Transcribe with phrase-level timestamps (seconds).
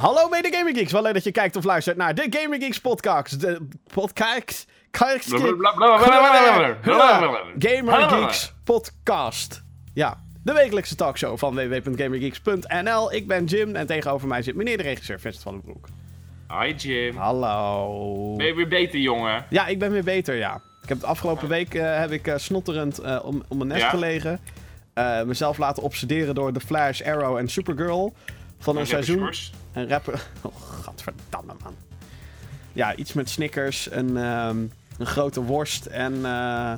[0.00, 2.80] Hallo mede Gaming Geeks, wel leuk dat je kijkt of luistert naar de Gaming Geeks
[2.80, 3.40] podcast.
[3.40, 4.66] De podcast...
[7.58, 9.62] Gamer Geeks podcast.
[9.94, 13.12] Ja, de wekelijkse talkshow van www.gamergeeks.nl.
[13.12, 15.86] Ik ben Jim en tegenover mij zit meneer de regisseur Vincent van den Broek.
[16.48, 17.16] Hi Jim.
[17.16, 18.34] Hallo.
[18.36, 19.44] Ben je weer beter, jongen?
[19.48, 20.62] Ja, ik ben weer beter, ja.
[20.82, 23.82] Ik heb de afgelopen week uh, heb ik uh, snotterend uh, om, om mijn nest
[23.82, 23.88] ja?
[23.88, 24.40] gelegen.
[25.26, 28.14] mezelf laten obsederen door The Flash, Arrow en Supergirl.
[28.60, 29.34] Van een, een seizoen.
[29.72, 30.26] Een rapper.
[30.42, 31.74] Oh, godverdamme, man.
[32.72, 36.14] Ja, iets met Snickers, een, um, een grote worst en.
[36.14, 36.72] Uh,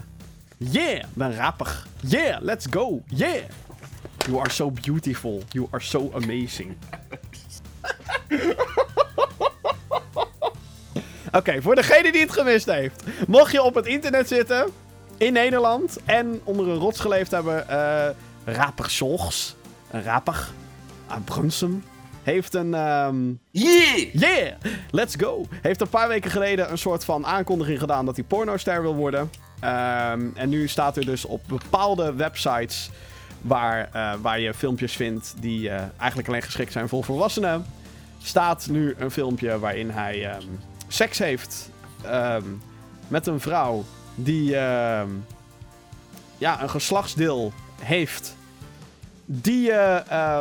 [0.57, 1.87] yeah, ben rappig.
[2.01, 3.03] Yeah, let's go.
[3.07, 3.43] Yeah.
[4.27, 5.43] You are so beautiful.
[5.49, 6.77] You are so amazing.
[11.27, 13.03] Oké, okay, voor degene die het gemist heeft.
[13.27, 14.67] Mocht je op het internet zitten,
[15.17, 18.09] in Nederland, en onder een rots geleefd hebben, uh,
[18.55, 19.57] rapig Solgs,
[19.91, 20.53] een rapig,
[21.13, 21.85] uh, Brunsum,
[22.23, 22.75] heeft een.
[22.75, 23.41] Um...
[23.51, 24.13] Yeah!
[24.13, 24.53] Yeah!
[24.91, 25.47] Let's go!
[25.63, 29.21] Heeft een paar weken geleden een soort van aankondiging gedaan dat hij pornoster wil worden.
[29.21, 32.91] Um, en nu staat er dus op bepaalde websites
[33.41, 37.65] waar, uh, waar je filmpjes vindt die uh, eigenlijk alleen geschikt zijn voor volwassenen.
[38.23, 41.71] Staat nu een filmpje waarin hij um, seks heeft
[43.09, 44.51] met een vrouw die
[46.39, 48.37] ja, een geslachtsdeel heeft.
[49.25, 50.41] Die uh,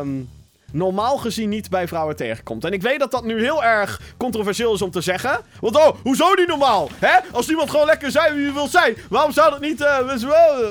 [0.71, 2.65] normaal gezien niet bij vrouwen tegenkomt.
[2.65, 5.39] En ik weet dat dat nu heel erg controversieel is om te zeggen.
[5.59, 6.89] Want oh, hoezo niet normaal?
[6.99, 7.19] Hè?
[7.31, 9.81] Als iemand gewoon lekker zijn wie je wil zijn, waarom zou dat niet...
[9.81, 9.97] Uh,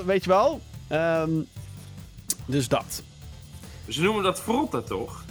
[0.07, 0.61] weet je wel?
[0.93, 1.49] Um,
[2.47, 3.03] dus dat.
[3.89, 5.25] Ze noemen dat frotten, toch?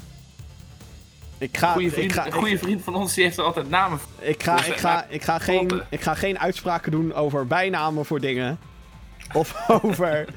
[1.37, 3.69] Ik ga, goeie vriend, ik ga, een goede vriend van ons die heeft er altijd
[3.69, 4.09] namen voor.
[4.19, 8.05] Ik ga, dus, ik, ga, ik, ga geen, ik ga geen uitspraken doen over bijnamen
[8.05, 8.59] voor dingen.
[9.33, 10.27] Of over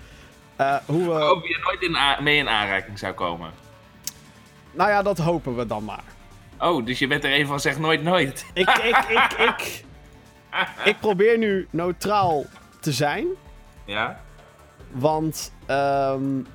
[0.60, 1.12] uh, hoe we...
[1.12, 3.50] Over je nooit in mee in aanraking zou komen.
[4.72, 6.04] Nou ja, dat hopen we dan maar.
[6.58, 8.46] Oh, dus je bent er een van zeg nooit nooit.
[8.54, 9.84] Ik, ik, ik, ik,
[10.90, 12.44] ik probeer nu neutraal
[12.80, 13.26] te zijn.
[13.84, 14.20] Ja?
[14.90, 16.46] Want, um,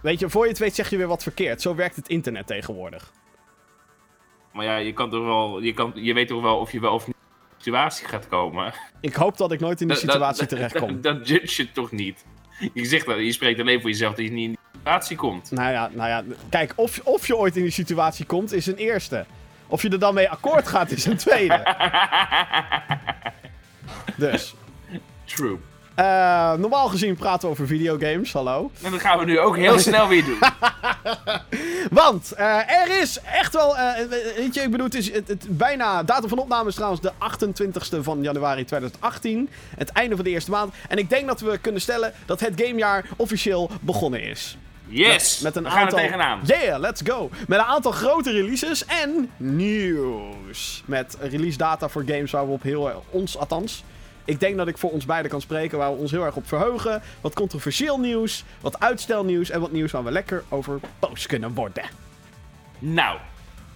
[0.00, 1.62] weet je, voor je het weet zeg je weer wat verkeerd.
[1.62, 3.12] Zo werkt het internet tegenwoordig.
[4.52, 6.94] Maar ja, je kan toch wel, je, kan, je weet toch wel of je wel
[6.94, 8.72] of niet in die situatie gaat komen.
[9.00, 11.00] Ik hoop dat ik nooit in die situatie terechtkom.
[11.00, 12.24] Dat, dat judge je toch niet.
[12.74, 15.50] Je zegt dat, je spreekt alleen voor jezelf dat je niet in situatie komt.
[15.50, 18.76] Nou ja, nou ja kijk, of, of je ooit in die situatie komt, is een
[18.76, 19.24] eerste.
[19.66, 21.76] Of je er dan mee akkoord gaat, is een tweede.
[24.16, 24.54] dus.
[25.24, 25.58] True.
[25.98, 28.70] Uh, normaal gezien praten we over videogames, hallo.
[28.82, 30.38] En dat gaan we nu ook heel snel weer doen.
[32.02, 33.92] Want uh, er is echt wel, uh,
[34.36, 37.12] weet je, ik bedoel, het is het, het, bijna, datum van opname is trouwens de
[37.12, 39.48] 28ste van januari 2018.
[39.76, 40.74] Het einde van de eerste maand.
[40.88, 44.56] En ik denk dat we kunnen stellen dat het gamejaar officieel begonnen is.
[44.88, 45.40] Yes!
[45.40, 45.98] Met, met een we aantal...
[45.98, 46.40] gaan er tegenaan.
[46.44, 47.30] Yeah, let's go!
[47.48, 50.82] Met een aantal grote releases en nieuws.
[50.84, 53.84] Met release data voor games waar we op heel, ons althans,
[54.24, 56.48] ik denk dat ik voor ons beiden kan spreken waar we ons heel erg op
[56.48, 57.02] verheugen.
[57.20, 61.84] Wat controversieel nieuws, wat uitstelnieuws en wat nieuws waar we lekker over post kunnen worden.
[62.78, 63.18] Nou.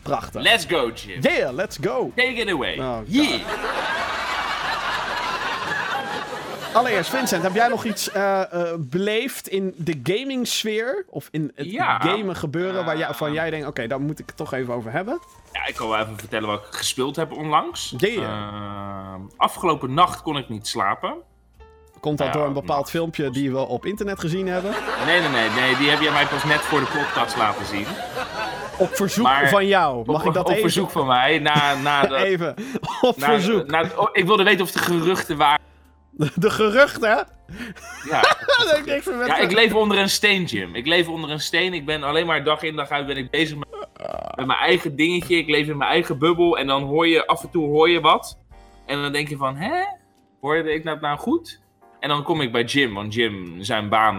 [0.02, 0.42] Prachtig.
[0.42, 1.20] Let's go, Jim.
[1.20, 2.12] Yeah, let's go.
[2.16, 2.78] Take it away.
[2.78, 3.40] Oh, yeah.
[6.72, 11.04] Allereerst, Vincent, heb jij nog iets uh, uh, beleefd in de gaming sfeer?
[11.08, 11.98] Of in het ja.
[11.98, 14.74] gamen gebeuren waar jij, van jij denkt, oké, okay, daar moet ik het toch even
[14.74, 15.20] over hebben?
[15.52, 17.94] Ja, ik kan wel even vertellen wat ik gespeeld heb onlangs.
[17.96, 18.18] Yeah.
[18.18, 21.14] Uh, afgelopen nacht kon ik niet slapen.
[22.00, 24.74] Komt dat door een bepaald filmpje die we op internet gezien hebben?
[25.06, 25.76] Nee, nee, nee, nee.
[25.76, 27.86] Die heb jij mij pas net voor de podcast laten zien.
[28.78, 30.04] Op verzoek maar, van jou.
[30.06, 30.64] Mag op, ik dat op even?
[30.64, 31.38] Op verzoek van mij.
[31.38, 32.54] Na, na de, even.
[33.00, 33.66] Op na, verzoek.
[33.66, 35.68] Na, oh, ik wilde weten of de geruchten waren.
[36.34, 37.26] De geruchten?
[38.08, 38.20] Ja.
[38.84, 40.74] ik, ja, ik leef onder een steen, Jim.
[40.74, 41.74] Ik leef onder een steen.
[41.74, 43.68] Ik ben alleen maar dag in dag uit ben ik bezig met,
[44.34, 45.36] met mijn eigen dingetje.
[45.36, 46.58] Ik leef in mijn eigen bubbel.
[46.58, 48.38] En dan hoor je af en toe hoor je wat.
[48.86, 49.84] En dan denk je van, hè?
[50.40, 51.60] Hoorde ik dat nou goed?
[52.00, 52.94] En dan kom ik bij Jim.
[52.94, 54.18] Want Jim, zijn baan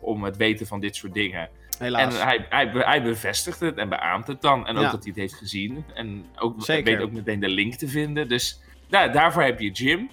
[0.00, 1.48] om het weten van dit soort dingen.
[1.78, 2.14] Helaas.
[2.18, 4.66] En hij, hij, hij bevestigt het en beaamt het dan.
[4.66, 4.90] En ook ja.
[4.90, 5.84] dat hij het heeft gezien.
[5.94, 8.28] En ook, weet ook meteen de link te vinden.
[8.28, 10.10] Dus ja, daarvoor heb je Jim.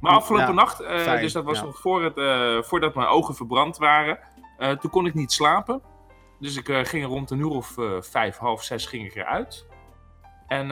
[0.00, 1.64] Maar afgelopen ja, nacht, uh, dus dat was ja.
[1.64, 4.18] nog voor het, uh, voordat mijn ogen verbrand waren,
[4.58, 5.82] uh, toen kon ik niet slapen.
[6.38, 9.66] Dus ik ging rond een uur of vijf, half zes ging ik eruit.
[10.46, 10.68] En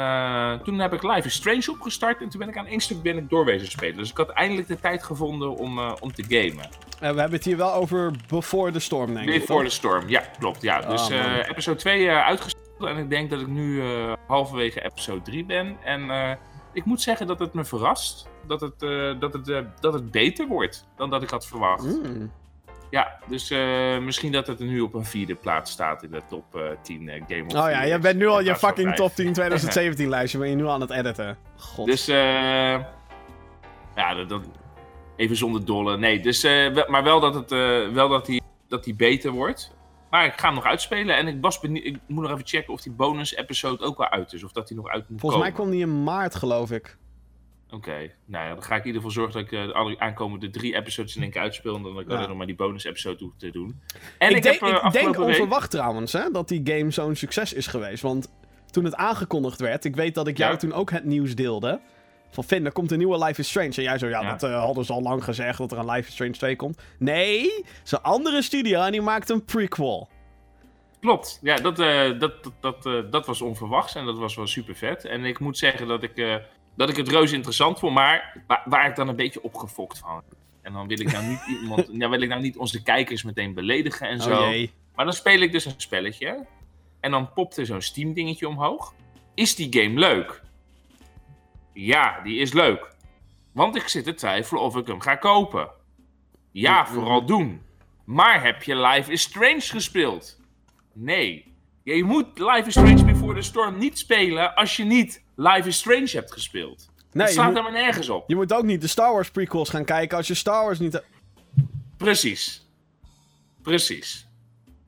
[0.63, 3.17] toen heb ik Live is Strange opgestart en toen ben ik aan één stuk ben
[3.17, 3.97] ik doorwezen spelen.
[3.97, 6.69] Dus ik had eindelijk de tijd gevonden om, om te gamen.
[6.99, 9.41] we hebben het hier wel over Before the Storm, denk ik.
[9.41, 10.63] Before the Storm, ja, klopt.
[10.63, 10.81] Ja.
[10.81, 13.83] Dus oh, episode 2 uitgesteld en ik denk dat ik nu
[14.27, 15.77] halverwege episode 3 ben.
[15.85, 16.11] En
[16.73, 20.11] ik moet zeggen dat het me verrast dat het, uh, dat, het, uh, dat het
[20.11, 21.85] beter wordt dan dat ik had verwacht.
[21.85, 22.33] Mm.
[22.91, 26.23] Ja, dus uh, misschien dat het er nu op een vierde plaats staat in de
[26.29, 29.15] top uh, 10 uh, Game of Oh ja, je bent nu al je fucking top
[29.15, 31.39] 10 2017 lijstje, ben je nu aan het editen.
[31.57, 31.87] God.
[31.87, 32.17] Dus, eh
[33.95, 34.43] ja, dat, dat,
[35.17, 35.97] even zonder dolle.
[35.97, 36.43] Nee, dus,
[36.87, 37.51] maar wel dat, het,
[37.93, 39.77] wel dat, die, dat die beter wordt.
[40.11, 42.81] Maar ik ga hem nog uitspelen en ik, was ik moet nog even checken of
[42.81, 44.45] die bonus-episode ook wel uit is.
[44.45, 46.97] Of dat hij nog uit moet Volgens mij kwam die in maart, geloof ik.
[47.71, 50.51] Oké, nou ja, dan ga ik in ieder geval zorgen dat ik uh, alle aankomende
[50.51, 51.77] drie episodes in één keer uitspeel.
[51.77, 52.27] En dan ik ja.
[52.27, 53.81] nog maar die bonus-episode hoef te doen.
[54.19, 57.17] En ik, ik, denk, heb, uh, ik denk onverwacht trouwens hè, dat die game zo'n
[57.17, 58.03] succes is geweest.
[58.03, 58.33] Want
[58.71, 61.81] toen het aangekondigd werd, ik weet dat ik jou toen ook het nieuws deelde.
[62.31, 63.75] Van Finn, er komt een nieuwe Life is Strange.
[63.77, 66.09] En jij zo, ja, dat uh, hadden ze al lang gezegd dat er een Life
[66.09, 66.83] is Strange 2 komt.
[66.99, 70.09] Nee, zijn andere studio en die maakt een prequel.
[71.01, 75.05] Klopt, ja, dat, dat, dat, dat, dat was onverwachts en dat was wel super vet.
[75.05, 76.43] En ik moet zeggen dat ik
[76.79, 80.23] dat ik het reuze interessant vond, maar waar, waar, ik dan een beetje opgefokt van.
[80.63, 83.55] En dan wil ik nou niet iemand, ja, wil ik nou niet onze kijkers meteen
[83.55, 84.43] beledigen en oh zo.
[84.43, 86.47] Oh maar dan speel ik dus een spelletje.
[87.01, 88.95] En dan popt er zo'n Steam dingetje omhoog.
[89.35, 90.43] Is die game leuk?
[91.81, 92.95] Ja, die is leuk.
[93.53, 95.71] Want ik zit te twijfelen of ik hem ga kopen.
[96.51, 97.63] Ja, vooral doen.
[98.05, 100.41] Maar heb je Life is Strange gespeeld?
[100.93, 101.57] Nee.
[101.83, 105.79] Je moet Life is Strange Before the Storm niet spelen als je niet Life is
[105.79, 106.91] Strange hebt gespeeld.
[107.13, 108.29] Nee, slaat maar nergens op.
[108.29, 111.03] Je moet ook niet de Star Wars prequels gaan kijken als je Star Wars niet...
[111.97, 112.67] Precies.
[113.63, 114.29] Precies.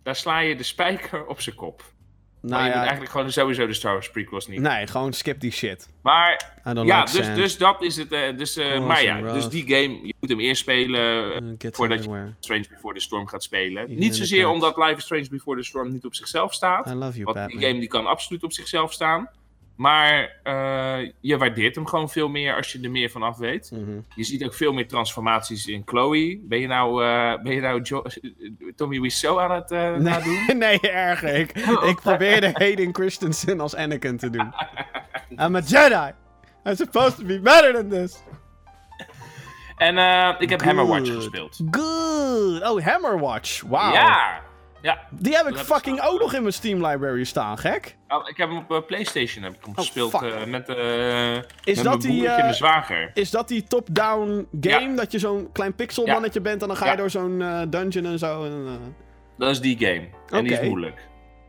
[0.03, 1.85] Daar sla je de spijker op zijn kop.
[2.43, 4.61] Nou maar je ja, moet eigenlijk gewoon sowieso de Star Wars prequels niet.
[4.61, 5.89] Nee, gewoon skip die shit.
[6.03, 6.53] Maar
[6.85, 8.13] ja, dus, dus dat is het.
[8.13, 12.05] Uh, dus, uh, maar ja, dus die game, je moet hem eerst spelen uh, voordat
[12.05, 13.99] je Strange Before the Storm gaat spelen.
[13.99, 16.87] niet zozeer omdat Life is Strange Before the Storm niet op zichzelf staat.
[16.87, 19.29] I love you, want die game die kan absoluut op zichzelf staan.
[19.81, 23.71] Maar uh, je waardeert hem gewoon veel meer als je er meer van af weet.
[23.73, 24.05] Mm -hmm.
[24.15, 26.41] Je ziet ook veel meer transformaties in Chloe.
[26.43, 28.03] Ben je nou, uh, ben je nou jo
[28.77, 30.47] Tommy Wiseau aan het uh, nee, nadoen?
[30.59, 31.23] nee, erg.
[31.23, 34.55] Ik, ik probeerde Hayden Christensen als Anakin te doen.
[35.45, 36.13] I'm a Jedi.
[36.65, 38.23] I'm supposed to be better than this.
[39.77, 39.97] En
[40.39, 41.61] ik heb Hammerwatch gespeeld.
[41.71, 42.63] Good.
[42.63, 43.61] Oh, Hammerwatch.
[43.61, 43.93] Wow.
[43.93, 44.41] Ja.
[44.83, 44.99] Ja.
[45.11, 47.97] Die heb ik fucking ook nog in mijn Steam library staan, gek.
[48.09, 51.37] Oh, ik heb hem op uh, PlayStation heb ik hem oh, gespeeld uh, met, uh,
[51.37, 53.11] is met dat die, en mijn zwager.
[53.15, 54.95] Is dat die top-down game?
[54.95, 58.45] Dat je zo'n klein pixelmannetje bent en dan ga je door zo'n dungeon en zo?
[58.45, 58.95] En,
[59.39, 60.09] Dat is die game.
[60.29, 61.09] En die is moeilijk.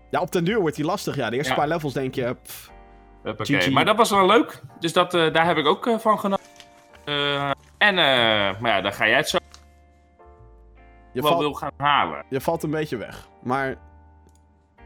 [0.10, 1.16] Ja, op den duur wordt die lastig.
[1.16, 2.36] Ja, de eerste paar levels denk je...
[3.24, 4.62] Oké, maar dat was wel leuk.
[4.80, 6.46] Dus dat, daar heb ik ook van genomen.
[7.78, 7.96] en,
[8.60, 9.38] maar ja, dan ga jij het zo
[11.14, 12.26] je wel wil gaan halen.
[12.30, 13.30] Je valt een beetje weg.
[13.44, 13.78] Maar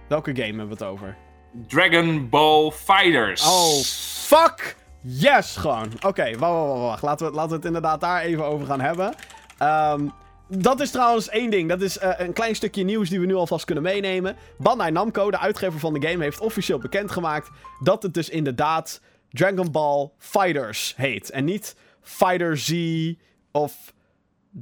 [0.07, 1.18] welke game hebben we het over?
[1.68, 3.48] Dragon Ball Fighters.
[3.48, 3.83] Oh,
[4.27, 5.86] fuck yes, gewoon.
[5.95, 7.01] Oké, okay, wacht, wacht, wacht.
[7.01, 9.16] Laten we, laten we het inderdaad daar even over gaan hebben.
[9.62, 10.12] Um,
[10.48, 11.69] dat is trouwens één ding.
[11.69, 14.36] Dat is uh, een klein stukje nieuws die we nu alvast kunnen meenemen.
[14.57, 17.50] Bandai Namco, de uitgever van de game, heeft officieel bekendgemaakt
[17.80, 21.30] dat het dus inderdaad Dragon Ball Fighters heet.
[21.30, 22.74] En niet Fighter Z
[23.51, 23.94] of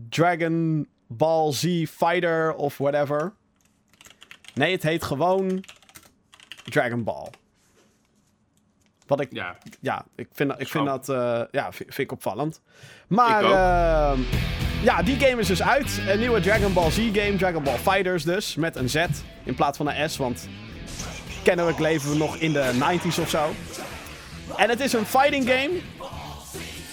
[0.10, 0.88] Dragon
[1.18, 3.33] Ball Z Fighter of whatever.
[4.54, 5.63] Nee, het heet gewoon
[6.63, 7.30] Dragon Ball.
[9.07, 9.27] Wat ik.
[9.31, 11.10] Ja, ja ik vind, ik vind dat.
[11.10, 12.62] Uh, ja, vind, ik opvallend.
[13.07, 13.44] Maar.
[13.44, 14.19] Uh,
[14.83, 16.01] ja, die game is dus uit.
[16.07, 17.36] Een nieuwe Dragon Ball Z game.
[17.36, 18.55] Dragon Ball Fighters dus.
[18.55, 19.05] Met een Z
[19.43, 20.17] in plaats van een S.
[20.17, 20.48] Want.
[21.43, 23.50] Kennelijk leven we nog in de 90s of zo.
[24.58, 25.72] En het is een fighting game.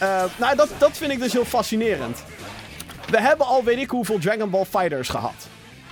[0.03, 2.25] Uh, nou, dat, dat vind ik dus heel fascinerend.
[3.11, 5.49] We hebben al weet ik hoeveel Dragon Ball Fighters gehad.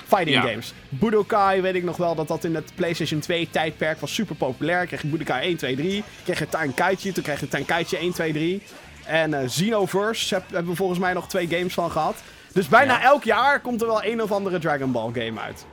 [0.07, 0.73] Fighting games.
[0.89, 4.87] Budokai, weet ik nog wel, dat dat in het PlayStation 2 tijdperk was super populair.
[4.87, 6.05] Kreeg je Budokai 1, 2, 3.
[6.25, 8.63] Kreeg je Tenkaichi, toen kreeg je Tenkaichi 1, 2, 3.
[9.07, 12.17] En uh, Xenoverse heb, hebben we volgens mij nog twee games van gehad.
[12.53, 15.67] Dus bijna elk jaar komt er wel een of andere Dragon Ball game uit.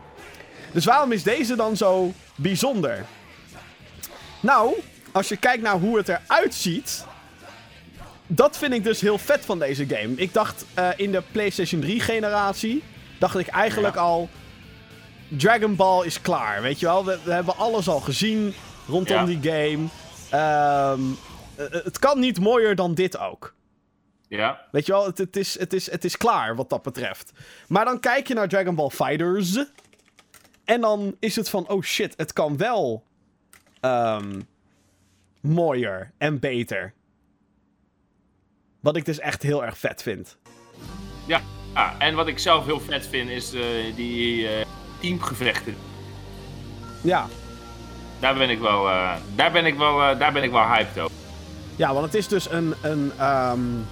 [0.71, 3.05] Dus waarom is deze dan zo bijzonder?
[4.39, 4.73] Nou,
[5.11, 7.05] als je kijkt naar hoe het eruit ziet,
[8.27, 10.15] dat vind ik dus heel vet van deze game.
[10.15, 12.83] Ik dacht uh, in de PlayStation 3 generatie,
[13.19, 14.29] dacht ik eigenlijk al,
[15.27, 17.05] Dragon Ball is klaar, weet je wel.
[17.05, 18.53] We, we hebben alles al gezien
[18.87, 19.87] rondom die game.
[20.93, 21.17] Um,
[21.55, 23.53] het kan niet mooier dan dit ook.
[24.27, 24.65] Ja.
[24.71, 27.31] Weet je wel, het, het, is, het, is, het is klaar wat dat betreft.
[27.67, 29.65] Maar dan kijk je naar Dragon Ball Fighters.
[30.65, 33.03] En dan is het van, oh shit, het kan wel
[33.81, 34.47] um,
[35.41, 36.93] mooier en beter.
[38.85, 40.37] Wat ik dus echt heel erg vet vind.
[41.25, 41.41] Ja,
[41.73, 43.61] ah, en wat ik zelf heel vet vind is uh,
[43.95, 44.49] die uh,
[44.99, 45.75] teamgevechten.
[47.01, 47.27] Ja.
[48.19, 51.15] Daar ben ik wel, uh, daar ben ik wel, daar ben ik wel hyped over.
[51.75, 53.85] Ja, want het is dus een, een um,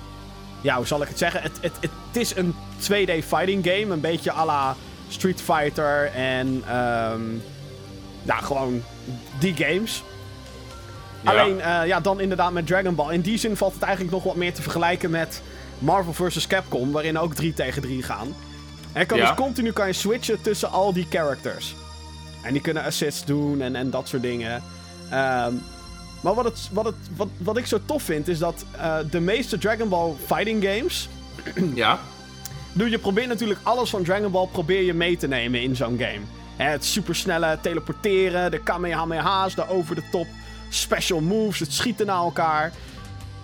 [0.62, 1.42] ja, hoe zal ik het zeggen?
[1.42, 3.94] Het, het, het, is een 2D fighting game.
[3.94, 4.76] Een beetje à la
[5.08, 6.78] Street Fighter en.
[6.78, 7.42] Um,
[8.24, 8.84] ja, gewoon
[9.40, 10.04] die games.
[11.24, 13.14] Alleen, uh, ja, dan inderdaad met Dragon Ball.
[13.14, 15.42] In die zin valt het eigenlijk nog wat meer te vergelijken met
[15.80, 16.48] Marvel vs.
[16.48, 18.36] Capcom, waarin ook 3 tegen 3 gaan.
[18.92, 21.76] En kan dus continu kan je switchen tussen al die characters.
[22.42, 24.64] En die kunnen assists doen en, en dat soort dingen.
[25.14, 25.62] Um,
[26.22, 29.20] maar wat, het, wat, het, wat, wat ik zo tof vind, is dat uh, de
[29.20, 31.10] meeste Dragon Ball fighting games...
[31.76, 32.00] ja.
[32.74, 35.98] Doe, je probeert natuurlijk alles van Dragon Ball probeer je mee te nemen in zo'n
[36.00, 36.22] game.
[36.56, 40.28] Het supersnelle teleporteren, de Kamehameha's, de over-the-top
[40.76, 42.72] special moves, het schieten naar elkaar.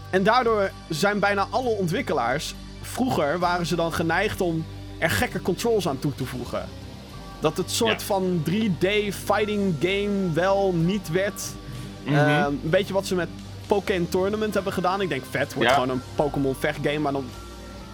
[0.09, 2.53] En daardoor zijn bijna alle ontwikkelaars...
[2.81, 4.65] Vroeger waren ze dan geneigd om
[4.97, 6.69] er gekke controls aan toe te voegen.
[7.39, 8.87] Dat het soort van 3D
[9.25, 11.43] fighting game wel niet werd.
[12.03, 12.15] Mhm.
[12.15, 13.29] Ehm, een beetje wat ze met
[13.67, 15.01] Pokémon Tournament hebben gedaan.
[15.01, 17.25] Ik denk vet, wordt gewoon een Pokémon vechtgame, maar dan...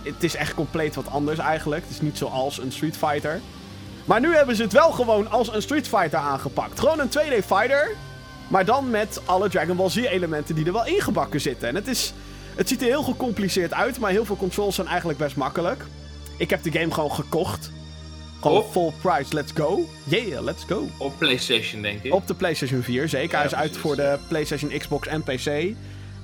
[0.03, 1.81] Het is echt compleet wat anders eigenlijk.
[1.81, 3.41] Het is niet zoals een Street Fighter.
[4.05, 6.79] Maar nu hebben ze het wel gewoon als een Street Fighter aangepakt.
[6.79, 7.95] Gewoon een 2D fighter.
[8.47, 11.67] Maar dan met alle Dragon Ball Z elementen die er wel ingebakken zitten.
[11.67, 12.13] En het is...
[12.55, 15.85] Het ziet er heel gecompliceerd uit, maar heel veel controls zijn eigenlijk best makkelijk.
[16.37, 17.71] Ik heb de game gewoon gekocht.
[18.41, 18.71] Gewoon op?
[18.71, 19.89] full price, let's go.
[20.03, 20.87] Yeah, let's go.
[20.97, 22.13] Op PlayStation, denk ik.
[22.13, 23.37] Op de PlayStation 4, zeker.
[23.37, 25.75] Hij is uit voor de PlayStation, Xbox en PC.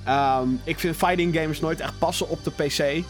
[0.04, 3.04] Ehm, ik vind fighting games nooit echt passen op de PC.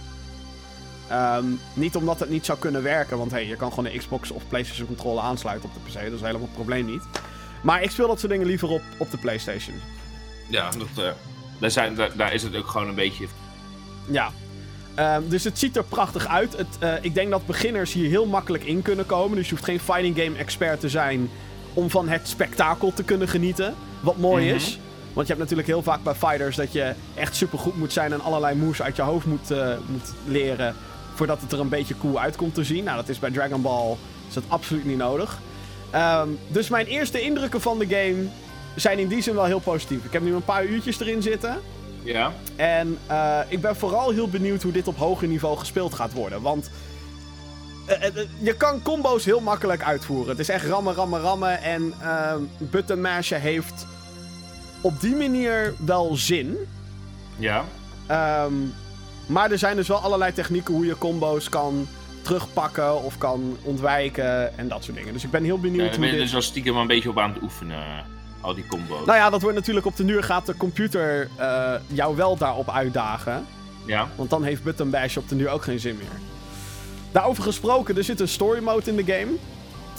[1.08, 4.30] Ehm, niet omdat het niet zou kunnen werken, want hey, je kan gewoon een Xbox
[4.30, 6.04] of PlayStation controller aansluiten op de PC.
[6.04, 7.02] Dat is helemaal probleem niet.
[7.62, 9.74] Maar ik speel dat soort dingen liever op, op de PlayStation.
[10.48, 11.10] Ja, dat, uh,
[11.58, 13.26] daar, zijn, daar, daar is het ook gewoon een beetje.
[14.10, 14.32] Ja,
[14.98, 16.56] Um, dus het ziet er prachtig uit.
[16.56, 19.36] Het, uh, ik denk dat beginners hier heel makkelijk in kunnen komen.
[19.36, 21.30] Dus je hoeft geen fighting game expert te zijn
[21.74, 23.74] om van het spektakel te kunnen genieten.
[24.00, 24.56] Wat mooi mm -hmm.
[24.56, 24.78] is.
[25.12, 28.12] Want je hebt natuurlijk heel vaak bij fighters dat je echt super goed moet zijn
[28.12, 30.74] en allerlei moves uit je hoofd moet, uh, moet leren.
[31.14, 32.84] Voordat het er een beetje cool uit komt te zien.
[32.84, 33.96] Nou, dat is bij Dragon Ball
[34.28, 35.38] is dat absoluut niet nodig.
[35.94, 38.26] Um, dus mijn eerste indrukken van de game
[38.76, 40.04] zijn in die zin wel heel positief.
[40.04, 41.60] Ik heb nu een paar uurtjes erin zitten.
[42.02, 42.32] Ja.
[42.56, 46.42] En uh, ik ben vooral heel benieuwd hoe dit op hoger niveau gespeeld gaat worden.
[46.42, 46.70] Want
[47.88, 50.28] uh, je kan combo's heel makkelijk uitvoeren.
[50.28, 51.62] Het is echt rammen, rammen, rammen.
[51.62, 51.94] En
[52.58, 53.86] button mashen heeft
[54.80, 56.56] op die manier wel zin.
[57.38, 57.64] Ja.
[58.44, 58.74] Um,
[59.26, 61.88] maar er zijn dus wel allerlei technieken hoe je combo's kan
[62.22, 65.12] terugpakken of kan ontwijken en dat soort dingen.
[65.12, 67.18] Dus ik ben heel benieuwd ja, hoe ben je dus wel stiekem een beetje op
[67.18, 68.04] aan het oefenen
[68.40, 69.06] al die combo's.
[69.06, 72.70] Nou ja, dat wordt natuurlijk op de duur gaat de computer uh, jou wel daarop
[72.70, 73.46] uitdagen.
[73.86, 74.08] Ja.
[74.16, 76.20] Want dan heeft Button Bash op de duur ook geen zin meer.
[77.12, 79.32] Daarover gesproken, er zit een story mode in de game.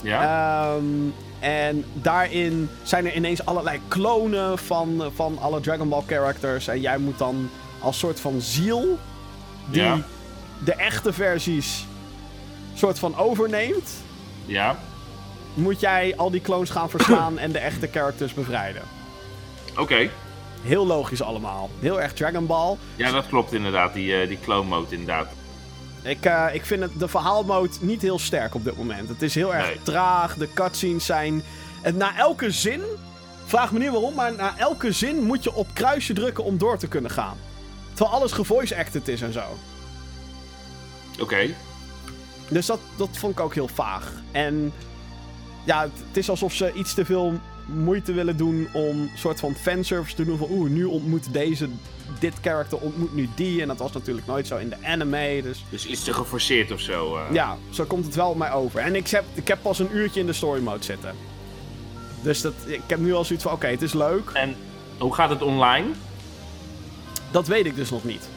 [0.04, 0.74] Ja.
[0.74, 6.68] Um, en daarin zijn er ineens allerlei klonen van, van alle Dragon Ball characters.
[6.68, 7.50] En jij moet dan
[7.80, 9.00] als soort van ziel
[9.70, 10.02] die ja.
[10.64, 11.86] de echte versies
[12.74, 13.92] soort van overneemt.
[14.46, 14.78] Ja
[15.54, 18.82] moet jij al die clones gaan verslaan en de echte characters bevrijden.
[19.78, 20.10] Oké.
[20.62, 21.70] Heel logisch allemaal.
[21.80, 22.78] Heel erg Dragon Ball.
[22.96, 25.28] Ja, dat klopt inderdaad, die, uh, die clone mode inderdaad.
[26.04, 29.10] Ik, uh, ik vind het, de verhaalmode niet heel sterk op dit moment.
[29.10, 31.44] Het is heel erg traag, de cutscenes zijn...
[31.82, 32.82] En na elke zin,
[33.46, 36.78] vraag me niet waarom, maar na elke zin moet je op kruisje drukken om door
[36.78, 37.38] te kunnen gaan.
[37.94, 39.44] Terwijl alles gevoice-acted is en zo.
[41.20, 41.50] Oké.
[42.54, 44.14] Dus dat, dat vond ik ook heel vaag.
[44.32, 44.74] En
[45.64, 49.56] ja, het is alsof ze iets te veel moeite willen doen om een soort van
[49.56, 51.70] fanservice te doen van oeh, nu ontmoet deze
[52.20, 53.62] dit karakter ontmoet nu die.
[53.62, 55.40] En dat was natuurlijk nooit zo in de anime.
[55.44, 57.16] Dus, dus iets te geforceerd of zo.
[57.16, 57.22] Uh...
[57.32, 58.80] Ja, zo komt het wel op mij over.
[58.80, 61.16] En ik heb, ik heb pas een uurtje in de story mode zitten.
[62.22, 64.30] Dus dat, ik heb nu al zoiets van oké, het is leuk.
[64.34, 64.56] En
[64.98, 65.88] hoe gaat het online?
[67.32, 68.30] Dat weet ik dus nog niet.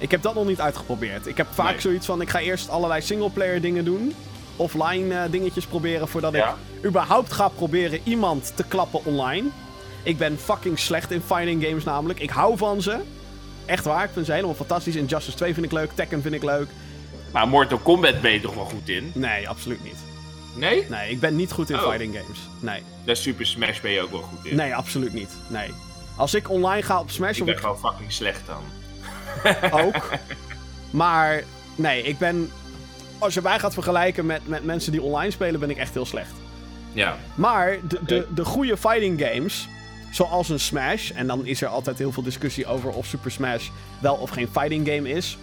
[0.00, 1.26] Ik heb dat nog niet uitgeprobeerd.
[1.26, 4.14] Ik heb vaak zoiets van ik ga eerst allerlei singleplayer dingen doen
[4.60, 6.44] offline uh, dingetjes proberen voordat ik
[6.84, 9.48] überhaupt ga proberen iemand te klappen online.
[10.02, 12.20] Ik ben fucking slecht in fighting games namelijk.
[12.20, 12.98] Ik hou van ze.
[13.66, 14.96] Echt waar, ik vind ze helemaal fantastisch.
[14.96, 16.68] Injustice 2 vind ik leuk, Tekken vind ik leuk.
[17.32, 19.12] Maar Mortal Kombat ben je toch wel goed in?
[19.14, 19.98] Nee, absoluut niet.
[20.54, 20.86] Nee?
[20.88, 21.88] Nee, ik ben niet goed in oh.
[21.88, 22.38] fighting games.
[22.60, 22.82] Nee.
[23.04, 24.56] Daar Super Smash ben je ook wel goed in?
[24.56, 25.30] Nee, absoluut niet.
[25.48, 25.70] Nee.
[26.16, 27.38] Als ik online ga op Smash...
[27.38, 28.62] Ik ben gewoon fucking slecht dan.
[29.84, 30.10] Ook.
[30.90, 31.42] Maar
[31.76, 32.50] nee, ik ben
[33.20, 36.06] als je mij gaat vergelijken met, met mensen die online spelen, ben ik echt heel
[36.06, 36.32] slecht.
[36.92, 37.16] Ja.
[37.34, 39.68] Maar de, de, de goede fighting games,
[40.10, 43.68] zoals een Smash, en dan is er altijd heel veel discussie over of Super Smash
[44.00, 45.38] wel of geen fighting game is.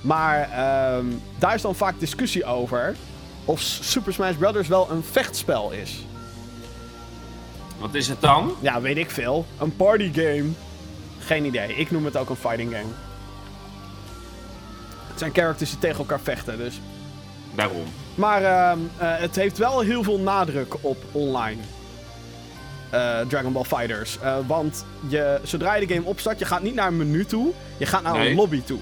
[0.00, 1.04] Maar uh,
[1.38, 2.96] daar is dan vaak discussie over
[3.44, 4.68] of Super Smash Bros.
[4.68, 6.04] wel een vechtspel is.
[7.78, 8.52] Wat is het dan?
[8.60, 9.46] Ja, weet ik veel.
[9.58, 10.48] Een party game.
[11.28, 11.74] Geen idee.
[11.74, 12.92] Ik noem het ook een fighting game.
[15.08, 16.80] Het zijn characters die tegen elkaar vechten, dus...
[17.54, 17.84] Daarom.
[18.14, 21.60] Maar uh, het heeft wel heel veel nadruk op online.
[22.94, 24.18] Uh, Dragon Ball Fighters.
[24.22, 27.52] Uh, want je, zodra je de game opstart, je gaat niet naar een menu toe.
[27.76, 28.78] Je gaat naar een lobby toe.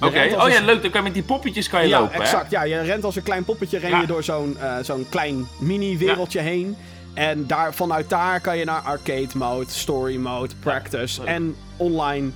[0.00, 0.82] Oké, oh ja, leuk.
[0.82, 2.50] Dan kan je met die poppetjes kan je ja, lopen, exact.
[2.50, 6.76] Ja, je rent als een klein poppetje ren je door zo'n zo'n klein mini-wereldje heen.
[7.16, 12.30] En daar, vanuit daar kan je naar arcade mode, story mode, practice en online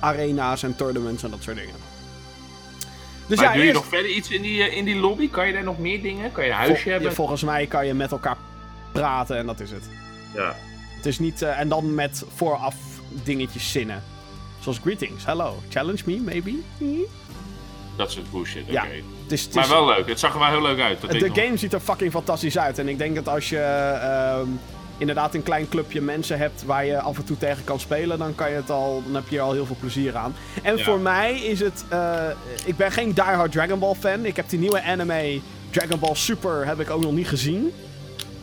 [0.00, 1.74] arena's en tournaments en dat soort dingen.
[3.28, 5.30] Dus maar ja, doe je nog verder iets in die, in die lobby?
[5.30, 6.32] Kan je daar nog meer dingen?
[6.32, 7.14] Kan je een huisje hebben?
[7.14, 8.36] volgens mij kan je met elkaar
[8.92, 9.84] praten en dat is het.
[10.34, 10.54] Ja.
[10.96, 11.42] Het is niet...
[11.42, 12.76] Uh, en dan met vooraf
[13.22, 14.02] dingetjes zinnen.
[14.60, 16.54] Zoals greetings, hello, challenge me, maybe?
[17.98, 18.72] Dat soort bullshit, oké.
[18.72, 18.84] Ja,
[19.22, 21.00] het is, het maar wel leuk, het zag er wel heel leuk uit.
[21.00, 22.78] de game ziet er fucking fantastisch uit.
[22.78, 24.48] En ik denk dat als je uh,
[24.98, 28.34] inderdaad een klein clubje mensen hebt waar je af en toe tegen kan spelen, dan,
[28.34, 30.34] kan je het al, dan heb je er al heel veel plezier aan.
[30.62, 31.84] En voor mij is het...
[31.92, 32.14] Uh,
[32.64, 34.24] ik ben geen diehard Dragon Ball fan.
[34.24, 35.40] Ik heb die nieuwe anime
[35.70, 37.72] Dragon Ball Super heb ik ook nog niet gezien.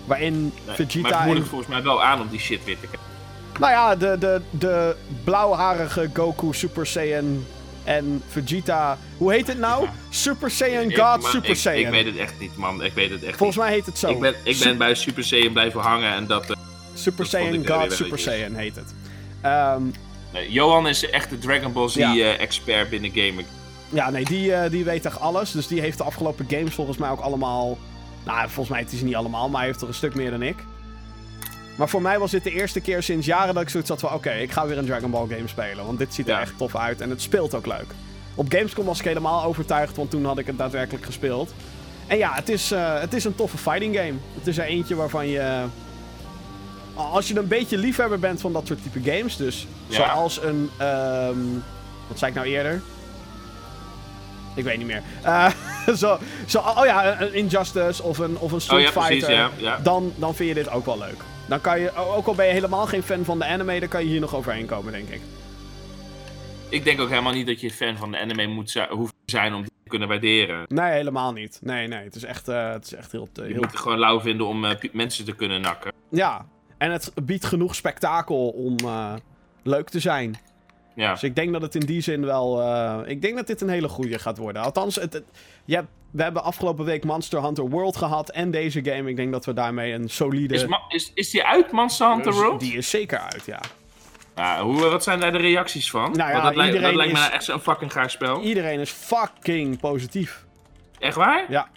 [0.06, 1.02] Waarin nee, Vegeta...
[1.02, 3.14] Maar het moeilijk volgens mij wel aan om die shit weer te krijgen.
[3.60, 7.46] Nou ja, de, de, de blauwharige Goku Super Saiyan
[7.86, 8.98] en Vegeta...
[9.18, 9.88] Hoe heet het nou?
[10.10, 11.94] Super Saiyan God Super Saiyan.
[11.94, 12.84] Ik weet het echt niet, man.
[12.84, 14.10] Ik weet het echt Volgens mij heet het zo.
[14.10, 16.50] Ik ben, ik ben bij Super Saiyan blijven hangen en dat...
[16.50, 16.56] Uh,
[16.94, 18.94] Super Saiyan God Super Saiyan heet het.
[19.46, 19.94] Um,
[20.34, 23.46] nee, Johan is echt de Dragon Ball Z-expert eh, binnen gaming.
[23.90, 25.52] Ja, nee, die, uh, die weet echt alles.
[25.52, 27.78] Dus die heeft de afgelopen games volgens mij ook allemaal
[28.26, 30.42] nou, volgens mij het is niet allemaal, maar hij heeft er een stuk meer dan
[30.42, 30.56] ik.
[31.76, 34.14] Maar voor mij was dit de eerste keer sinds jaren dat ik zoiets had van...
[34.14, 35.86] Oké, ik ga weer een Dragon Ball game spelen.
[35.86, 37.94] Want dit ziet er echt tof uit en het speelt ook leuk.
[38.36, 41.54] Op Gamescom was ik helemaal overtuigd, want toen had ik het daadwerkelijk gespeeld.
[42.08, 44.14] En ja, het is, uh, het is een toffe fighting game.
[44.34, 45.64] Het is er eentje waarvan je...
[46.94, 50.70] Als je een beetje liefhebber bent van dat soort type games, dus zoals een...
[50.82, 51.64] Um,
[52.08, 52.82] wat zei ik nou eerder?
[54.56, 55.02] Ik weet niet meer.
[55.26, 55.50] Uh,
[55.98, 59.48] zo, zo, oh ja, een Injustice of een, of een Street oh, ja, Fighter.
[59.48, 61.24] Precies, ja, Dan, dan vind je dit ook wel leuk.
[61.48, 64.02] Dan kan je, ook al ben je helemaal geen fan van de anime, dan kan
[64.02, 65.22] je hier nog overheen komen, denk ik.
[66.70, 69.32] Ik denk ook helemaal niet dat je fan van de anime moet zijn, hoeft te
[69.36, 70.64] zijn om die te kunnen waarderen.
[70.68, 71.60] Nee, helemaal niet.
[71.62, 72.04] Nee, nee.
[72.04, 73.30] Het is echt, uh, het is echt heel...
[73.34, 73.48] heel...
[73.48, 75.92] Je moet het gewoon lauw vinden om uh, mensen te kunnen nakken.
[76.10, 76.46] Ja,
[76.78, 79.14] en het biedt genoeg spektakel om uh,
[79.64, 80.36] leuk te zijn.
[80.96, 81.12] Ja.
[81.12, 82.62] Dus ik denk dat het in die zin wel.
[82.62, 84.62] Uh, ik denk dat dit een hele goede gaat worden.
[84.62, 85.24] Althans, het, het,
[85.66, 89.10] je hebt, we hebben afgelopen week Monster Hunter World gehad en deze game.
[89.10, 90.54] Ik denk dat we daarmee een solide.
[90.54, 92.60] Is, is, is die uit, Monster Hunter dus World?
[92.60, 93.60] Die is zeker uit, ja.
[94.62, 96.12] Hoe, wat zijn daar de reacties van?
[96.12, 98.42] Nou ja, dat, lijkt, dat lijkt me nou echt zo'n fucking gaar spel.
[98.42, 100.46] Iedereen is fucking positief.
[101.00, 101.46] Echt waar?
[101.50, 101.68] Ja.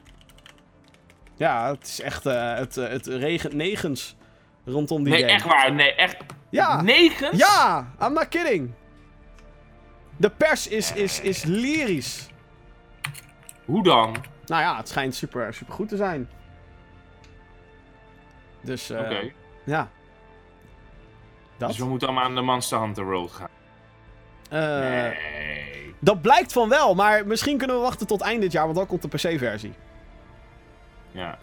[1.37, 2.27] Ja, het is echt.
[2.27, 4.17] Uh, het, uh, het regent negens
[4.65, 5.33] rondom die nee, game.
[5.33, 5.73] Nee, echt waar.
[5.73, 6.17] Nee, echt.
[6.51, 6.83] Ja.
[6.83, 7.39] Negens?
[7.39, 8.71] Ja, I'm not kidding.
[10.19, 12.29] De pers is, is, is lyrisch.
[13.65, 14.17] Hoe dan?
[14.47, 16.29] Nou ja, het schijnt super, super goed te zijn.
[18.61, 19.31] Dus, uh, Oké.
[19.65, 19.89] Ja.
[21.57, 21.69] Dat?
[21.69, 23.49] Dus we moeten allemaal aan de Monster Hunter World gaan.
[24.53, 25.95] Uh, nee.
[25.99, 28.87] Dat blijkt van wel, maar misschien kunnen we wachten tot eind dit jaar, want dan
[28.87, 29.73] komt de PC-versie.
[31.11, 31.39] Ja.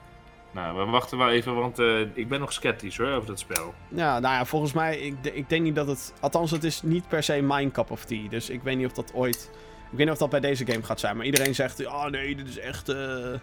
[0.56, 3.74] Nou, we wachten wel even, want uh, ik ben nog sceptisch hoor, over dat spel.
[3.88, 6.14] Ja, nou ja, volgens mij, ik, ik denk niet dat het...
[6.20, 8.30] Althans, het is niet per se mijn cup of tea.
[8.30, 9.50] Dus ik weet niet of dat ooit...
[9.92, 11.18] Ik weet niet of dat bij deze game gaat zijn.
[11.18, 12.90] Maar iedereen zegt, oh nee, dit is echt...
[12.90, 13.40] Uh, dit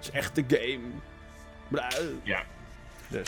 [0.00, 0.80] is echt de game.
[2.22, 2.42] Ja.
[3.08, 3.26] Dus.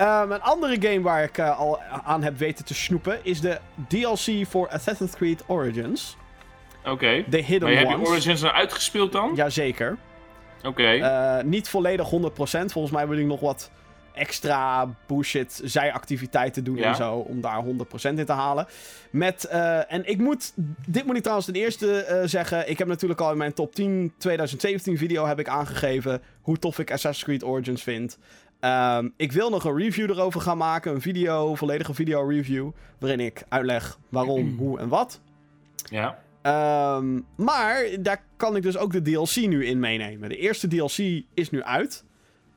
[0.00, 3.24] Um, een andere game waar ik uh, al aan heb weten te snoepen...
[3.24, 6.16] is de DLC voor Assassin's Creed Origins.
[6.80, 6.90] Oké.
[6.90, 7.24] Okay.
[7.28, 9.32] De Hidden maar heb je Origins nou uitgespeeld dan?
[9.34, 9.98] Jazeker.
[10.64, 10.82] Oké.
[10.82, 12.72] Eh, niet volledig 100%.
[12.72, 13.70] Volgens mij wil ik nog wat
[14.18, 17.14] extra bullshit zijactiviteiten doen en zo.
[17.14, 18.66] Om daar 100% in te halen.
[19.10, 20.52] Met, uh, en ik moet,
[20.86, 22.70] dit moet ik trouwens ten eerste uh, zeggen.
[22.70, 26.78] Ik heb natuurlijk al in mijn top 10 2017 video heb ik aangegeven hoe tof
[26.78, 28.18] ik Assassin's Creed Origins vind.
[28.60, 30.94] Um, ik wil nog een review erover gaan maken.
[30.94, 32.70] Een video, volledige video review.
[32.98, 35.20] Waarin ik uitleg waarom, hoe en wat.
[35.90, 36.18] Ja.
[36.42, 40.28] Um, maar daar kan ik dus ook de DLC nu in meenemen.
[40.28, 42.04] De eerste DLC is nu uit.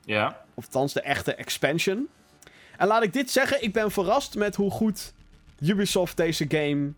[0.04, 0.44] Ja.
[0.54, 2.08] Of althans de echte expansion.
[2.76, 5.12] En laat ik dit zeggen, ik ben verrast met hoe goed
[5.60, 6.92] Ubisoft deze game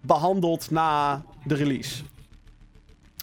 [0.00, 2.02] behandelt na de release.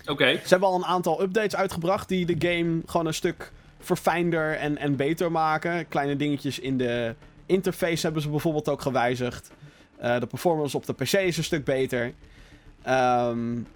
[0.05, 0.31] Oké.
[0.33, 4.77] Ze hebben al een aantal updates uitgebracht die de game gewoon een stuk verfijnder en,
[4.77, 5.87] en beter maken.
[5.87, 9.51] Kleine dingetjes in de interface hebben ze bijvoorbeeld ook gewijzigd.
[10.01, 12.13] Uh, de performance op de PC is een stuk beter.
[12.87, 13.67] Um,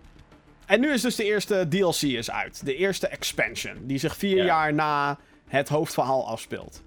[0.65, 2.65] en nu is dus de eerste DLC is uit.
[2.65, 3.75] De eerste expansion.
[3.81, 5.17] Die zich vier jaar na
[5.47, 6.81] het hoofdverhaal afspeelt.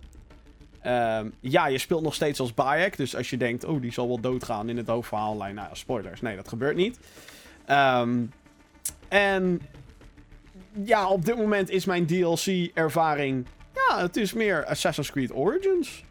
[0.87, 2.96] Um, ja, je speelt nog steeds als Bayek.
[2.96, 5.35] Dus als je denkt, oh, die zal wel doodgaan in het hoofdverhaal.
[5.35, 6.20] Nou, spoilers.
[6.20, 6.98] Nee, dat gebeurt niet.
[7.70, 8.32] Um,
[9.08, 9.61] en
[10.85, 13.46] ja, op dit moment is mijn DLC-ervaring.
[13.74, 16.04] Ja, het is meer Assassin's Creed Origins.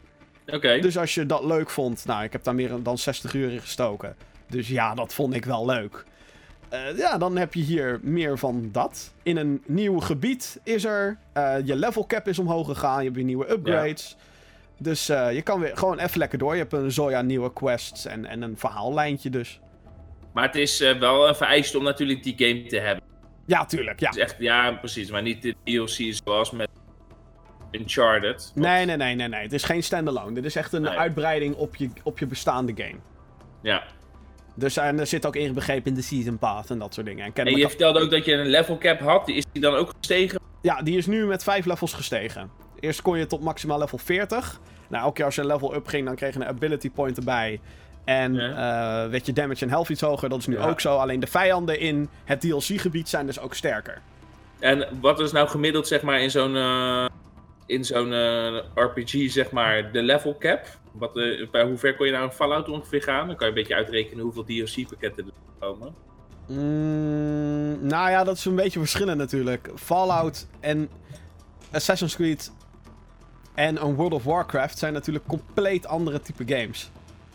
[0.48, 0.80] Oké.
[0.80, 2.06] Dus als je dat leuk vond.
[2.06, 4.16] Nou, ik heb daar meer dan 60 uur in gestoken.
[4.52, 6.06] Dus ja, dat vond ik wel leuk.
[6.74, 9.14] Uh, ja, dan heb je hier meer van dat.
[9.24, 11.18] In een nieuw gebied is er.
[11.38, 12.98] Uh, je level cap is omhoog gegaan.
[12.98, 14.16] Je hebt weer nieuwe upgrades.
[14.78, 16.54] Dus uh, je kan weer gewoon even lekker door.
[16.54, 19.60] Je hebt een zoja nieuwe quests en, en een verhaallijntje dus.
[20.34, 23.04] Maar het is wel een vereiste om natuurlijk die game te hebben.
[23.46, 24.00] Ja, tuurlijk.
[24.00, 25.12] Ja, echt, ja precies.
[25.12, 26.70] Maar niet de DLC zoals met
[27.72, 28.52] Uncharted.
[28.56, 29.42] Nee, nee, nee, nee, nee.
[29.42, 30.34] Het is geen standalone.
[30.34, 33.00] Dit is echt een uitbreiding op je, op je bestaande game.
[33.62, 33.84] Ja.
[34.54, 37.26] Dus en er zit ook ingebegrepen in de Season Pass en dat soort dingen.
[37.26, 39.30] En, en je vertelde ook dat je een level cap had.
[39.30, 40.40] Is die dan ook gestegen?
[40.62, 42.52] Ja, die is nu met vijf levels gestegen.
[42.80, 44.60] Eerst kon je tot maximaal level 40.
[44.90, 47.18] Nou, elke keer als je een level up ging, dan kreeg je een ability point
[47.18, 47.60] erbij.
[48.06, 49.04] En ja.
[49.04, 50.30] uh, werd je damage en health iets hoger.
[50.30, 50.98] Dat is nu ook zo.
[50.98, 54.02] Alleen de vijanden in het DLC-gebied zijn dus ook sterker.
[54.60, 57.06] En wat is nou gemiddeld, zeg maar, in zo'n uh,
[57.66, 60.66] in zo'n uh, RPG, zeg maar, de level cap?
[60.92, 61.14] Wat,
[61.52, 63.28] bij hoe ver kon je nou een Fallout ongeveer gaan?
[63.28, 65.96] Dan kan je een beetje uitrekenen hoeveel DLC-pakketten er komen.
[66.48, 69.70] Mm, nou ja, dat is een beetje verschillend natuurlijk.
[69.76, 70.90] Fallout en
[71.72, 72.52] Assassin's Creed
[73.54, 76.90] en een World of Warcraft zijn natuurlijk compleet andere type games.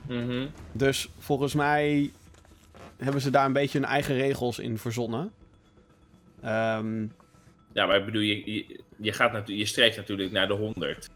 [0.08, 0.46] Mhm.
[0.72, 2.10] Dus volgens mij
[2.96, 5.32] hebben ze daar een beetje hun eigen regels in verzonnen.
[6.44, 7.12] Um,
[7.72, 11.08] ja, maar ik bedoel, je, je, je, gaat je streeft natuurlijk naar de 100.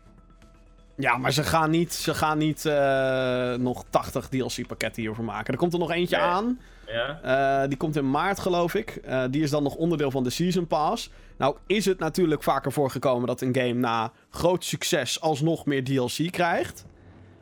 [1.01, 5.53] Ja, maar ze gaan niet, ze gaan niet uh, nog 80 DLC-pakketten hiervoor maken.
[5.53, 6.61] Er komt er nog eentje aan.
[6.87, 7.63] Ja.
[7.63, 9.01] Uh, die komt in maart, geloof ik.
[9.09, 11.11] Uh, die is dan nog onderdeel van de Season Pass.
[11.37, 16.31] Nou, is het natuurlijk vaker voorgekomen dat een game na groot succes alsnog meer DLC
[16.31, 16.85] krijgt.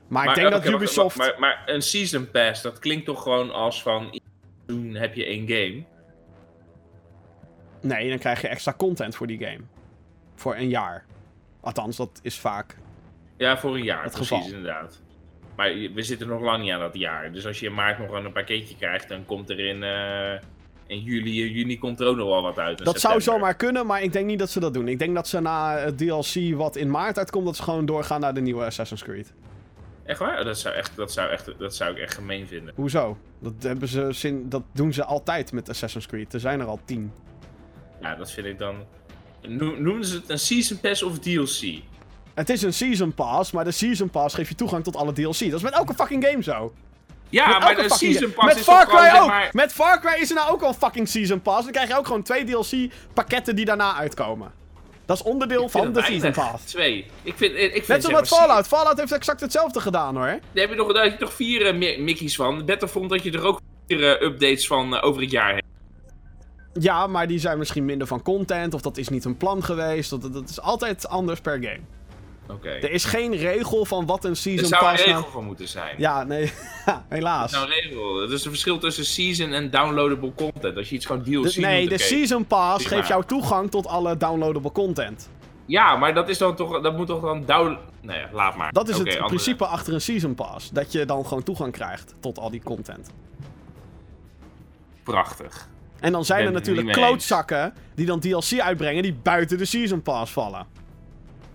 [0.09, 1.17] Maar, ik denk dat Ubisoft...
[1.17, 4.21] Maar, maar, een Season Pass, dat klinkt toch gewoon als van...
[4.67, 5.85] Toen heb je één game.
[7.81, 9.61] Nee, dan krijg je extra content voor die game.
[10.35, 11.05] Voor een jaar.
[11.61, 12.77] Althans, dat is vaak...
[13.39, 14.47] Ja, voor een jaar, het precies geval.
[14.47, 15.03] inderdaad.
[15.57, 17.33] Maar we zitten nog lang niet aan dat jaar.
[17.33, 19.83] Dus als je in maart nog een pakketje krijgt, dan komt er in...
[19.83, 20.49] Uh
[20.89, 22.85] in juli, juni komt er ook nog wel wat uit.
[22.85, 24.89] Dat zou zomaar kunnen, maar ik denk niet dat ze dat doen.
[24.89, 28.21] Ik denk dat ze na het DLC wat in maart uitkomt, dat ze gewoon doorgaan
[28.21, 29.33] naar de nieuwe Assassin's Creed.
[30.05, 30.45] Echt waar?
[30.45, 32.73] Dat zou, echt, dat, zou echt, dat zou ik echt gemeen vinden.
[32.77, 33.19] Hoezo?
[33.39, 36.35] Dat, hebben ze zin, dat doen ze altijd met Assassin's Creed.
[36.35, 37.13] Er zijn er al tien.
[38.01, 38.77] Ja, dat vind ik dan...
[39.49, 41.83] Noemen ze het een Season Pass of DLC?
[42.39, 45.39] Het is een Season Pass, maar de Season Pass geeft je toegang tot alle DLC.
[45.39, 46.73] Dat is met elke fucking game zo.
[47.29, 49.29] Ja, maar de Season Pass met is Far Cry gewoon, ook.
[49.29, 49.49] Maar...
[49.53, 51.63] Met Far Cry is er nou ook al fucking Season Pass.
[51.63, 54.53] Dan krijg je ook gewoon twee DLC pakketten die daarna uitkomen.
[55.07, 56.65] Dat is onderdeel van de Season Pass.
[56.65, 57.07] Twee.
[57.23, 58.67] Ik vind, ik vind, Net zoals met Fallout.
[58.67, 60.27] Fallout heeft exact hetzelfde gedaan hoor.
[60.27, 62.65] Daar heb je nog, daar heb je toch vier uh, Mickey's van.
[62.65, 65.67] Battlefront dat je er ook vier uh, updates van uh, over het jaar hebt.
[66.73, 68.75] Ja, maar die zijn misschien minder van content.
[68.75, 70.11] Of dat is niet een plan geweest.
[70.11, 71.98] Dat, dat is altijd anders per game.
[72.63, 74.73] Er is geen regel van wat een season pass...
[74.73, 75.33] Er zou een regel nou...
[75.33, 75.95] van moeten zijn.
[75.99, 76.53] Ja, nee.
[77.09, 77.53] helaas.
[77.53, 78.21] Er is nou een regel.
[78.21, 80.77] Het is een verschil tussen season en downloadable content.
[80.77, 84.17] Als je iets gewoon DLC de, Nee, de season pass geeft jou toegang tot alle
[84.17, 85.29] downloadable content.
[85.67, 86.81] Ja, maar dat is dan toch...
[86.81, 87.79] Dat moet toch dan down...
[88.01, 88.73] Nee, laat maar.
[88.73, 90.71] Dat is het principe achter een season pass.
[90.71, 93.11] Dat je dan gewoon toegang krijgt tot al die content.
[95.03, 95.69] Prachtig.
[96.01, 100.33] En dan zijn er natuurlijk klootzakken die dan DLC uitbrengen die buiten de season pass
[100.33, 100.78] vallen.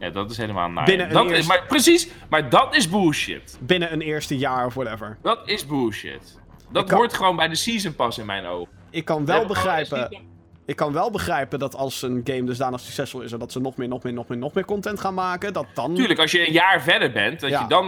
[0.03, 0.83] Ja, dat is helemaal nice.
[0.83, 3.57] Binnen dat is, maar, precies, maar dat is bullshit.
[3.59, 5.17] Binnen een eerste jaar of whatever.
[5.21, 6.39] Dat is bullshit.
[6.71, 8.73] Dat hoort gewoon bij de season pass in mijn ogen.
[8.89, 10.21] Ik kan wel begrijpen...
[10.65, 13.31] Ik kan wel begrijpen dat als een game dusdanig succesvol is...
[13.31, 15.95] dat ze nog meer, nog meer, nog meer, nog meer content gaan maken, dat dan...
[15.95, 17.87] Tuurlijk, als je een jaar verder bent, dat je dan...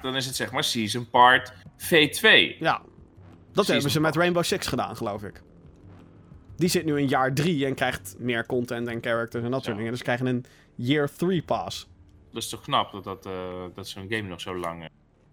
[0.00, 2.58] Dan is het zeg maar Season Part V2.
[2.58, 2.80] Ja,
[3.52, 5.42] dat hebben ze met Rainbow Six gedaan, geloof ik.
[6.56, 9.76] Die zit nu in jaar 3 en krijgt meer content en characters en dat soort
[9.76, 9.90] dingen.
[9.90, 11.88] Dus ze krijgen een Year 3 Pass.
[12.32, 13.32] Dat is toch knap dat, dat, uh,
[13.74, 14.82] dat zo'n game nog zo lang...
[14.82, 14.88] Uh...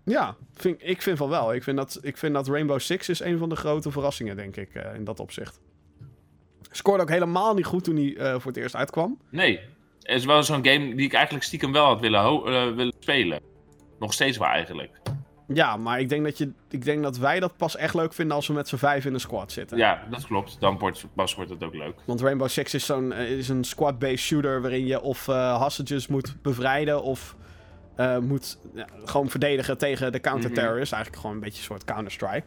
[0.05, 1.53] Ja, vind, ik vind van wel.
[1.53, 4.55] Ik vind, dat, ik vind dat Rainbow Six is een van de grote verrassingen, denk
[4.55, 5.59] ik, uh, in dat opzicht.
[6.71, 9.19] Scoorde ook helemaal niet goed toen hij voor het eerst uitkwam.
[9.29, 9.59] Nee,
[10.01, 13.41] het is wel zo'n game die ik eigenlijk stiekem wel had willen, willen spelen.
[13.99, 15.01] Nog steeds wel eigenlijk.
[15.53, 18.35] Ja, maar ik denk, dat je, ik denk dat wij dat pas echt leuk vinden
[18.35, 19.77] als we met z'n vijf in een squad zitten.
[19.77, 20.57] Ja, dat klopt.
[20.59, 21.95] Dan wordt, pas wordt het ook leuk.
[22.05, 26.07] Want Rainbow Six is, zo'n, eh, is een squad-based shooter waarin je of uh, hostages
[26.07, 27.35] moet bevrijden of
[27.97, 30.89] uh, moet ja, gewoon verdedigen tegen de counter-terrorists.
[30.89, 30.95] Mhm.
[30.95, 32.45] Eigenlijk gewoon een beetje een soort Counter-Strike.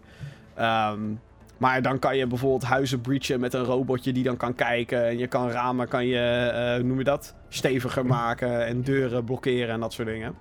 [0.58, 1.20] Um,
[1.58, 5.06] maar dan kan je bijvoorbeeld huizen breachen met een robotje die dan kan kijken.
[5.06, 7.34] En je kan ramen, kan je, uh, hoe noem je dat?
[7.48, 10.34] Steviger maken en deuren blokkeren en dat soort dingen.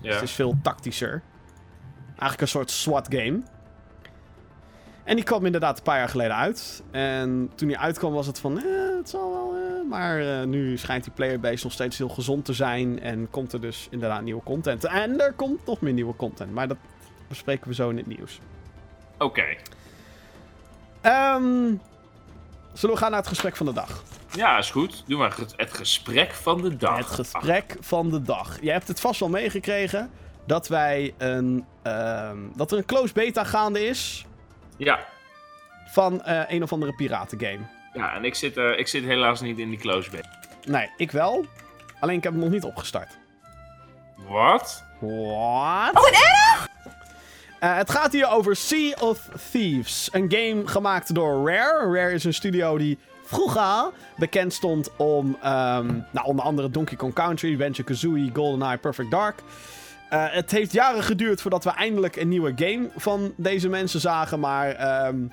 [0.00, 0.06] Ja.
[0.06, 1.22] Dus het is veel tactischer.
[2.20, 3.42] Eigenlijk een soort SWAT game.
[5.04, 6.82] En die kwam inderdaad een paar jaar geleden uit.
[6.90, 8.64] En toen die uitkwam was het van, eh,
[8.96, 9.54] het zal wel...
[9.54, 9.88] Eh.
[9.88, 13.00] Maar uh, nu schijnt die playerbase nog steeds heel gezond te zijn.
[13.00, 14.84] En komt er dus inderdaad nieuwe content.
[14.84, 16.52] En er komt nog meer nieuwe content.
[16.52, 16.76] Maar dat
[17.28, 18.40] bespreken we zo in het nieuws.
[19.18, 19.56] Oké.
[21.02, 21.34] Okay.
[21.36, 21.80] Um,
[22.72, 24.02] zullen we gaan naar het gesprek van de dag?
[24.32, 25.04] Ja, is goed.
[25.06, 26.96] Doe maar het gesprek van de dag.
[26.96, 28.58] Het gesprek van de dag.
[28.60, 30.10] Je hebt het vast wel meegekregen
[30.50, 31.64] dat wij een.
[31.86, 34.26] Uh, dat er een close beta gaande is.
[34.76, 34.98] Ja.
[35.86, 37.60] Van uh, een of andere piratengame.
[37.92, 40.28] Ja, en ik zit, uh, ik zit helaas niet in die close beta.
[40.64, 41.44] Nee, ik wel.
[42.00, 43.18] Alleen ik heb hem nog niet opgestart.
[44.28, 44.84] Wat?
[44.98, 45.10] Wat?
[45.10, 46.68] Oh, wat erg!
[47.60, 50.08] Uh, het gaat hier over Sea of Thieves.
[50.12, 51.94] Een game gemaakt door Rare.
[51.94, 57.14] Rare is een studio die vroeger bekend stond om um, nou, onder andere Donkey Kong
[57.14, 59.42] Country, Banjo Kazooie, GoldenEye, Perfect Dark.
[60.12, 64.40] Uh, het heeft jaren geduurd voordat we eindelijk een nieuwe game van deze mensen zagen.
[64.40, 65.32] Maar um,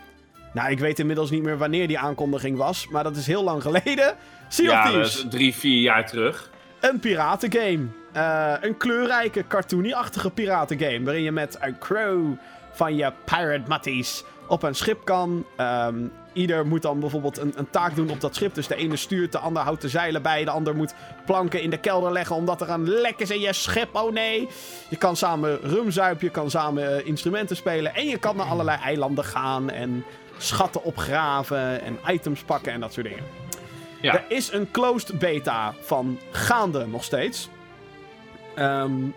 [0.54, 2.88] nou, ik weet inmiddels niet meer wanneer die aankondiging was.
[2.88, 4.16] Maar dat is heel lang geleden.
[4.48, 5.22] Sea ja, of.
[5.22, 6.50] Ja, drie, vier jaar terug.
[6.80, 7.86] Een piratengame.
[8.16, 11.04] Uh, een kleurrijke, cartoony-achtige piratengame.
[11.04, 12.34] Waarin je met een crew
[12.72, 15.46] van je pirate matties op een schip kan.
[15.58, 18.54] Um, ieder moet dan bijvoorbeeld een, een, taak doen op dat schip.
[18.54, 20.44] Dus de ene stuurt, de ander houdt de zeilen bij.
[20.44, 20.94] De ander moet
[21.26, 23.96] planken in de kelder leggen omdat er een lek is in je schip.
[23.96, 24.48] Oh nee.
[24.90, 27.96] Je kan samen rum zuipen, je kan samen uh, instrumenten spelen.
[27.96, 30.06] En je kan naar allerlei eilanden gaan en
[30.38, 33.24] schatten opgraven en items pakken en dat soort dingen.
[34.02, 34.14] Ja.
[34.14, 37.50] Er is een closed beta van gaande nog steeds.
[38.60, 39.14] Um,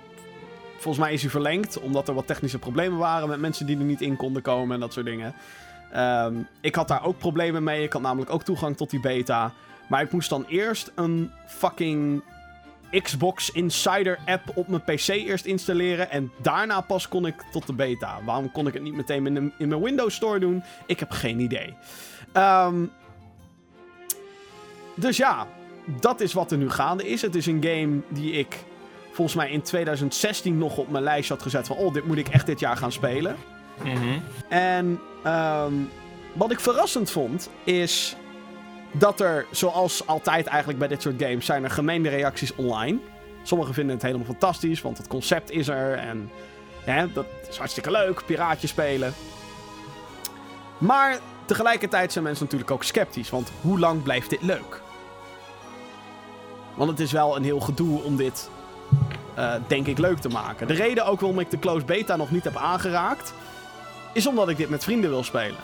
[0.80, 3.84] volgens mij is hij verlengd, omdat er wat technische problemen waren met mensen die er
[3.84, 5.34] niet in konden komen en dat soort dingen.
[5.96, 7.82] Um, ik had daar ook problemen mee.
[7.82, 9.52] Ik had namelijk ook toegang tot die beta.
[9.88, 12.22] Maar ik moest dan eerst een fucking
[13.02, 16.10] Xbox Insider app op mijn PC eerst installeren.
[16.10, 18.18] En daarna pas kon ik tot de beta.
[18.24, 20.62] Waarom kon ik het niet meteen in, in mijn Windows Store doen?
[20.86, 21.74] Ik heb geen idee.
[22.34, 22.90] Um,
[24.94, 25.46] dus ja,
[26.00, 27.22] dat is wat er nu gaande is.
[27.22, 28.64] Het is een game die ik
[29.12, 31.76] volgens mij in 2016 nog op mijn lijst had gezet van...
[31.76, 33.36] Oh, dit moet ik echt dit jaar gaan spelen.
[33.84, 35.90] Mm En um,
[36.32, 38.16] wat ik verrassend vond, is
[38.92, 42.98] dat er, zoals altijd eigenlijk bij dit soort games, zijn er gemeende reacties online.
[43.42, 46.30] Sommigen vinden het helemaal fantastisch, want het concept is er en
[47.12, 49.12] dat is hartstikke leuk, piraatje spelen.
[50.78, 54.82] Maar tegelijkertijd zijn mensen natuurlijk ook sceptisch, want hoe lang blijft dit leuk?
[56.74, 58.50] Want het is wel een heel gedoe om dit,
[59.38, 60.66] uh, denk ik, leuk te maken.
[60.66, 63.34] De reden ook waarom ik de closed beta nog niet heb aangeraakt,
[64.12, 65.60] is omdat ik dit met vrienden wil spelen.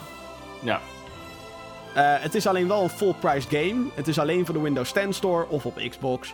[0.59, 0.81] Ja.
[1.97, 3.85] Uh, het is alleen wel een full-price game.
[3.93, 6.33] Het is alleen voor de Windows 10 Store of op Xbox.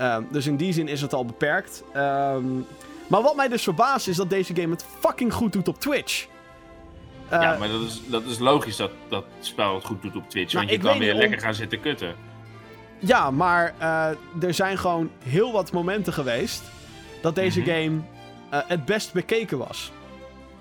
[0.00, 1.82] Uh, dus in die zin is het al beperkt.
[1.96, 2.66] Um,
[3.06, 6.26] maar wat mij dus verbaast is dat deze game het fucking goed doet op Twitch.
[7.32, 10.30] Uh, ja, maar dat is, dat is logisch dat dat spel het goed doet op
[10.30, 10.52] Twitch.
[10.52, 12.14] Nou, want je kan weer lekker gaan zitten kutten.
[12.98, 14.08] Ja, maar uh,
[14.42, 16.62] er zijn gewoon heel wat momenten geweest
[17.22, 17.74] dat deze mm -hmm.
[17.74, 19.92] game het best bekeken was.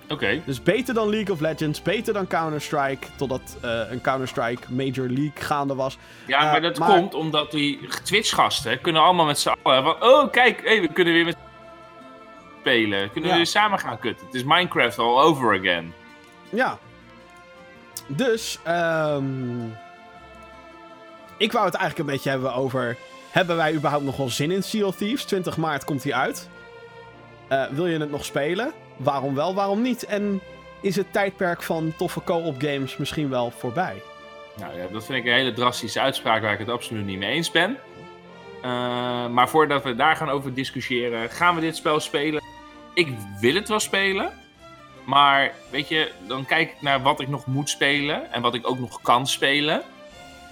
[0.09, 0.41] Oké.
[0.45, 5.31] Dus beter dan League of Legends, beter dan Counter-Strike, totdat uh, een Counter-Strike Major League
[5.35, 5.97] gaande was.
[6.25, 10.03] Ja, maar dat komt omdat die Twitch-gasten kunnen allemaal met z'n allen van...
[10.03, 11.37] Oh, kijk, hey, we kunnen weer met
[12.59, 13.11] spelen.
[13.11, 14.25] Kunnen we weer samen gaan kutten.
[14.25, 15.93] Het is Minecraft all over again.
[16.49, 16.77] Ja.
[18.07, 19.77] Dus, um,
[21.37, 22.97] ik wou het eigenlijk een beetje hebben over...
[23.29, 25.23] Hebben wij überhaupt nog wel zin in Sea of Thieves?
[25.23, 26.49] 20 maart komt hij uit.
[27.49, 28.73] Uh, wil je het nog spelen?
[28.99, 30.05] Waarom wel, waarom niet?
[30.05, 30.41] En
[30.81, 34.01] is het tijdperk van toffe co-op games misschien wel voorbij?
[34.57, 37.31] Nou ja, dat vind ik een hele drastische uitspraak waar ik het absoluut niet mee
[37.31, 37.77] eens ben.
[38.57, 42.41] Uh, maar voordat we daar gaan over discussiëren, gaan we dit spel spelen?
[42.93, 43.07] Ik
[43.39, 44.31] wil het wel spelen.
[45.05, 48.69] Maar weet je, dan kijk ik naar wat ik nog moet spelen en wat ik
[48.69, 49.81] ook nog kan spelen.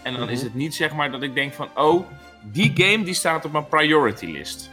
[0.04, 0.46] En dan is mhm.
[0.46, 2.08] het niet zeg maar dat ik denk van, oh,
[2.42, 4.70] die game die staat op mijn priority list.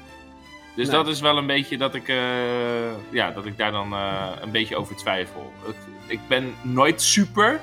[0.75, 4.31] Dus dat is wel een beetje dat ik, uh, ja, dat ik daar dan uh,
[4.41, 5.53] een beetje over twijfel.
[5.67, 5.75] Ik,
[6.07, 7.61] ik ben nooit super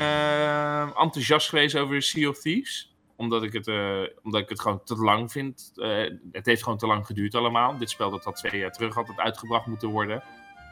[0.00, 2.92] uh, enthousiast geweest over Sea of Thieves.
[3.16, 3.70] Omdat ik het,
[4.22, 5.72] omdat ik het gewoon te lang vind.
[6.32, 7.78] het heeft gewoon te lang geduurd allemaal.
[7.78, 10.22] Dit spel dat al twee jaar terug had uitgebracht moeten worden.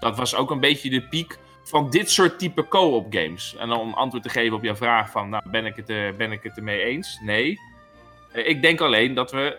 [0.01, 3.57] Dat was ook een beetje de piek van dit soort type co-op games.
[3.57, 6.42] En om antwoord te geven op jouw vraag van, nou, ben ik het, ben ik
[6.42, 7.19] het ermee eens?
[7.23, 7.59] Nee.
[8.33, 9.57] Ik denk alleen dat we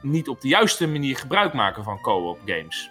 [0.00, 2.90] niet op de juiste manier gebruik maken van co-op games.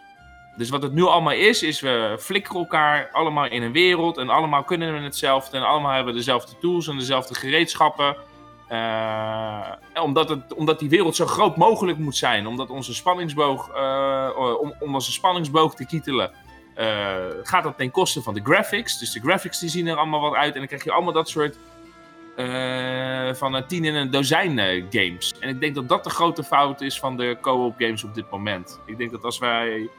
[0.56, 4.30] Dus wat het nu allemaal is, is we flikkeren elkaar allemaal in een wereld en
[4.30, 8.16] allemaal kunnen we hetzelfde en allemaal hebben dezelfde tools en dezelfde gereedschappen.
[8.72, 14.30] Uh, omdat, het, omdat die wereld zo groot mogelijk moet zijn, omdat onze spanningsboog, uh,
[14.62, 16.32] om, om onze spanningsboog te kietelen,
[17.44, 19.00] gaat dat ten koste van de graphics.
[19.00, 20.54] Dus de graphics die zien er allemaal wat uit.
[20.54, 21.58] En dan krijg je allemaal dat soort
[23.34, 25.34] van een tien in een dozijn games.
[25.40, 28.30] En ik denk dat dat de grote fout is van de co-op games op dit
[28.32, 28.80] moment.
[28.86, 29.90] Ik denk dat als wij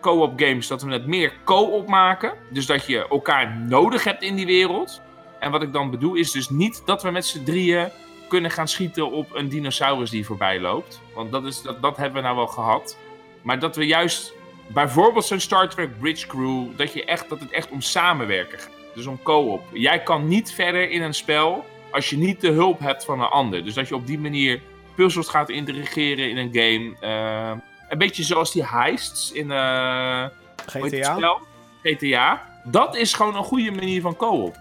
[0.00, 2.32] co-op games, dat we het meer co-op maken.
[2.50, 5.00] Dus dat je elkaar nodig hebt in die wereld.
[5.40, 7.88] En wat ik dan bedoel is dus niet dat we met z'n drieën
[8.28, 11.00] kunnen gaan schieten op een dinosaurus die voorbij loopt.
[11.14, 12.98] Want dat, is, dat, dat hebben we nou wel gehad.
[13.42, 14.34] Maar dat we juist
[14.66, 18.75] bijvoorbeeld zo'n Star Trek Bridge Crew, dat, je echt, dat het echt om samenwerken gaat.
[18.96, 19.62] Dus om co-op.
[19.72, 23.28] Jij kan niet verder in een spel als je niet de hulp hebt van een
[23.28, 23.64] ander.
[23.64, 24.60] Dus dat je op die manier
[24.94, 26.96] puzzels gaat integreren in een game.
[27.00, 30.24] Uh, een beetje zoals die heists in uh,
[30.66, 31.38] GTA.
[31.82, 32.42] GTA.
[32.64, 34.56] Dat is gewoon een goede manier van co-op.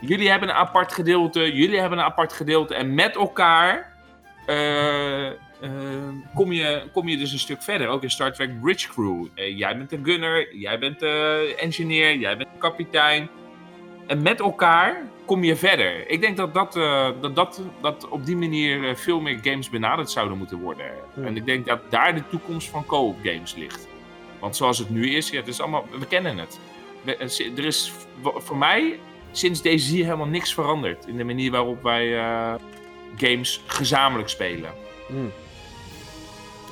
[0.00, 2.74] Jullie hebben een apart gedeelte, jullie hebben een apart gedeelte.
[2.74, 3.92] En met elkaar
[4.46, 5.30] uh, uh,
[6.34, 7.88] kom, je, kom je dus een stuk verder.
[7.88, 9.26] Ook in Star Trek Bridge Crew.
[9.34, 13.28] Uh, jij bent de gunner, jij bent de engineer, jij bent de kapitein.
[14.10, 16.08] En met elkaar kom je verder.
[16.08, 16.72] Ik denk dat, dat,
[17.20, 20.86] dat, dat, dat op die manier veel meer games benaderd zouden moeten worden.
[21.14, 23.88] En ik denk dat daar de toekomst van co-op games ligt.
[24.40, 26.60] Want zoals het nu is, ja, het is allemaal, we kennen het.
[27.56, 27.92] Er is
[28.22, 29.00] voor mij
[29.32, 32.54] sinds deze hier helemaal niks veranderd in de manier waarop wij uh,
[33.16, 34.70] games gezamenlijk spelen.
[35.06, 35.32] Hmm.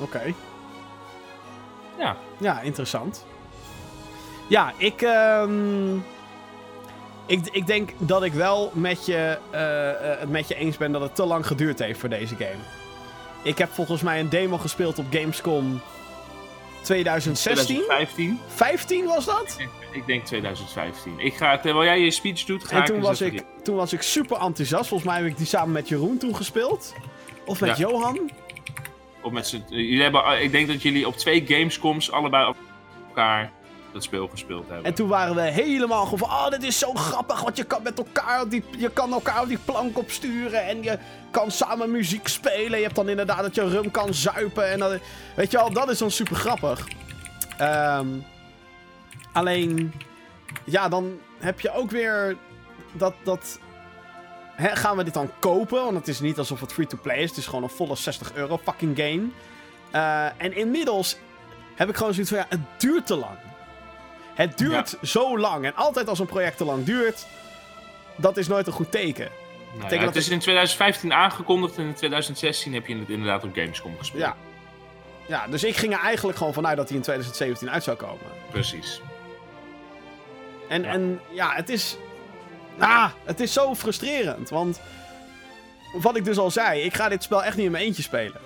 [0.01, 0.33] Oké.
[1.97, 2.17] Ja.
[2.37, 3.25] Ja, interessant.
[4.47, 6.03] Ja, ik, um,
[7.29, 11.01] ik, ik denk dat ik wel met je, uh, uh, met je eens ben dat
[11.01, 12.63] het te lang geduurd heeft voor deze game.
[13.43, 15.81] Ik heb volgens mij een demo gespeeld op Gamescom
[16.81, 17.65] 2016?
[17.65, 18.39] 2015.
[18.47, 19.57] 15 was dat?
[19.93, 21.13] Ik, denk 2015.
[21.17, 24.01] Ik ga, terwijl jij je speech doet, ga en toen was ik, toen was ik
[24.01, 24.87] super enthousiast.
[24.87, 26.93] Volgens mij heb ik die samen met Jeroen toen gespeeld.
[27.45, 28.29] Of met Johan.
[29.21, 29.63] Of met z'n...
[29.67, 32.57] Jullie hebben, ik denk dat jullie op twee Gamescoms allebei op
[33.07, 33.51] elkaar
[33.93, 34.85] dat speel gespeeld hebben.
[34.85, 37.97] En toen waren we helemaal van, oh, dit is zo grappig, want je kan met
[37.97, 40.97] elkaar, die, je kan elkaar op die plank opsturen en je
[41.31, 42.77] kan samen muziek spelen.
[42.77, 44.99] Je hebt dan inderdaad dat je rum kan zuipen en dat,
[45.35, 46.87] weet je wel, dat is dan super grappig.
[47.61, 48.25] Um,
[49.31, 49.93] alleen,
[50.63, 52.37] ja, dan heb je ook weer
[52.91, 53.59] dat, dat
[54.57, 55.83] gaan we dit dan kopen?
[55.83, 57.29] Want het is niet alsof het free-to-play is.
[57.29, 59.27] Het is gewoon een volle 60 euro fucking game.
[59.95, 61.17] Uh, en inmiddels
[61.75, 63.37] heb ik gewoon zoiets van, ja, het duurt te lang.
[64.39, 65.65] Het duurt zo lang.
[65.65, 67.25] En altijd als een project te lang duurt,
[68.15, 69.29] dat is nooit een goed teken.
[69.77, 73.53] Nou ja, het is in 2015 aangekondigd en in 2016 heb je het inderdaad op
[73.53, 74.23] Gamescom gespeeld.
[74.23, 74.35] Ja.
[75.27, 78.25] ja, dus ik ging er eigenlijk gewoon vanuit dat hij in 2017 uit zou komen.
[78.51, 79.01] Precies.
[80.69, 81.97] En ja, en, ja het is...
[82.77, 84.81] Ah, het is zo frustrerend, want...
[85.93, 88.41] Wat ik dus al zei, ik ga dit spel echt niet in mijn eentje spelen.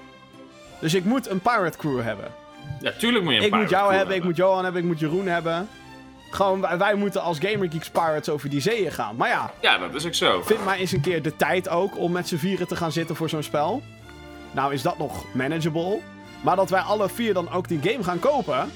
[0.80, 2.34] Dus ik moet een pirate crew hebben.
[2.82, 5.00] Ja, tuurlijk moet je een Ik moet jou hebben, ik moet Johan hebben, ik moet
[5.00, 5.70] Jeroen hebben.
[6.34, 9.16] Gewoon, wij, moeten als Gamer Geeks Pirates over die zeeën gaan.
[9.16, 9.52] Maar ja.
[9.62, 10.42] Ja, dat is ook zo.
[10.42, 13.16] Vind maar eens een keer de tijd ook om met z'n vieren te gaan zitten
[13.16, 13.82] voor zo'n spel.
[14.52, 16.00] Nou is dat nog manageable.
[16.44, 18.72] Maar dat wij alle vier dan ook die game gaan kopen.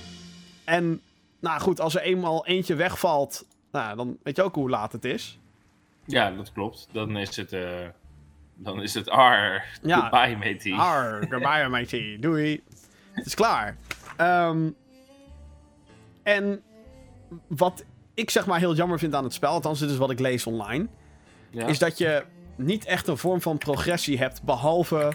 [0.65, 1.01] En,
[1.39, 5.05] nou goed, als er eenmaal eentje wegvalt, nou, dan weet je ook hoe laat het
[5.05, 5.39] is.
[6.05, 6.87] Ja, dat klopt.
[6.91, 7.61] Dan is het, uh,
[8.55, 10.73] dan is het ar, ja, goodbye matey.
[10.73, 12.17] Ar, goodbye matey.
[12.19, 12.63] Doei.
[13.11, 13.77] Het is klaar.
[14.17, 14.75] Um,
[16.23, 16.61] en
[17.47, 20.19] wat ik zeg maar heel jammer vind aan het spel, althans dit is wat ik
[20.19, 20.87] lees online,
[21.51, 22.23] is dat je
[22.55, 25.13] niet echt een vorm van progressie hebt, behalve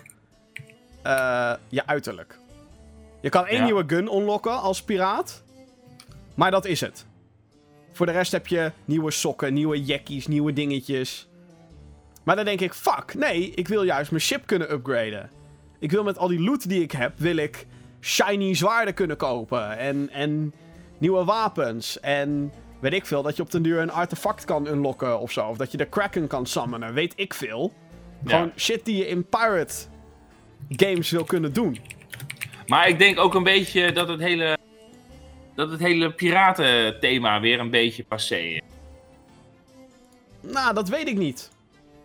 [1.07, 2.39] uh, je uiterlijk.
[3.21, 5.43] Je kan één nieuwe gun unlocken als piraat,
[6.35, 7.07] maar dat is het.
[7.93, 11.29] Voor de rest heb je nieuwe sokken, nieuwe jackies, nieuwe dingetjes.
[12.23, 15.31] Maar dan denk ik, fuck, nee, ik wil juist mijn ship kunnen upgraden.
[15.79, 17.67] Ik wil met al die loot die ik heb, wil ik
[18.01, 19.79] shiny zwaarden kunnen kopen.
[19.79, 20.55] En, en
[21.03, 22.01] nieuwe wapens.
[22.01, 25.49] En weet ik veel, dat je op den duur een artefact kan unlocken of zo.
[25.49, 27.73] Of dat je de Kraken kan summonen, weet ik veel.
[28.25, 29.75] Gewoon shit die je in pirate
[30.69, 31.79] games wil kunnen doen.
[32.67, 34.59] Maar ik denk ook een beetje dat het hele,
[35.55, 38.61] dat het hele piratenthema weer een beetje passé is.
[40.41, 41.51] Nou, dat weet ik niet.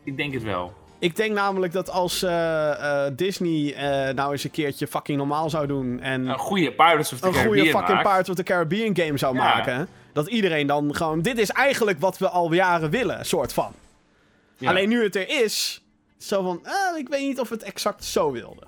[0.03, 0.73] Ik denk het wel.
[0.99, 5.49] Ik denk namelijk dat als uh, uh, Disney uh, nou eens een keertje fucking normaal
[5.49, 5.99] zou doen.
[5.99, 7.57] En een goede Pirates of the Caribbean.
[7.57, 9.87] Een goede fucking Pirates of the Caribbean game zou maken.
[10.13, 11.21] Dat iedereen dan gewoon.
[11.21, 13.73] Dit is eigenlijk wat we al jaren willen, soort van.
[14.57, 14.69] Ja.
[14.69, 15.81] Alleen nu het er is.
[16.17, 16.61] Zo van.
[16.97, 18.63] ik weet niet of het exact zo wilde.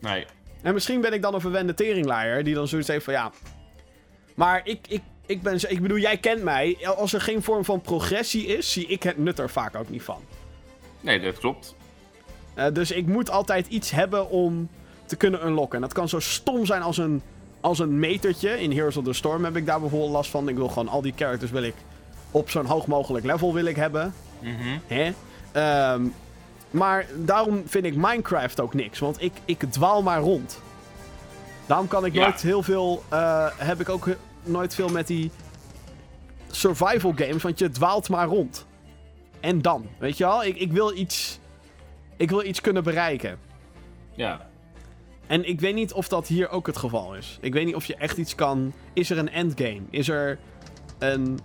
[0.00, 0.26] Nee.
[0.62, 2.44] En misschien ben ik dan een verwende teringlaaier.
[2.44, 3.30] Die dan zoiets heeft van ja.
[4.34, 5.70] Maar ik, ik, ik ben.
[5.70, 6.78] Ik bedoel, jij kent mij.
[6.96, 10.02] Als er geen vorm van progressie is, zie ik het nut er vaak ook niet
[10.02, 10.22] van.
[11.08, 11.74] Nee, dat klopt.
[12.56, 14.68] Uh, dus ik moet altijd iets hebben om
[15.04, 15.74] te kunnen unlocken.
[15.74, 17.22] En dat kan zo stom zijn als een
[17.60, 18.60] als een metertje.
[18.60, 20.48] In Heroes of the Storm heb ik daar bijvoorbeeld last van.
[20.48, 21.74] Ik wil gewoon al die characters wil ik
[22.30, 24.14] op zo'n hoog mogelijk level wil ik hebben.
[24.40, 25.12] Mm Hè?
[25.52, 26.02] Ehm,
[26.70, 28.98] maar daarom vind ik Minecraft ook niks.
[28.98, 30.60] Want ik, ik dwaal maar rond.
[31.66, 33.02] Daarom kan ik nooit heel veel.
[33.12, 34.08] Uh, heb ik ook
[34.42, 35.30] nooit veel met die
[36.50, 37.42] survival games.
[37.42, 38.66] Want je dwaalt maar rond.
[39.40, 40.44] En dan, weet je wel?
[40.44, 41.38] Ik, ik wil iets.
[42.16, 43.38] Ik wil iets kunnen bereiken.
[44.14, 44.48] Ja.
[45.26, 47.38] En ik weet niet of dat hier ook het geval is.
[47.40, 48.72] Ik weet niet of je echt iets kan.
[48.92, 49.80] Is er een endgame?
[49.90, 50.38] Is er
[50.98, 51.38] een,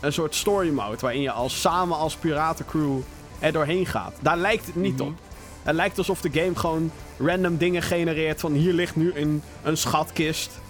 [0.00, 2.98] een soort story mode waarin je als samen als piratencrew
[3.38, 4.14] er doorheen gaat?
[4.20, 5.08] Daar lijkt het niet mhm.
[5.08, 5.14] op.
[5.62, 8.40] Het lijkt alsof de game gewoon random dingen genereert.
[8.40, 10.60] Van hier ligt nu een, een schatkist.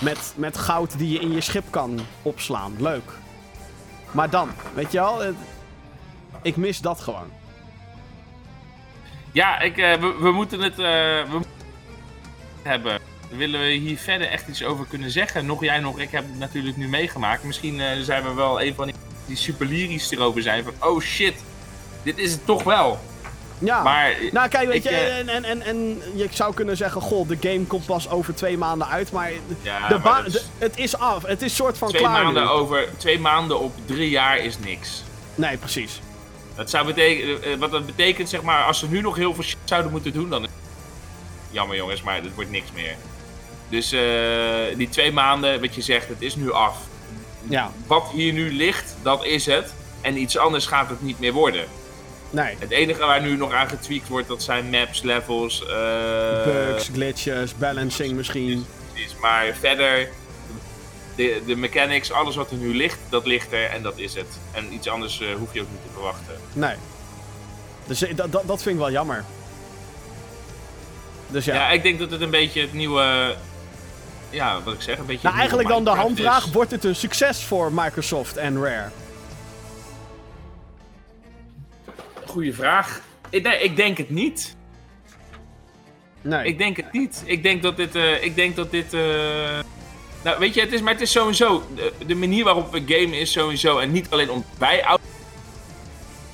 [0.00, 2.74] Met, met goud die je in je schip kan opslaan.
[2.78, 3.12] Leuk.
[4.10, 5.22] Maar dan, weet je wel?
[6.42, 7.30] Ik mis dat gewoon.
[9.32, 11.40] Ja, ik, uh, we, we, moeten het uh, we
[12.62, 13.00] hebben.
[13.30, 15.46] Willen we hier verder echt iets over kunnen zeggen?
[15.46, 17.42] Nog jij nog, ik heb het natuurlijk nu meegemaakt.
[17.42, 18.94] Misschien uh, zijn we wel een van die,
[19.26, 20.64] die super lyrisch erover zijn.
[20.64, 21.34] Van, oh shit,
[22.02, 22.98] dit is het toch wel.
[23.58, 27.28] Ja, maar, nou kijk, weet je, en, en, en, en je zou kunnen zeggen, goh,
[27.28, 29.30] de game komt pas over twee maanden uit, maar,
[29.62, 30.24] ja, de maar
[30.58, 31.22] het is af.
[31.22, 35.02] Het is soort van twee klaar maanden over Twee maanden op drie jaar is niks.
[35.34, 36.00] Nee, precies.
[36.54, 39.44] Dat zou betekenen, eh, wat dat betekent, zeg maar, als ze nu nog heel veel
[39.44, 40.46] shit zouden moeten doen, dan.
[41.50, 42.96] Jammer jongens, maar het wordt niks meer.
[43.68, 44.00] Dus uh,
[44.76, 46.76] die twee maanden, wat je zegt, het is nu af.
[47.48, 47.72] Ja.
[47.86, 49.74] Wat hier nu ligt, dat is het.
[50.00, 51.64] En iets anders gaat het niet meer worden.
[52.30, 52.56] Nee.
[52.58, 55.62] Het enige waar nu nog aan getweakt wordt, dat zijn maps, levels.
[55.62, 58.66] Uh, Bugs, glitches, balancing misschien.
[58.92, 60.08] Precies, maar verder,
[61.14, 64.38] de, de mechanics, alles wat er nu ligt, dat ligt er en dat is het.
[64.52, 66.34] En iets anders uh, hoef je ook niet te verwachten.
[66.52, 66.74] Nee.
[67.86, 69.24] Dus eh, dat, dat, dat vind ik wel jammer.
[71.26, 71.54] Dus ja.
[71.54, 73.34] Ja, ik denk dat het een beetje het nieuwe...
[74.30, 75.26] Ja, wat ik zeg, een beetje...
[75.26, 78.90] Nou, eigenlijk dan de handvraag, wordt het een succes voor Microsoft en Rare?
[82.38, 83.00] Goeie vraag.
[83.30, 84.56] Ik, nee, ik denk het niet.
[86.22, 86.46] Nee.
[86.46, 87.22] Ik denk het niet.
[87.26, 87.96] Ik denk dat dit...
[87.96, 88.92] Uh, ik denk dat dit...
[90.22, 91.62] Nou, weet je, het is, maar het is sowieso.
[91.74, 93.78] De, de manier waarop we gamen is sowieso.
[93.78, 95.00] En niet alleen om wij oud.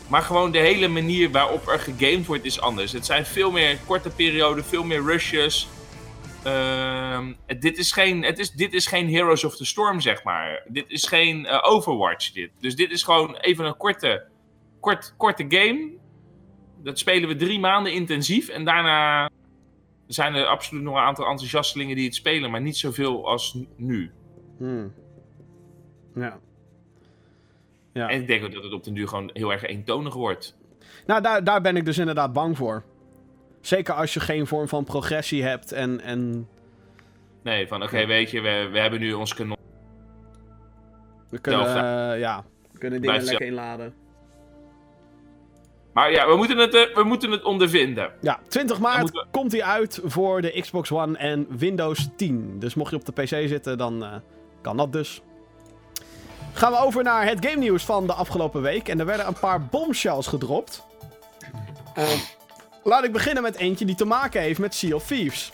[0.09, 2.92] Maar gewoon de hele manier waarop er gegamed wordt is anders.
[2.92, 5.68] Het zijn veel meer korte perioden, veel meer rushes.
[6.46, 7.18] Uh,
[7.59, 10.62] dit, is geen, het is, dit is geen Heroes of the Storm, zeg maar.
[10.68, 12.50] Dit is geen uh, Overwatch, dit.
[12.61, 14.32] Dus dit is gewoon even een korte,
[14.85, 15.91] kort, korte game.
[16.82, 18.49] Dat spelen we drie maanden intensief.
[18.49, 19.30] En daarna
[20.07, 24.11] zijn er absoluut nog een aantal enthousiastelingen die het spelen, maar niet zoveel als nu.
[24.59, 24.93] Hmm.
[26.14, 26.39] Ja.
[27.93, 28.09] ja.
[28.09, 30.57] En ik denk ook dat het op den duur gewoon heel erg eentonig wordt.
[31.07, 32.82] Nou, daar, daar ben ik dus inderdaad bang voor.
[33.61, 36.01] Zeker als je geen vorm van progressie hebt en.
[36.01, 36.49] en...
[37.43, 39.57] Nee, van oké, weet je, we, we hebben nu ons kanon.
[41.30, 43.95] We kunnen, uh, ja, we kunnen dingen lekker inladen.
[45.95, 48.11] Maar ja, we moeten het, uh, we moeten het ondervinden.
[48.20, 52.57] Ja, 20 maart komt hij uit voor de Xbox One en Windows 10.
[52.59, 54.14] Dus mocht je op de PC zitten, dan uh,
[54.62, 55.22] kan dat dus.
[56.53, 58.88] Gaan we over naar het game nieuws van de afgelopen week.
[58.88, 60.82] En er werden een paar bombshells gedropt.
[61.99, 62.05] Uh,
[62.84, 65.53] laat ik beginnen met eentje die te maken heeft met Sea of Thieves.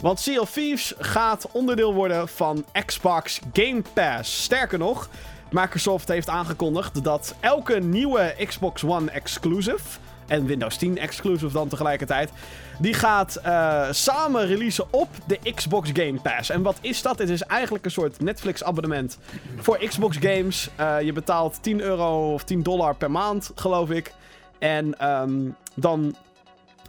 [0.00, 4.42] Want Sea of Thieves gaat onderdeel worden van Xbox Game Pass.
[4.42, 5.08] Sterker nog,
[5.50, 9.98] Microsoft heeft aangekondigd dat elke nieuwe Xbox One exclusive.
[10.26, 12.30] En Windows 10 exclusive dan tegelijkertijd.
[12.78, 16.50] Die gaat uh, samen releasen op de Xbox Game Pass.
[16.50, 17.18] En wat is dat?
[17.18, 19.18] Het is eigenlijk een soort Netflix abonnement
[19.56, 20.68] voor Xbox games.
[20.80, 24.12] Uh, je betaalt 10 euro of 10 dollar per maand, geloof ik.
[24.58, 26.16] En um, dan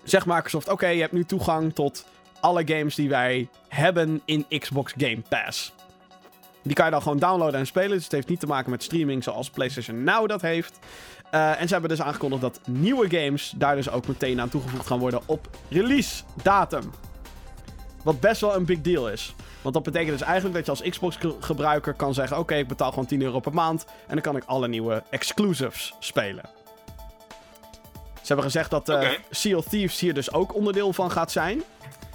[0.04, 2.06] zegt Microsoft: Oké, je hebt nu toegang tot
[2.40, 5.74] alle games die wij hebben in Xbox Game Pass.
[6.68, 7.90] Die kan je dan gewoon downloaden en spelen.
[7.90, 10.80] Dus het heeft niet te maken met streaming zoals PlayStation Now dat heeft.
[11.32, 14.88] Uh, en ze hebben dus aangekondigd dat nieuwe games daar dus ook meteen aan toegevoegd
[14.88, 16.92] gaan worden op release datum.
[18.04, 19.36] Wat best wel een big deal is.
[19.62, 23.06] Want dat betekent dus eigenlijk dat je als Xbox-gebruiker kan zeggen: Oké, ik betaal gewoon
[23.06, 23.86] 10 euro per maand.
[23.86, 26.50] En dan kan ik alle nieuwe exclusives spelen.
[28.14, 29.20] Ze hebben gezegd dat uh, okay.
[29.30, 31.64] Sea of Thieves hier dus ook onderdeel van gaat zijn.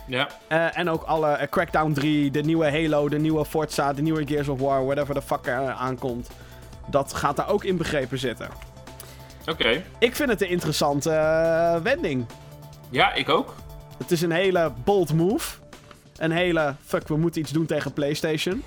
[0.06, 0.28] Ja.
[0.48, 4.26] Uh, en ook alle uh, Crackdown 3, de nieuwe Halo, de nieuwe Forza, de nieuwe
[4.26, 6.30] Gears of War, whatever the fuck er aankomt.
[6.90, 8.48] Dat gaat daar ook in begrepen zitten.
[9.40, 9.50] Oké.
[9.50, 9.84] Okay.
[9.98, 11.10] Ik vind het een interessante
[11.82, 12.26] wending.
[12.90, 13.54] Ja, ik ook.
[13.98, 15.58] Het is een hele bold move.
[16.16, 18.62] Een hele, fuck, we moeten iets doen tegen PlayStation.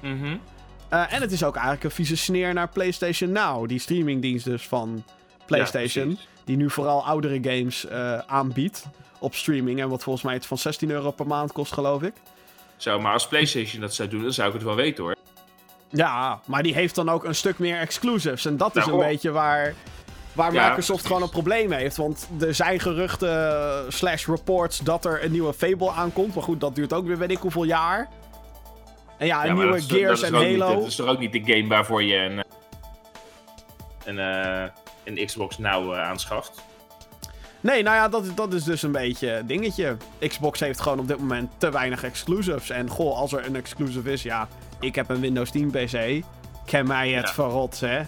[0.00, 0.14] Mhm.
[0.14, 0.40] Mm
[0.90, 3.68] en het is ook eigenlijk een vieze sneer naar PlayStation Now.
[3.68, 5.04] Die streamingdienst dus van
[5.46, 6.10] PlayStation.
[6.10, 6.16] Ja,
[6.50, 7.88] die nu vooral oudere games
[8.26, 8.84] aanbiedt
[9.18, 9.80] op streaming.
[9.80, 12.12] En wat volgens mij iets van 16 euro per maand kost, geloof ik.
[12.76, 15.16] Zo, maar als PlayStation dat zou doen, dan zou ik het wel weten hoor.
[15.88, 18.44] Ja, maar die heeft dan ook een stuk meer exclusives.
[18.44, 19.74] En dat is een beetje waar,
[20.32, 21.96] waar Microsoft gewoon een probleem heeft.
[21.96, 26.34] Want er zijn geruchten slash reports dat er een nieuwe Fable aankomt.
[26.34, 28.08] Maar goed, dat duurt ook weer weet ik hoeveel jaar.
[29.18, 30.74] En ja, een nieuwe Gears en Halo.
[30.74, 32.44] dat is toch ook niet de game waarvoor je een,
[34.04, 34.64] een, uh,
[35.04, 36.62] een Xbox Now uh, aanschaft?
[37.60, 39.96] Nee, nou ja, dat, dat is dus een beetje dingetje.
[40.18, 42.70] Xbox heeft gewoon op dit moment te weinig exclusives.
[42.70, 44.48] En goh, als er een exclusive is, ja,
[44.80, 46.24] ik heb een Windows 10 PC.
[46.66, 47.34] Ken mij het ja.
[47.34, 48.02] verrot, hè?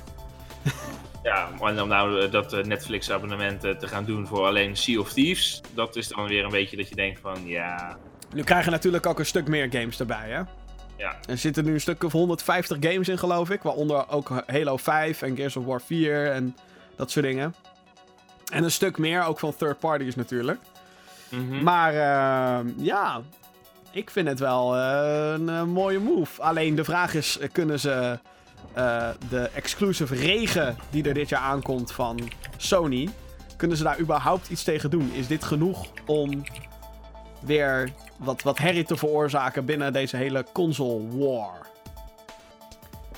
[1.23, 5.61] Ja, en om nou dat Netflix abonnement te gaan doen voor alleen Sea of Thieves,
[5.75, 7.97] dat is dan weer een beetje dat je denkt van, ja...
[8.35, 10.41] Nu krijgen natuurlijk ook een stuk meer games erbij, hè?
[10.97, 11.17] Ja.
[11.29, 13.63] Er zitten nu een stuk of 150 games in, geloof ik.
[13.63, 16.57] Waaronder ook Halo 5 en Gears of War 4 en
[17.03, 17.55] dat soort dingen.
[18.53, 20.61] En een stuk meer, ook van third parties natuurlijk.
[21.29, 21.63] Mhm.
[21.63, 23.21] Maar uh, ja,
[23.91, 26.43] ik vind het wel uh, een uh, mooie move.
[26.43, 28.19] Alleen de vraag is, kunnen ze
[29.29, 32.19] de exclusive regen die er dit jaar aankomt van
[32.57, 33.09] Sony...
[33.63, 35.13] Kunnen ze daar überhaupt iets tegen doen?
[35.13, 36.43] Is dit genoeg om
[37.41, 41.62] weer wat, wat herrie te veroorzaken binnen deze hele console war?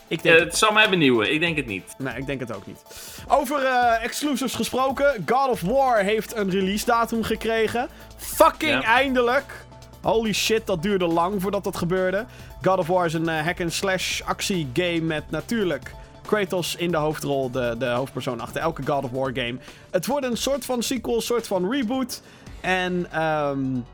[0.09, 1.33] Ik denk het zal mij benieuwen.
[1.33, 1.95] Ik denk het niet.
[1.99, 2.83] Nee, ik denk het ook niet.
[3.29, 5.25] Over uh, exclusives gesproken.
[5.27, 7.89] God of War heeft een release datum gekregen.
[8.17, 9.65] Fucking eindelijk.
[10.03, 12.27] Holy shit, dat duurde lang voordat dat gebeurde.
[12.63, 15.95] God of War is een uh, hack-and-slash actiegame met natuurlijk
[16.27, 17.51] Kratos in de hoofdrol.
[17.51, 19.57] De, de hoofdpersoon achter elke God of War game.
[19.91, 22.23] Het wordt een soort van sequel, een soort van reboot.
[22.61, 22.93] En
[23.23, 23.85] um,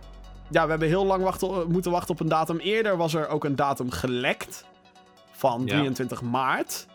[0.48, 2.58] ja, we hebben heel lang wachten, moeten wachten op een datum.
[2.58, 4.64] Eerder was er ook een datum gelekt
[5.40, 6.86] van 23 maart.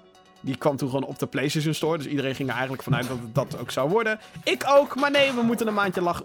[0.41, 1.97] Die kwam toen gewoon op de PlayStation Store.
[1.97, 4.19] Dus iedereen ging er eigenlijk vanuit dat het dat ook zou worden.
[4.43, 6.15] Ik ook, maar nee, we moeten een maandje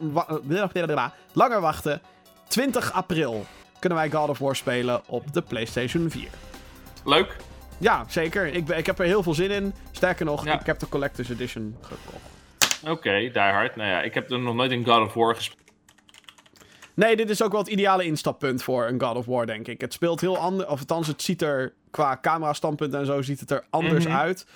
[1.33, 2.01] langer wachten.
[2.49, 3.47] 20 april
[3.79, 6.29] kunnen wij God of War spelen op de PlayStation 4.
[7.05, 7.37] Leuk.
[7.79, 8.47] Ja, zeker.
[8.47, 9.75] Ik, ik heb er heel veel zin in.
[9.91, 12.25] Sterker nog, ik heb de Collector's Edition gekocht.
[12.83, 13.77] Oké, okay, die hard.
[13.77, 15.60] Nou ja, ik heb er nog nooit in God of War gespeeld.
[16.95, 19.81] Nee, dit is ook wel het ideale instappunt voor een God of War, denk ik.
[19.81, 23.51] Het speelt heel anders, of althans, het ziet er qua camera-standpunt en zo ziet het
[23.51, 24.17] er anders mhm.
[24.17, 24.47] uit.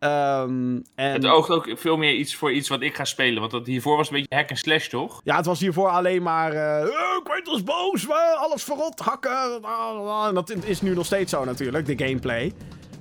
[0.00, 1.12] Um, en...
[1.12, 3.40] Het oogt ook veel meer iets voor iets wat ik ga spelen.
[3.40, 5.20] Want dat hiervoor was een beetje hack en slash, toch?
[5.24, 6.54] Ja, het was hiervoor alleen maar...
[6.54, 9.62] Uh, oh, Kratos boos, alles verrot, hakken.
[10.28, 12.52] En dat is nu nog steeds zo natuurlijk, de gameplay.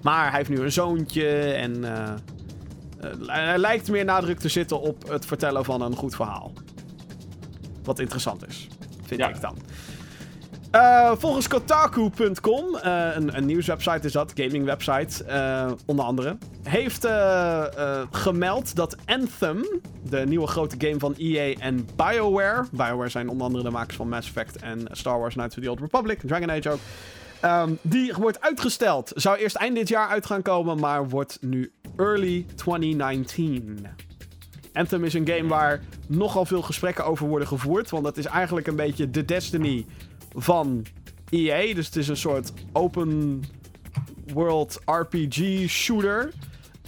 [0.02, 1.78] Maar hij heeft nu een zoontje en...
[1.78, 2.14] Uh,
[3.28, 6.52] er lijkt meer nadruk te zitten op het vertellen van een goed verhaal.
[7.84, 8.68] Wat interessant is
[9.06, 9.30] vind ja.
[9.30, 9.58] ik dan.
[10.76, 17.08] Uh, volgens Kotaku.com, uh, een, een nieuwswebsite is dat, gaming website, uh, onder andere, heeft
[18.12, 19.66] gemeld dat Anthem,
[20.10, 24.10] de nieuwe grote game van EA en BioWare, BioWare zijn onder andere de makers van
[24.10, 26.80] Mass Effect en Star Wars Knights of the Old Republic, Dragon Age ook,
[27.46, 29.12] um, die wordt uitgesteld.
[29.16, 33.88] Zou eerst eind dit jaar uit gaan komen, maar wordt nu early 2019.
[34.74, 37.90] Anthem is een game waar nogal veel gesprekken over worden gevoerd.
[37.90, 39.86] Want dat is eigenlijk een beetje de Destiny
[40.36, 40.86] van
[41.30, 41.74] EA.
[41.74, 43.42] Dus het is een soort open
[44.34, 46.32] world RPG shooter.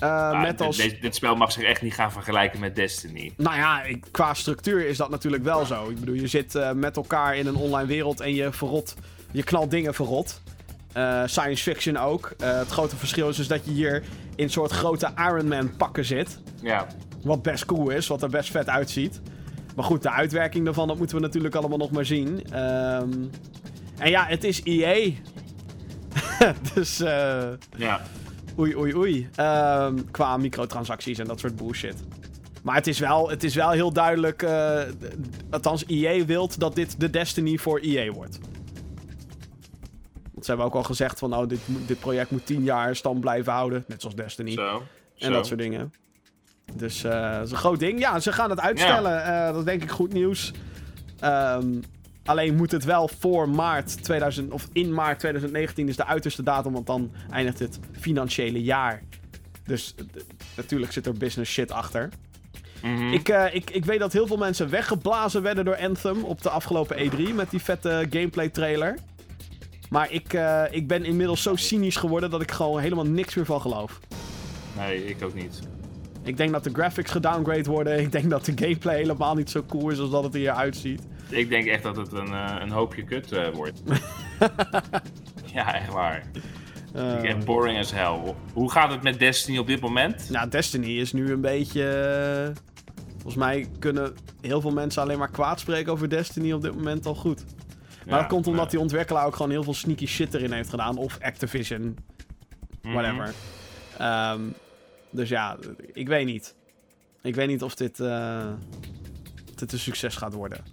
[0.03, 0.77] Uh, met als...
[0.77, 3.33] dit, dit, spel mag zich echt niet gaan vergelijken met Destiny.
[3.37, 3.81] Nou ja,
[4.11, 5.89] qua structuur is dat natuurlijk wel zo.
[5.89, 8.95] Ik bedoel, je zit uh, met elkaar in een online wereld en je verrot,
[9.31, 10.41] je knalt dingen verrot.
[10.97, 12.33] Uh, science fiction ook.
[12.37, 14.03] het grote verschil is dus dat je hier
[14.35, 16.39] in een soort grote Iron Man pakken zit.
[16.61, 16.87] Ja.
[17.25, 19.21] Wat best cool is, wat er best vet uitziet.
[19.75, 22.27] Maar goed, de uitwerking daarvan, dat moeten we natuurlijk allemaal nog maar zien.
[22.59, 23.29] Um,
[23.97, 25.11] en ja, het is EA.
[26.73, 27.47] dus uh,
[27.77, 28.01] ja.
[28.59, 29.29] oei, oei, oei.
[29.39, 31.95] Um, qua microtransacties en dat soort bullshit.
[32.63, 34.81] Maar het is wel, het is wel heel duidelijk, uh,
[35.49, 38.39] althans EA wilt dat dit de Destiny voor EA wordt.
[40.31, 43.19] Want ze hebben ook al gezegd van, nou, dit, dit project moet 10 jaar stand
[43.19, 43.83] blijven houden.
[43.87, 44.51] Net zoals Destiny.
[44.51, 44.83] Zo.
[45.17, 45.93] En dat soort dingen.
[46.77, 47.99] Dus uh, dat is een groot ding.
[47.99, 49.11] Ja, ze gaan het uitstellen.
[49.11, 49.47] Ja.
[49.47, 50.51] Uh, dat is denk ik goed nieuws.
[51.23, 51.83] Um,
[52.25, 56.73] alleen moet het wel voor maart 2000, of in maart 2019 is de uiterste datum,
[56.73, 59.01] want dan eindigt het financiële jaar.
[59.63, 59.95] Dus
[60.55, 62.09] natuurlijk zit er business shit achter.
[62.81, 63.13] Mm -hmm.
[63.13, 66.49] ik, uh, ik, ik weet dat heel veel mensen weggeblazen werden door Anthem op de
[66.49, 68.97] afgelopen E3 met die vette gameplay trailer.
[69.89, 70.37] Maar ik,
[70.71, 73.99] ik ben inmiddels zo cynisch geworden dat ik gewoon helemaal niks meer van geloof.
[74.77, 75.61] Nee, ik ook niet.
[76.25, 77.99] Ik denk dat de graphics gedowngrade worden.
[77.99, 80.51] Ik denk dat de gameplay helemaal niet zo cool is als dat het er hier
[80.51, 81.01] uitziet.
[81.29, 83.81] Ik denk echt dat het een, uh, een hoopje kut uh, wordt.
[85.53, 86.23] ja, echt waar.
[86.95, 88.35] Uh, echt boring as hell.
[88.53, 90.29] Hoe gaat het met Destiny op dit moment?
[90.29, 92.53] Nou, Destiny is nu een beetje...
[93.11, 97.05] Volgens mij kunnen heel veel mensen alleen maar kwaad spreken over Destiny op dit moment
[97.05, 97.45] al goed.
[98.05, 100.97] Maar dat komt omdat die ontwikkelaar ook gewoon heel veel sneaky shit erin heeft gedaan.
[100.97, 101.97] Of Activision.
[102.81, 102.93] Mhm.
[102.93, 103.33] Whatever.
[103.97, 104.41] Ehm,
[105.15, 105.57] dus ja,
[105.93, 106.55] ik weet niet.
[107.21, 108.53] Ik weet niet of dit, uh,
[109.55, 110.63] dit een succes gaat worden.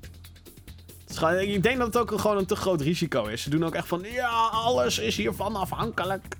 [1.40, 3.42] Ik denk dat het ook gewoon een te groot risico is.
[3.42, 6.36] Ze doen ook echt van, ja, alles is hiervan afhankelijk.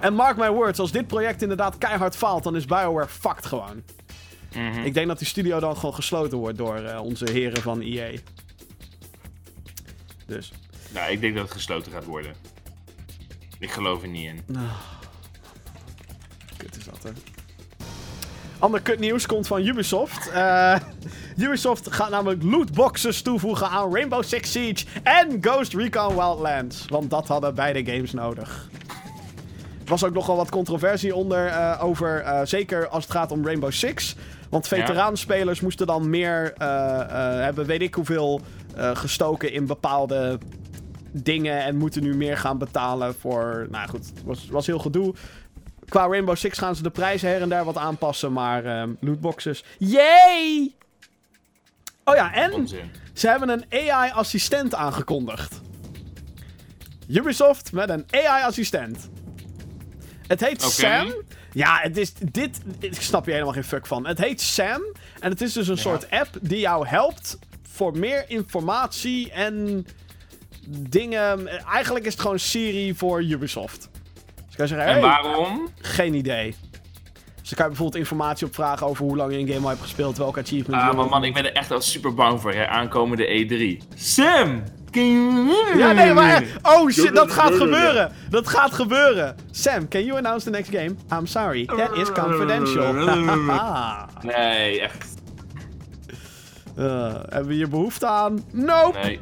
[0.00, 3.82] En mark my words, als dit project inderdaad keihard faalt, dan is BioWare fucked gewoon.
[4.54, 4.80] Mhm.
[4.80, 8.18] Ik denk dat die studio dan gewoon gesloten wordt door uh, onze heren van EA.
[10.26, 10.52] Dus.
[10.92, 12.34] Nou, ik denk dat het gesloten gaat worden.
[13.58, 14.56] Ik geloof er niet in.
[14.56, 15.01] Oh.
[16.62, 17.10] Kut is dat, hè.
[18.58, 20.30] Ander kutnieuws komt van Ubisoft.
[20.34, 20.76] Uh,
[21.44, 26.84] Ubisoft gaat namelijk lootboxes toevoegen aan Rainbow Six Siege en Ghost Recon Wildlands.
[26.88, 28.68] Want dat hadden beide games nodig.
[29.84, 33.44] Er was ook nogal wat controversie onder uh, over, uh, zeker als het gaat om
[33.44, 34.16] Rainbow Six.
[34.48, 36.52] Want veteranspelers moesten dan meer
[37.42, 38.40] hebben, weet ik hoeveel,
[38.76, 40.38] gestoken in bepaalde
[41.12, 41.62] dingen.
[41.64, 43.66] En moeten nu meer gaan betalen voor.
[43.70, 45.14] Nou goed, het was, was heel gedoe.
[45.92, 48.32] Qua Rainbow Six gaan ze de prijzen her en daar wat aanpassen.
[48.32, 49.64] Maar uh, lootboxes.
[49.78, 50.72] Yay!
[52.04, 52.68] Oh ja, en
[53.12, 55.60] ze hebben een AI-assistent aangekondigd.
[57.08, 59.08] Ubisoft met een AI-assistent.
[60.26, 61.12] Het heet Sam.
[61.52, 62.60] Ja, het is dit.
[62.78, 64.06] Ik snap je helemaal geen fuck van.
[64.06, 64.82] Het heet Sam.
[65.20, 67.38] En het is dus een soort app die jou helpt
[67.68, 69.86] voor meer informatie en
[70.68, 71.48] dingen.
[71.66, 73.90] Eigenlijk is het gewoon Siri voor Ubisoft.
[74.56, 75.68] Dus zeggen, en waarom?
[75.80, 76.54] Geen idee.
[77.40, 79.80] Dus dan kan je bijvoorbeeld informatie opvragen over hoe lang je een game al hebt
[79.80, 80.84] gespeeld, welke achievements.
[80.84, 83.86] Ah, maar man, ik ben er echt wel super bang voor, hè, aankomende E3.
[83.94, 84.62] Sam!
[85.76, 86.44] Ja, nee, maar...
[86.62, 88.12] Oh shit, dat gaat gebeuren!
[88.30, 89.36] Dat gaat gebeuren!
[89.50, 90.94] Sam, can you announce the next game?
[91.12, 92.92] I'm sorry, that is confidential.
[94.22, 95.14] nee, echt.
[96.78, 98.44] Uh, hebben we hier behoefte aan?
[98.52, 98.98] Nope!
[99.02, 99.20] Nee.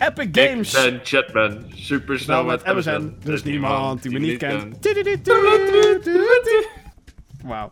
[0.00, 0.74] Epic Games.
[0.74, 3.14] Ik ben Chatman, super snel met MSN.
[3.24, 4.84] Dus niemand die me niet kent.
[7.44, 7.70] Wauw.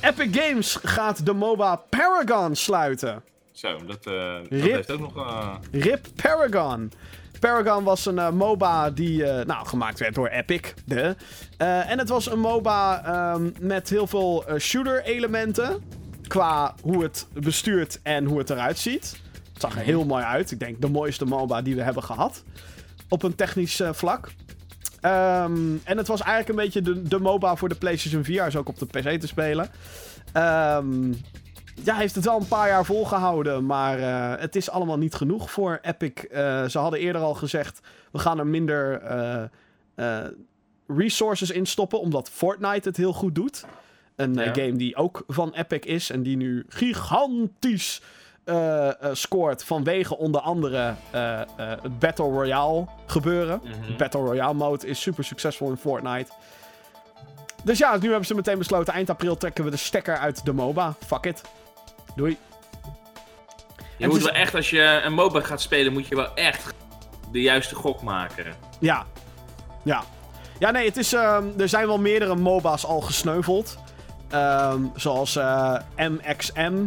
[0.00, 3.22] Epic Games gaat de MOBA Paragon sluiten.
[3.52, 5.16] Zo, dat, uh, dat heeft ook nog...
[5.16, 5.54] Uh...
[5.72, 6.92] RIP Paragon.
[7.40, 10.74] Paragon was een uh, MOBA die nou, gemaakt werd door Epic.
[10.86, 11.16] De.
[11.56, 15.82] en het was een MOBA um, met heel veel shooter-elementen.
[16.26, 19.20] Qua hoe het bestuurt en hoe het eruit ziet.
[19.60, 20.50] Het zag er heel mooi uit.
[20.50, 22.44] Ik denk de mooiste MOBA die we hebben gehad.
[23.08, 24.26] Op een technisch vlak.
[25.02, 28.46] Um, en het was eigenlijk een beetje de, de MOBA voor de PlayStation 4.
[28.46, 29.70] Is ook op de PC te spelen.
[30.36, 31.20] Um,
[31.82, 33.66] ja, heeft het wel een paar jaar volgehouden.
[33.66, 36.12] Maar uh, het is allemaal niet genoeg voor Epic.
[36.30, 37.80] Uh, ze hadden eerder al gezegd:
[38.12, 39.02] we gaan er minder
[39.96, 40.24] uh,
[40.86, 42.00] resources in stoppen.
[42.00, 43.64] Omdat Fortnite het heel goed doet.
[44.16, 46.10] Een game die ook van Epic is.
[46.10, 48.02] En die nu gigantisch
[49.12, 50.94] scoort vanwege onder andere
[51.56, 53.60] het Battle Royale gebeuren.
[53.64, 56.32] Mm Battle Royale mode is super succesvol in Fortnite.
[57.64, 60.52] Dus ja, nu hebben ze meteen besloten, eind april trekken we de stekker uit de
[60.52, 60.94] MOBA.
[61.06, 61.42] Fuck it.
[62.16, 62.38] Doei.
[63.96, 66.74] Je moet wel echt, als je een MOBA gaat spelen, moet je wel echt
[67.32, 68.44] de juiste gok maken.
[68.78, 69.06] Ja.
[69.82, 70.02] Ja.
[70.58, 73.78] Ja, nee, het is, uh, er zijn wel meerdere MOBA's al gesneuveld.
[74.34, 75.38] Um, zoals
[75.96, 76.86] MXM,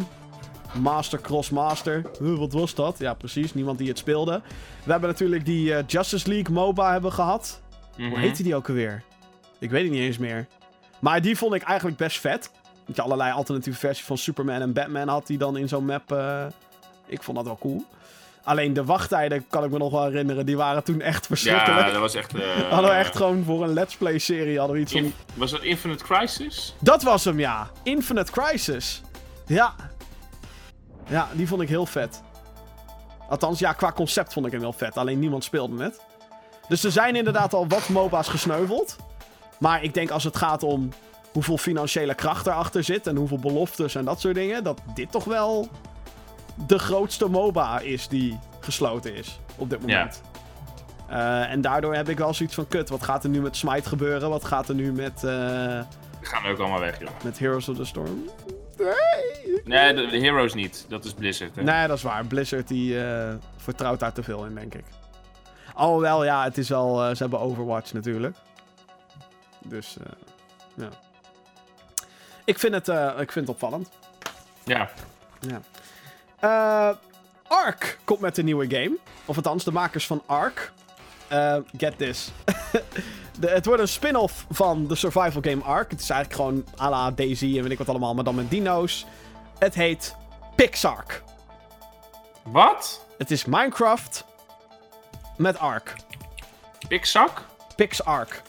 [0.74, 2.01] Master Cross Master.
[2.19, 2.95] wat was dat?
[2.99, 3.53] Ja, precies.
[3.53, 4.41] Niemand die het speelde.
[4.84, 7.61] We hebben natuurlijk die uh, Justice League MOBA hebben gehad.
[7.95, 8.19] Hoe mhm.
[8.19, 9.03] heette die ook alweer?
[9.59, 10.47] Ik weet het niet eens meer.
[10.99, 12.51] Maar die vond ik eigenlijk best vet.
[12.86, 16.11] Dat je allerlei alternatieve versies van Superman en Batman had die dan in zo'n map.
[16.11, 16.45] Uh,
[17.05, 17.86] ik vond dat wel cool.
[18.43, 21.86] Alleen de wachttijden, kan ik me nog wel herinneren, die waren toen echt verschrikkelijk.
[21.86, 22.36] Ja, dat was echt...
[22.36, 25.13] Uh, hadden we echt gewoon voor een Let's Play serie hadden we iets van...
[25.34, 26.76] Was dat Infinite Crisis?
[26.80, 27.69] Dat was hem, ja.
[27.84, 29.01] Infinite Crisis.
[29.45, 29.76] Ja,
[31.08, 32.22] ja, die vond ik heel vet.
[33.30, 34.97] Althans, ja, qua concept vond ik hem heel vet.
[34.97, 36.01] Alleen niemand speelde het.
[36.68, 38.95] Dus er zijn inderdaad al wat MOBA's gesneuveld.
[39.60, 40.89] Maar ik denk als het gaat om
[41.32, 43.08] hoeveel financiële kracht erachter zit...
[43.08, 44.64] en hoeveel beloftes en dat soort dingen...
[44.64, 45.68] dat dit toch wel
[46.68, 50.22] de grootste MOBA is die gesloten is op dit moment.
[51.10, 51.43] Ja.
[51.43, 52.68] Uh, en daardoor heb ik wel zoiets van...
[52.68, 54.30] kut, wat gaat er nu met Smite gebeuren?
[54.30, 55.22] Wat gaat er nu met...
[55.24, 55.82] Uh...
[56.20, 57.10] Die gaan ook allemaal weg, joh.
[57.24, 58.30] Met Heroes of the Storm?
[59.64, 59.93] Nee.
[59.93, 60.86] De, Heroes niet.
[60.89, 61.55] Dat is Blizzard.
[61.55, 61.64] Hè?
[61.64, 62.26] Nee, dat is waar.
[62.26, 64.86] Blizzard die uh, vertrouwt daar te veel in, denk ik.
[65.74, 67.03] Alhoewel, ja, het is wel...
[67.03, 68.36] Uh, ze hebben Overwatch natuurlijk.
[69.66, 70.05] Dus, uh,
[70.76, 70.89] ja.
[72.45, 72.88] Ik vind het,
[73.20, 73.89] ik vind het opvallend.
[74.64, 74.89] Ja.
[75.39, 76.97] Ja.
[77.47, 78.97] Ark komt met een nieuwe game.
[79.26, 80.72] Of althans, de makers van Ark.
[81.78, 82.32] get this.
[83.39, 85.91] De, het wordt een spin-off van de survival game Ark.
[85.91, 88.49] Het is eigenlijk gewoon à la Daisy en weet ik wat allemaal, maar dan met
[88.49, 89.05] dino's.
[89.64, 90.16] Het heet
[90.55, 91.24] Pixark.
[92.43, 93.05] Wat?
[93.18, 94.26] Het is Minecraft
[95.38, 95.95] met Ark.
[96.88, 97.45] Pixak?
[97.76, 98.41] Pixark.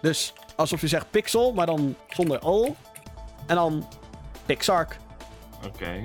[0.00, 2.76] Dus alsof je zegt pixel, maar dan zonder O.
[3.46, 3.86] En dan
[4.46, 4.96] Pixark.
[5.66, 6.02] Oké.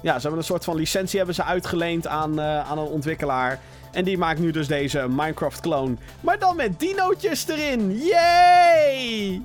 [0.00, 3.60] Ja, ze hebben een soort van licentie hebben ze uitgeleend aan, uh, aan een ontwikkelaar.
[3.92, 5.96] En die maakt nu dus deze Minecraft-clone.
[6.20, 7.98] Maar dan met dinootjes erin.
[7.98, 9.42] Yay!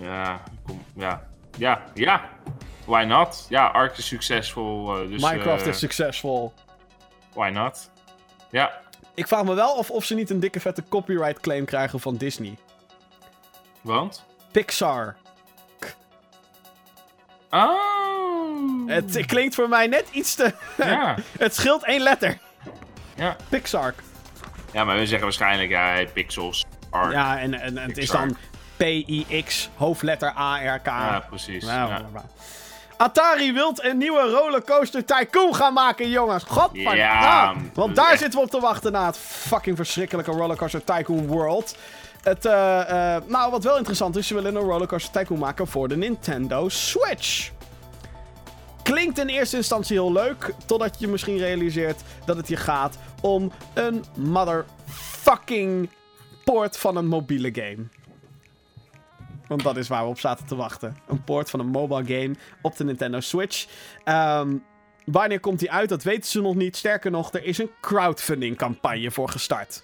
[0.00, 1.22] Ja, kom, ja.
[1.56, 2.30] Ja, ja.
[2.84, 3.46] Why not?
[3.48, 5.02] Ja, Ark is succesvol.
[5.02, 6.52] Uh, dus, Minecraft is succesvol.
[7.34, 7.90] Why not?
[8.50, 8.80] Ja.
[9.14, 12.16] Ik vraag me wel of, of ze niet een dikke vette copyright claim krijgen van
[12.16, 12.56] Disney.
[13.80, 14.24] Want?
[14.52, 15.16] Pixar.
[17.50, 18.88] Oh.
[18.88, 20.54] Het klinkt voor mij net iets te...
[20.76, 21.16] Ja.
[21.38, 22.38] het scheelt één letter.
[23.16, 23.36] Ja.
[23.48, 23.94] Pixar.
[24.72, 26.64] Ja, maar we zeggen waarschijnlijk, ja, pixels.
[26.90, 27.12] Ark.
[27.12, 28.36] Ja, en, en, en het is dan
[28.76, 30.86] P-I-X, hoofdletter A-R-K.
[30.86, 31.64] Ja, precies.
[31.64, 32.24] Nou, ja.
[33.02, 36.44] Atari wilt een nieuwe rollercoaster tycoon gaan maken, jongens.
[36.44, 36.96] Godverdomme.
[36.96, 41.76] Ja, want daar zitten we op te wachten na het fucking verschrikkelijke rollercoaster tycoon world.
[42.22, 45.88] Het, uh, uh, nou, wat wel interessant is, ze willen een rollercoaster tycoon maken voor
[45.88, 47.50] de Nintendo Switch.
[48.82, 53.52] Klinkt in eerste instantie heel leuk, totdat je misschien realiseert dat het je gaat om
[53.74, 55.90] een motherfucking
[56.44, 57.88] poort van een mobiele game.
[59.52, 60.96] Want dat is waar we op zaten te wachten.
[61.08, 63.66] Een port van een mobile game op de Nintendo Switch.
[64.04, 64.64] Um,
[65.04, 65.88] wanneer komt die uit?
[65.88, 66.76] Dat weten ze nog niet.
[66.76, 69.82] Sterker nog, er is een crowdfunding campagne voor gestart.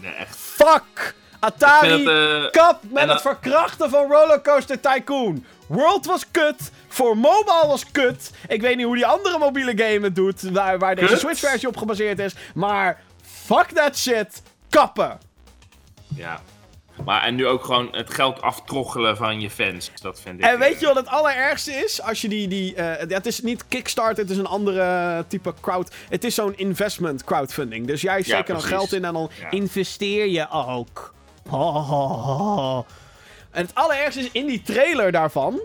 [0.00, 0.36] Nee, echt.
[0.36, 1.14] Fuck!
[1.38, 5.44] Atari, het, uh, kap met het verkrachten van Rollercoaster Tycoon.
[5.66, 6.70] World was kut.
[6.88, 8.30] Voor mobile was kut.
[8.48, 10.42] Ik weet niet hoe die andere mobiele game het doet.
[10.42, 12.34] Waar, waar deze Switch-versie op gebaseerd is.
[12.54, 14.42] Maar fuck that shit.
[14.68, 15.18] Kappen.
[16.14, 16.40] Ja.
[17.04, 19.90] Maar en nu ook gewoon het geld aftroggelen van je fans.
[20.00, 20.44] Dat vind ik.
[20.44, 22.02] En weet je wat het allerergste is?
[22.02, 22.48] Als je die.
[22.48, 25.94] die uh, ja, het is niet Kickstarter, het is een andere type crowd.
[26.08, 27.86] Het is zo'n investment crowdfunding.
[27.86, 29.50] Dus jij steekt er dan geld in en dan ja.
[29.50, 31.14] investeer je ook.
[33.50, 35.60] En het allerergste is in die trailer daarvan.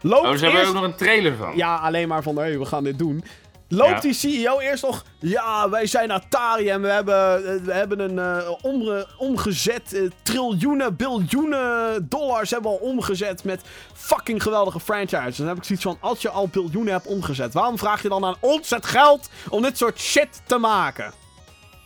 [0.00, 1.56] Loopt oh, ze hebben er ook nog een trailer van.
[1.56, 3.24] Ja, alleen maar van, hé, hey, we gaan dit doen.
[3.72, 4.00] Loopt ja.
[4.00, 5.04] die CEO eerst nog...
[5.18, 9.92] Ja, wij zijn Atari en we hebben, we hebben een uh, omge, omgezet...
[9.94, 13.62] Uh, triljoenen, biljoenen dollars hebben we al omgezet met
[13.94, 15.36] fucking geweldige franchises.
[15.36, 17.52] Dan heb ik zoiets van, als je al biljoenen hebt omgezet...
[17.52, 21.12] waarom vraag je dan aan ons het geld om dit soort shit te maken?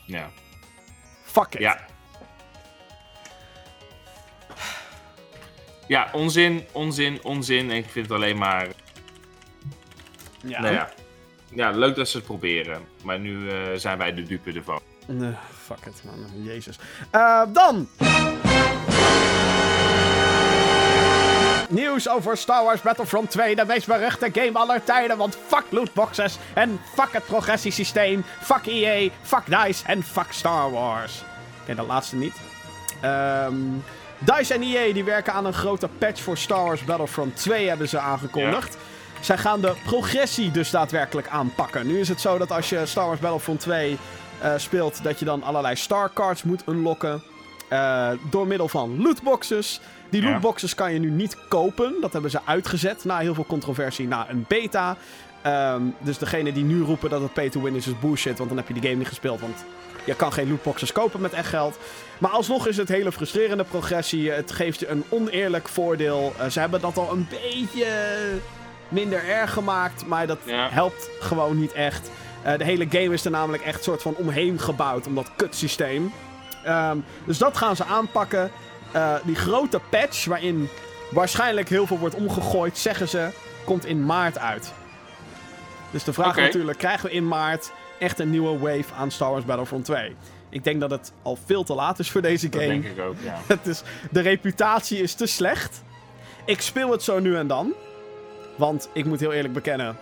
[0.07, 0.30] Ja.
[1.24, 1.61] Fuck it.
[1.61, 1.78] Ja.
[5.87, 7.70] Ja, onzin, onzin, onzin.
[7.70, 8.68] En ik vind het alleen maar...
[10.43, 10.61] Ja.
[10.61, 10.91] Nou ja.
[11.55, 12.80] Ja, leuk dat ze het proberen.
[13.02, 14.80] Maar nu uh, zijn wij de dupe ervan.
[15.07, 15.32] Nee,
[15.64, 16.44] fuck it, man.
[16.44, 16.78] Jezus.
[17.12, 17.88] Uh, dan!
[21.68, 25.16] Nieuws over Star Wars Battlefront 2, de meest beruchte game aller tijden.
[25.16, 28.24] Want fuck lootboxes en fuck het progressiesysteem.
[28.40, 31.22] Fuck EA, fuck DICE en fuck Star Wars.
[31.62, 32.34] Okay, dat laatste niet.
[33.05, 33.84] Um,
[34.18, 37.88] DICE en EA die werken aan een grote patch voor Star Wars Battlefront 2, hebben
[37.88, 38.72] ze aangekondigd.
[38.72, 38.93] Ja.
[39.25, 41.87] Zij gaan de progressie dus daadwerkelijk aanpakken.
[41.87, 43.99] Nu is het zo dat als je Star Wars Battlefront 2
[44.43, 47.22] uh, speelt, dat je dan allerlei star cards moet unlocken.
[47.72, 49.81] Uh, door middel van lootboxes.
[50.11, 51.95] Die lootboxes kan je nu niet kopen.
[52.01, 54.97] Dat hebben ze uitgezet na heel veel controversie na een beta.
[55.47, 58.39] Um, dus degene die nu roepen dat het pay to win is, is bullshit.
[58.39, 59.41] Want dan heb je die game niet gespeeld.
[59.41, 59.64] Want
[60.05, 61.79] je kan geen lootboxes kopen met echt geld.
[62.18, 64.31] Maar alsnog is het hele frustrerende progressie.
[64.31, 66.33] Het geeft je een oneerlijk voordeel.
[66.41, 67.87] Uh, ze hebben dat al een beetje
[68.89, 70.07] minder erg gemaakt.
[70.07, 70.68] Maar dat ja.
[70.70, 72.11] helpt gewoon niet echt.
[72.47, 75.07] Uh, de hele game is er namelijk echt soort van omheen gebouwd.
[75.07, 76.12] Om dat kutsysteem.
[76.66, 78.51] Um, dus dat gaan ze aanpakken.
[78.97, 80.68] Uh, die grote patch waarin
[81.11, 83.28] waarschijnlijk heel veel wordt omgegooid, zeggen ze,
[83.64, 84.72] komt in maart uit.
[85.91, 89.30] Dus de vraag is natuurlijk, krijgen we in maart echt een nieuwe wave aan Star
[89.30, 90.16] Wars Battlefront 2?
[90.49, 92.80] Ik denk dat het al veel te laat is voor deze Dat game.
[92.80, 93.41] denk ik ook, ja.
[93.55, 95.82] Het is, de reputatie is te slecht.
[96.45, 97.74] Ik speel het zo nu en dan.
[98.57, 99.96] Want ik moet heel eerlijk bekennen,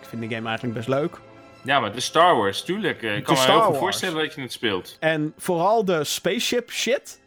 [0.00, 1.16] ik vind de game eigenlijk best leuk.
[1.62, 3.02] Ja, maar is Star Wars, tuurlijk.
[3.02, 4.96] Eh, Ik kan is me heel Star goed voorstellen dat je het speelt.
[5.00, 7.20] En vooral de spaceship shit,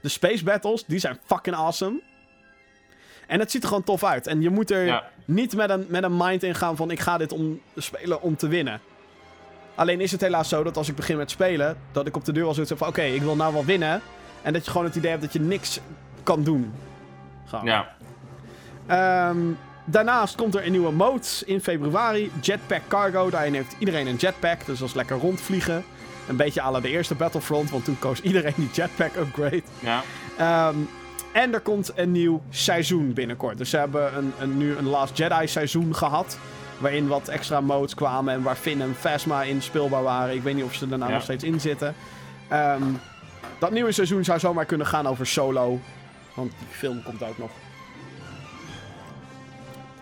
[0.00, 2.00] de space battles, die zijn fucking awesome.
[3.26, 4.26] En het ziet er gewoon tof uit.
[4.26, 5.04] En je moet er Ja.
[5.24, 8.36] niet met een, met een mind in gaan van ik ga dit om spelen om
[8.36, 8.80] te winnen.
[9.74, 12.32] Alleen is het helaas zo dat als ik begin met spelen, dat ik op de
[12.32, 14.00] deur al zoiets heb van oké, ik wil nou wel winnen.
[14.42, 15.80] En dat je gewoon het idee hebt dat je niks
[16.22, 16.72] kan doen.
[17.46, 17.64] Gewoon.
[17.64, 17.94] Ja.
[18.86, 19.38] Ehm,
[19.84, 22.30] daarnaast komt er een nieuwe mode in februari.
[22.40, 23.30] Jetpack Cargo.
[23.30, 24.66] Daarin heeft iedereen een jetpack.
[24.66, 25.84] Dus dat is lekker rondvliegen.
[26.28, 27.70] Een beetje à la de eerste Battlefront.
[27.70, 29.62] Want toen koos iedereen die jetpack upgrade.
[29.78, 30.02] Ja.
[30.38, 30.76] Ehm,
[31.32, 33.58] en er komt een nieuw seizoen binnenkort.
[33.58, 36.38] Dus ze hebben een, een, nu een Last Jedi seizoen gehad.
[36.78, 40.34] Waarin wat extra modes kwamen en waar Finn en Phasma in speelbaar waren.
[40.34, 41.94] Ik weet niet of ze er nou nog steeds in zitten.
[42.48, 42.82] Ehm,
[43.58, 45.80] dat nieuwe seizoen zou zomaar kunnen gaan over solo.
[46.34, 47.50] Want die film komt ook nog.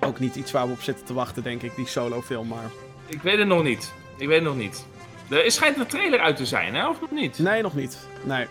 [0.00, 2.48] Ook niet iets waar we op zitten te wachten, denk ik, die solo film.
[2.48, 2.70] Maar...
[3.06, 3.92] Ik weet het nog niet.
[4.16, 4.86] Ik weet het nog niet.
[5.28, 6.88] Er schijnt een trailer uit te zijn, hè?
[6.88, 7.38] Of nog niet?
[7.38, 7.98] Nee, nog niet.
[8.22, 8.46] Nee.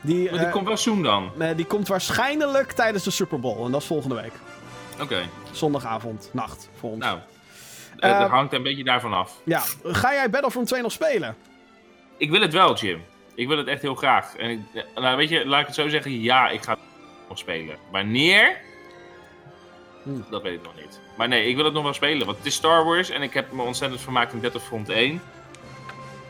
[0.00, 1.30] Die, maar die uh, komt wel zoen dan?
[1.34, 3.64] Nee, die komt waarschijnlijk tijdens de Super Bowl.
[3.64, 4.32] En dat is volgende week.
[5.00, 5.22] Oké.
[5.50, 7.00] Zondagavond, nacht voor ons.
[7.00, 7.18] Nou,
[7.96, 9.40] het uh, hangt een beetje daarvan af.
[9.44, 9.62] Ja.
[9.84, 11.36] Ga jij Battlefront 2 nog spelen?
[12.16, 13.02] Ik wil het wel, Jim.
[13.34, 14.36] Ik wil het echt heel graag.
[14.36, 16.20] En ik, nou, weet je, laat ik het zo zeggen.
[16.20, 16.80] Ja, ik ga het
[17.28, 17.76] nog spelen.
[17.90, 18.60] Wanneer?
[20.02, 20.30] Hm.
[20.30, 21.00] Dat weet ik nog niet.
[21.16, 22.26] Maar nee, ik wil het nog wel spelen.
[22.26, 25.22] Want het is Star Wars en ik heb me ontzettend vermaakt in Battlefront 1.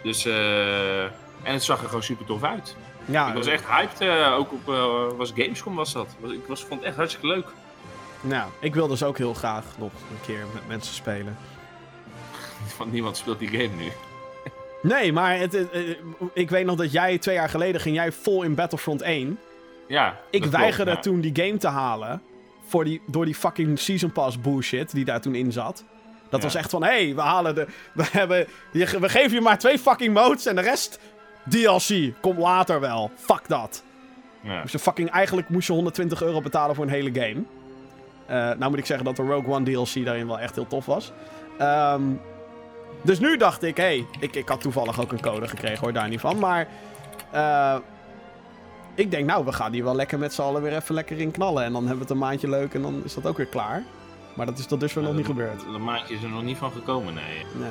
[0.02, 1.12] Dus, uh, en
[1.42, 2.76] het zag er gewoon super tof uit.
[3.04, 4.00] Ja, ik was echt hyped.
[4.00, 6.16] Uh, ook op uh, was Gamescom was dat.
[6.22, 7.46] Ik was, vond het echt hartstikke leuk.
[8.20, 11.36] Nou, ik wil dus ook heel graag nog een keer met mensen spelen.
[12.78, 13.92] Want niemand speelt die game nu.
[14.82, 15.66] Nee, maar het,
[16.32, 19.38] ik weet nog dat jij twee jaar geleden ging jij vol in Battlefront 1.
[19.86, 20.20] Ja.
[20.30, 22.22] Ik weigerde toen die game te halen.
[22.72, 25.84] Voor die, door die fucking Season Pass bullshit die daar toen in zat.
[26.28, 27.66] Dat was echt van, hé, hey, we halen de...
[27.92, 30.98] We, hebben, we geven je maar twee fucking modes en de rest
[31.48, 32.12] DLC.
[32.20, 33.10] Komt later wel.
[33.14, 33.82] Fuck dat.
[34.40, 34.62] Ja.
[34.62, 37.42] Dus fucking, eigenlijk moest je 120 euro betalen voor een hele game.
[38.30, 40.86] Uh, nou moet ik zeggen dat de Rogue One DLC daarin wel echt heel tof
[40.86, 41.12] was.
[41.60, 42.20] Um,
[43.02, 45.92] dus nu dacht ik, hé, hey, ik, ik had toevallig ook een code gekregen hoor,
[45.92, 46.38] daar niet van.
[46.38, 46.68] Maar
[47.34, 47.76] uh,
[48.94, 51.30] ik denk, nou, we gaan die wel lekker met z'n allen weer even lekker in
[51.30, 51.64] knallen.
[51.64, 53.82] En dan hebben we het een maandje leuk en dan is dat ook weer klaar.
[54.34, 55.62] Maar dat is tot dusver nog niet gebeurd.
[55.62, 57.44] Een maandje is er nog niet van gekomen, nee.
[57.54, 57.70] nee.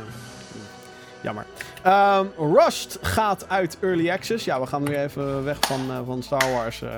[1.22, 1.46] Jammer.
[1.88, 4.46] Um, Rust gaat uit Early Access.
[4.46, 6.82] Ja, we gaan nu even weg van, uh, van Star Wars.
[6.82, 6.90] Uh.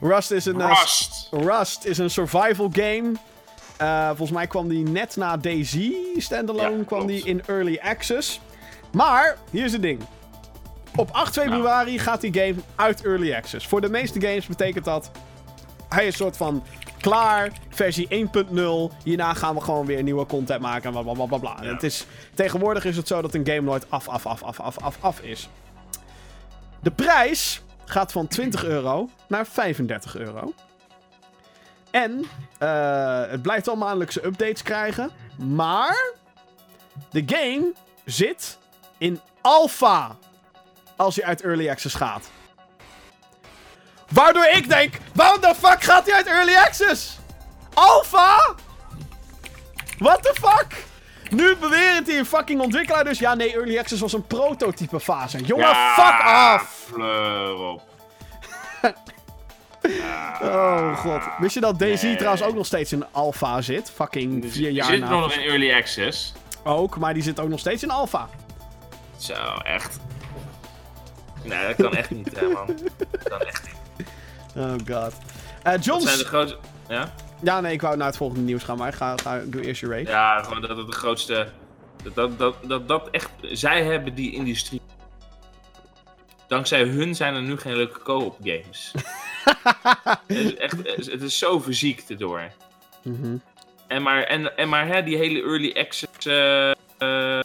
[0.10, 0.66] Rust is een...
[0.66, 1.28] Rust.
[1.30, 3.12] Rust is een survival game.
[4.06, 8.40] Volgens mij kwam die net na DayZ standalone kwam die in Early Access.
[8.96, 10.00] Maar, hier is het ding.
[10.94, 13.66] Op 8 februari gaat die game uit Early Access.
[13.66, 15.10] Voor de meeste games betekent dat...
[15.88, 16.64] Hij is een soort van
[17.00, 18.28] klaar, versie
[18.88, 18.96] 1.0.
[19.04, 22.96] Hierna gaan we gewoon weer nieuwe content maken en bla bla Het is, tegenwoordig is
[22.96, 25.48] het zo dat een game nooit af, af, af, af, af, af, af is.
[26.82, 30.52] De prijs gaat van 20 euro naar 35 euro.
[31.90, 32.24] En
[32.62, 35.10] uh, het blijft wel maandelijkse updates krijgen.
[35.38, 36.12] Maar
[37.10, 37.72] de game
[38.04, 38.58] zit
[38.98, 40.16] in alpha
[40.96, 42.30] als hij uit Early Access gaat.
[44.08, 47.18] Waardoor ik denk, waarom de fuck gaat hij uit Early Access?
[47.74, 48.54] Alpha?
[49.98, 50.84] What the fuck?
[51.30, 53.18] Nu beweren hij een fucking ontwikkelaar dus.
[53.18, 55.38] Ja, nee, Early Access was een prototype fase.
[55.38, 56.92] Jongen, fuck af!
[57.58, 57.82] op.
[60.42, 61.22] oh god.
[61.38, 63.90] Wist je dat DayZ trouwens ook nog steeds in alpha zit?
[63.90, 64.92] Fucking vier jaar na.
[64.92, 66.32] Die zit nog in Early Access.
[66.64, 68.28] Ook, maar die zit ook nog steeds in alpha.
[69.18, 69.98] Zo, echt.
[71.42, 72.66] Nee, dat kan echt niet, hè, man.
[73.10, 74.06] Dat kan echt niet.
[74.56, 75.14] Oh god.
[75.66, 76.00] Uh, John...
[76.00, 76.58] zijn de grootste...
[76.88, 77.14] Ja?
[77.42, 79.80] Ja, nee, ik wou naar het volgende nieuws gaan, maar ik ga, ga doe eerst
[79.80, 80.10] je race.
[80.10, 81.48] Ja, gewoon dat het de grootste...
[82.02, 83.30] Dat dat, dat, dat dat echt...
[83.40, 84.80] Zij hebben die industrie...
[86.48, 88.92] Dankzij hun zijn er nu geen leuke co-op games.
[90.26, 90.76] het, is echt,
[91.10, 92.52] het is zo verziekt erdoor.
[93.02, 93.42] Mm
[93.86, 96.26] En maar, en, en maar hè, die hele early access...
[96.26, 97.40] Uh, uh,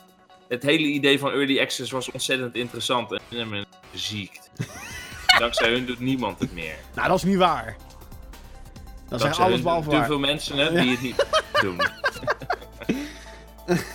[0.51, 3.11] het hele idee van early access was ontzettend interessant.
[3.11, 4.49] En hebben me verziekt.
[5.39, 6.75] Dankzij hun doet niemand het meer.
[6.95, 7.75] Nou, dat is niet waar.
[9.07, 10.05] Dat zijn alles behalve waar.
[10.05, 11.25] veel mensen hè, die het niet
[11.61, 11.81] doen.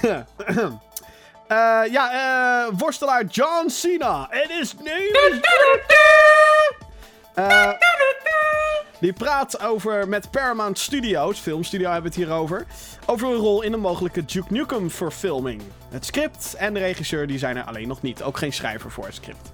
[0.03, 4.27] uh, ja, uh, worstelaar John Cena.
[4.31, 5.13] Het is nu.
[7.39, 7.71] Uh,
[9.01, 12.67] die praat over met Paramount Studios, filmstudio hebben we het hier over,
[13.07, 15.63] over een rol in een mogelijke Duke Nukem verfilming.
[15.91, 18.23] Het script en de regisseur die zijn er alleen nog niet.
[18.23, 19.53] Ook geen schrijver voor het script.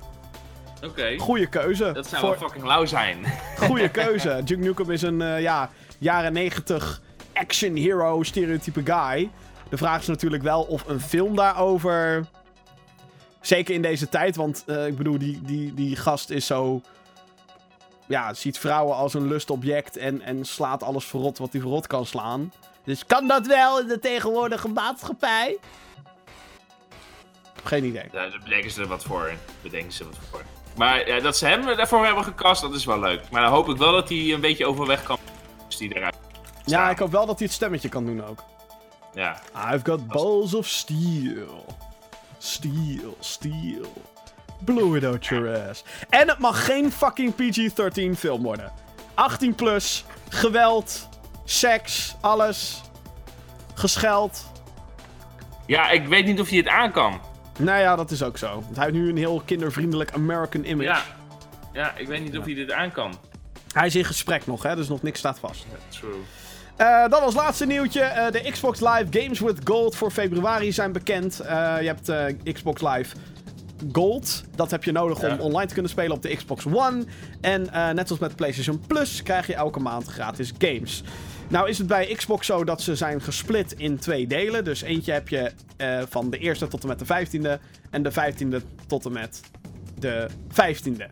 [0.85, 1.19] Oké.
[1.19, 1.93] Goeie keuze.
[1.93, 3.19] Dat zou wel fucking lauw zijn.
[3.67, 4.41] Goeie keuze.
[4.45, 7.01] Duke Nukem is een uh, ja, jaren 90
[7.33, 9.31] action hero stereotype guy.
[9.69, 12.27] De vraag is natuurlijk wel of een film daarover.
[13.41, 16.81] Zeker in deze tijd, want uh, ik bedoel, die, die, die gast is zo.
[18.13, 22.07] Ja, ziet vrouwen als een lustobject en, en slaat alles verrot wat hij verrot kan
[22.07, 22.53] slaan.
[22.85, 25.59] Dus kan dat wel in de tegenwoordige maatschappij?
[27.65, 28.05] Geen idee.
[28.13, 29.33] Ja, daar bedenken ze er wat voor.
[29.63, 30.43] Bedenken ze wat voor.
[30.77, 33.31] Maar ja, dat ze hem daarvoor hebben gecast, dat is wel leuk.
[33.31, 35.19] Maar dan hoop ik wel dat hij een beetje overweg kan.
[35.79, 36.15] Die eruit
[36.65, 38.45] ja, ik hoop wel dat hij het stemmetje kan doen ook.
[39.15, 39.41] Ja.
[39.73, 41.65] I've got balls of steel.
[42.39, 43.93] Steel, steel.
[44.65, 45.85] Blow it out your ass.
[46.09, 48.73] En het mag geen fucking PG-13 film worden.
[49.15, 51.09] 18 plus, geweld,
[51.45, 52.81] seks, alles.
[53.75, 54.51] Gescheld.
[55.67, 57.21] Ja, ik weet niet of hij het aan kan.
[57.59, 58.53] Nou ja, dat is ook zo.
[58.53, 60.89] Want hij heeft nu een heel kindervriendelijk American image.
[60.89, 61.03] Ja,
[61.73, 63.15] ja ik weet niet of hij dit aan kan.
[63.73, 65.67] Hij is in gesprek nog, hè, dus nog niks staat vast.
[65.89, 66.11] true.
[66.79, 68.01] Uh, dan als laatste nieuwtje.
[68.01, 71.41] Uh, de Xbox Live Games with Gold voor februari zijn bekend.
[71.43, 71.49] Uh,
[71.81, 72.13] je hebt
[72.53, 73.17] Xbox Live
[73.93, 74.45] Gold.
[74.55, 77.05] Dat heb je nodig om online te kunnen spelen op de Xbox One.
[77.41, 77.63] En
[77.95, 81.03] net zoals met PlayStation Plus krijg je elke maand gratis games.
[81.49, 84.65] Nou is het bij Xbox zo dat ze zijn gesplit in twee delen.
[84.65, 85.53] Dus eentje heb je
[86.09, 87.61] van de eerste tot en met de vijftiende.
[87.91, 89.41] En de vijftiende tot en met
[89.99, 91.09] de vijftiende.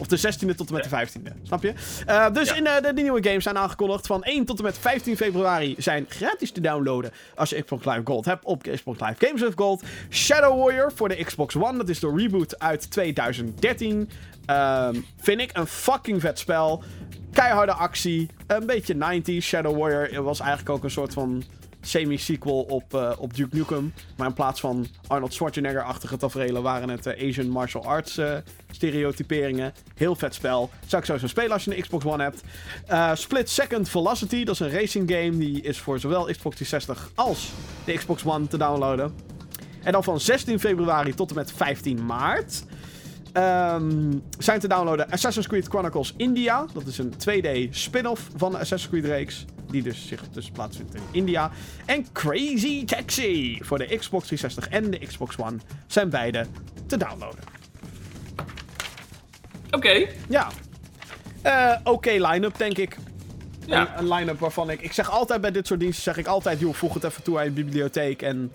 [0.00, 1.42] Of de 16e tot en met de 15e.
[1.42, 1.72] Snap je?
[2.08, 4.06] Uh, dus in uh, de, de, nieuwe games zijn aangekondigd.
[4.06, 7.10] Van 1 tot en met 15 februari zijn gratis te downloaden.
[7.34, 9.82] Als je Xbox Live Gold hebt op Xbox Live Games with Gold.
[10.10, 11.78] Shadow Warrior voor de Xbox One.
[11.78, 13.96] Dat is de reboot uit 2013.
[13.96, 14.08] Um,
[14.46, 16.82] ehm, vind ik een fucking vet spel.
[17.32, 18.28] Keiharde actie.
[18.46, 19.44] Een beetje 90s.
[19.44, 21.44] Shadow Warrior was eigenlijk ook een soort van
[21.80, 23.92] semi-sequel op, uh, op Duke Nukem.
[24.16, 28.36] Maar in plaats van Arnold Schwarzenegger-achtige tafereelen waren het uh, Asian martial arts uh,
[28.70, 29.72] stereotyperingen.
[29.94, 30.70] Heel vet spel.
[30.86, 32.42] Zou ik sowieso spelen als je een Xbox One hebt.
[33.20, 35.38] Split Second Velocity, dat is een racing game.
[35.38, 37.50] Die is voor zowel Xbox 360 als
[37.84, 39.14] de Xbox One te downloaden.
[39.82, 42.64] En dan van 16 februari tot en met 15 maart.
[43.34, 46.66] Um, zijn te downloaden Assassin's Creed Chronicles India.
[46.72, 49.44] Dat is een 2D spin-off van de Assassin's Creed reeks.
[49.70, 51.50] Die dus zich dus plaatsvindt in India.
[51.86, 55.56] En Crazy Taxi voor de Xbox 360 en de Xbox One
[55.86, 56.46] zijn beide
[56.86, 57.44] te downloaden.
[59.70, 60.06] Oké.
[60.28, 60.48] Ja.
[61.46, 62.96] Uh, Oké line-up, denk ik.
[63.66, 63.80] Ja.
[63.80, 64.80] Een, een line-up waarvan ik...
[64.80, 66.60] Ik zeg altijd bij dit soort diensten, zeg ik altijd...
[66.60, 68.22] joh, voeg het even toe aan je bibliotheek.
[68.22, 68.54] En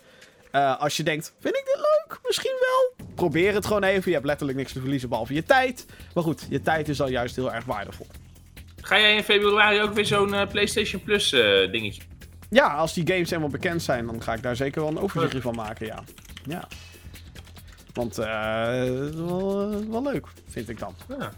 [0.51, 2.19] uh, als je denkt, vind ik dit leuk?
[2.23, 3.07] Misschien wel.
[3.15, 4.03] Probeer het gewoon even.
[4.05, 5.85] Je hebt letterlijk niks te verliezen behalve je tijd.
[6.13, 8.07] Maar goed, je tijd is al juist heel erg waardevol.
[8.85, 12.01] Ga jij in februari ook weer zo'n uh, PlayStation Plus uh, dingetje?
[12.49, 15.41] Ja, als die games helemaal bekend zijn, dan ga ik daar zeker wel een overzichtje
[15.41, 16.03] van maken, ja.
[16.43, 16.67] Ja.
[17.93, 18.25] Want uh,
[19.25, 20.95] wel, wel leuk, vind ik dan.
[21.19, 21.31] Ja.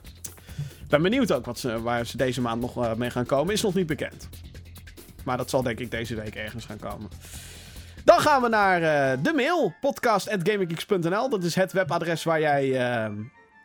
[0.90, 3.54] Ben benieuwd ook wat ze, waar ze deze maand nog mee gaan komen.
[3.54, 4.30] Is nog niet bekend.
[5.24, 7.10] Maar dat zal denk ik deze week ergens gaan komen.
[8.04, 9.74] Dan gaan we naar uh, de mail.
[9.82, 11.30] Podcast.gaminggeeks.nl.
[11.30, 12.66] Dat is het webadres waar jij...
[12.68, 13.18] Uh,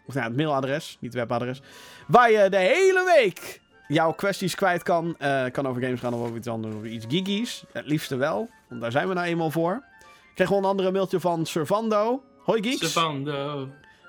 [0.07, 1.61] of nou, het mailadres, niet het webadres.
[2.07, 5.17] Waar je de hele week jouw kwesties kwijt kan.
[5.19, 7.65] Uh, kan over games gaan of over iets anders, over iets geekies.
[7.73, 9.85] Het liefste wel, want daar zijn we nou eenmaal voor.
[10.03, 12.23] Ik kreeg gewoon een andere mailtje van Servando.
[12.39, 12.79] Hoi geeks.
[12.79, 13.69] Servando.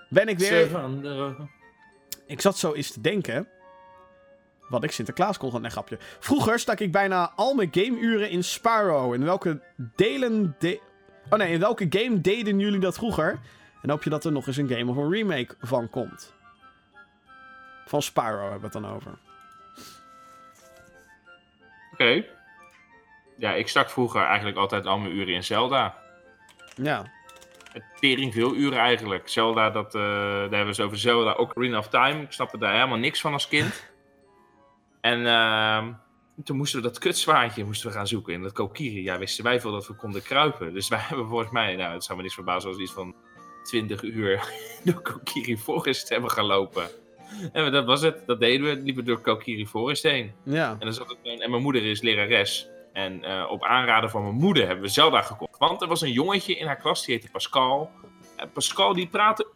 [0.10, 0.48] Ben ik weer.
[0.48, 1.36] Servando.
[2.26, 3.48] Ik zat zo eens te denken.
[4.70, 5.62] Wat ik Sinterklaas kon gaan.
[5.62, 5.98] Nee, grapje.
[6.20, 9.12] Vroeger stak ik bijna al mijn gameuren in Spyro.
[9.14, 9.62] In welke
[9.96, 10.56] delen...
[10.60, 10.80] De
[11.30, 13.40] oh nee, in welke game deden jullie dat vroeger?
[13.82, 16.34] En hoop je dat er nog eens een game of een remake van komt.
[17.86, 19.12] Van Spyro hebben we het dan over.
[21.94, 22.26] Oké.
[23.38, 25.98] Ja, ik stak vroeger eigenlijk altijd al mijn uren in Zelda.
[26.76, 27.12] Ja.
[28.00, 29.30] Tering veel uren eigenlijk.
[29.30, 32.22] Zelda, dat, uh, daar hebben we zo over Zelda Ocarina of Time.
[32.22, 33.84] Ik snapte daar helemaal niks van als kind.
[35.02, 35.88] En uh,
[36.44, 39.04] toen moesten we dat kutzwaardje moesten we gaan zoeken in dat Kokiri.
[39.04, 40.74] Ja, wisten wij veel dat we konden kruipen.
[40.74, 43.16] Dus wij hebben volgens mij, nou, het zou me niks verbazen als iets van
[43.64, 44.50] 20 uur
[44.84, 46.90] door Kokiri Forest hebben gelopen.
[47.52, 48.24] En dat was het.
[48.26, 48.82] Dat deden we.
[48.82, 50.32] Liepen door Kokiri Forest heen.
[50.44, 50.72] Ja.
[50.72, 52.68] En, dan zat het, en mijn moeder is lerares.
[52.94, 55.58] En uh, op aanraden van mijn moeder hebben we Zelda gekocht.
[55.58, 57.92] Want er was een jongetje in haar klas, die heette Pascal.
[58.36, 59.48] En Pascal die praatte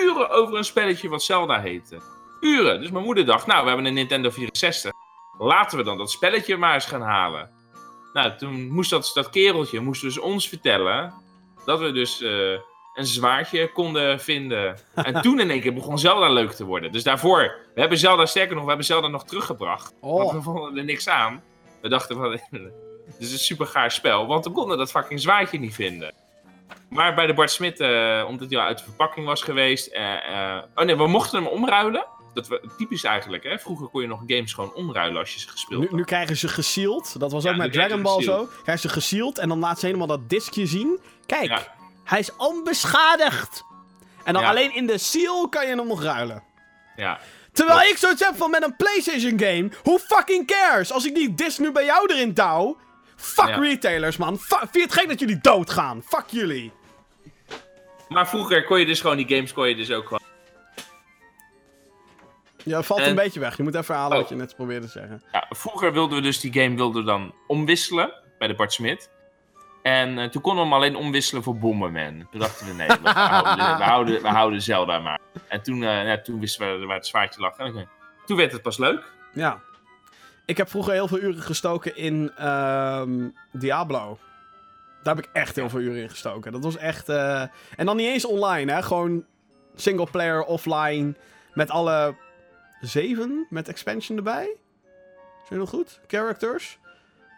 [0.00, 2.00] uren over een spelletje wat Zelda heette
[2.40, 2.80] uren.
[2.80, 4.92] Dus mijn moeder dacht, nou, we hebben een Nintendo 64.
[5.38, 7.50] Laten we dan dat spelletje maar eens gaan halen.
[8.12, 11.14] Nou, toen moest dat, dat kereltje moest dus ons vertellen
[11.64, 12.58] dat we dus uh,
[12.96, 14.78] een zwaardje konden vinden.
[14.94, 16.92] En toen in één keer begon Zelda leuk te worden.
[16.92, 19.94] Dus daarvoor, we hebben Zelda, sterker nog, we hebben Zelda nog teruggebracht.
[20.00, 20.16] Oh.
[20.16, 21.42] Want we vonden er niks aan.
[21.82, 22.72] We dachten van, dit
[23.18, 26.14] is een super gaar spel, want we konden dat fucking zwaardje niet vinden.
[26.88, 29.94] Maar bij de Bart Smit, uh, omdat hij uit de verpakking was geweest.
[29.94, 33.58] Uh, oh nee, we mochten hem omruilen dat we, typisch eigenlijk, hè?
[33.58, 36.48] Vroeger kon je nog games gewoon omruilen als je ze gespeeld nu, Nu krijgen ze
[36.48, 37.14] gesealed.
[37.18, 38.48] Dat was ook met Dragon Ball zo.
[38.62, 40.98] Krijgen ze gesealed en dan laat ze helemaal dat diskje zien.
[41.26, 41.70] Kijk,
[42.06, 43.64] hij is onbeschadigd.
[44.24, 46.42] En dan alleen in de seal kan je hem nog ruilen.
[46.96, 47.18] Ja.
[47.52, 49.70] Terwijl ik zoiets heb van met een PlayStation game.
[49.82, 50.92] Who fucking cares?
[50.92, 52.76] Als ik die disc nu bij jou erin touw.
[53.16, 54.38] Fuck retailers, man.
[54.38, 56.02] Fuck, vind je het gek dat jullie doodgaan?
[56.06, 56.72] Fuck jullie.
[58.08, 60.24] Maar vroeger kon je dus gewoon die games kon je dus ook gewoon
[62.66, 63.56] ja, valt een beetje weg.
[63.56, 64.18] Je moet even verhalen oh.
[64.18, 65.22] wat je net probeerde te zeggen.
[65.32, 69.10] Ja, vroeger wilden we dus die game wilden we dan omwisselen bij de Bart Smit.
[69.86, 72.26] En uh, toen konden we hem alleen omwisselen voor Bomberman.
[72.30, 75.20] Toen dachten we, nee, we, houden, we, houden, we houden Zelda maar.
[75.48, 77.56] En toen, uh, ja, toen wisten we waar het zwaardje lag.
[77.56, 77.88] En
[78.26, 79.12] toen werd het pas leuk.
[79.32, 79.60] Ja.
[80.44, 84.18] Ik heb vroeger heel veel uren gestoken in um, Diablo.
[85.02, 86.52] Daar heb ik echt heel veel uren in gestoken.
[86.52, 87.08] Dat was echt...
[87.08, 87.40] Uh...
[87.76, 88.82] En dan niet eens online, hè.
[88.82, 89.24] Gewoon
[89.74, 91.14] single player, offline.
[91.54, 92.16] Met alle
[92.80, 94.56] zeven, met expansion erbij.
[95.34, 96.00] Zijn je nog goed?
[96.06, 96.78] Characters.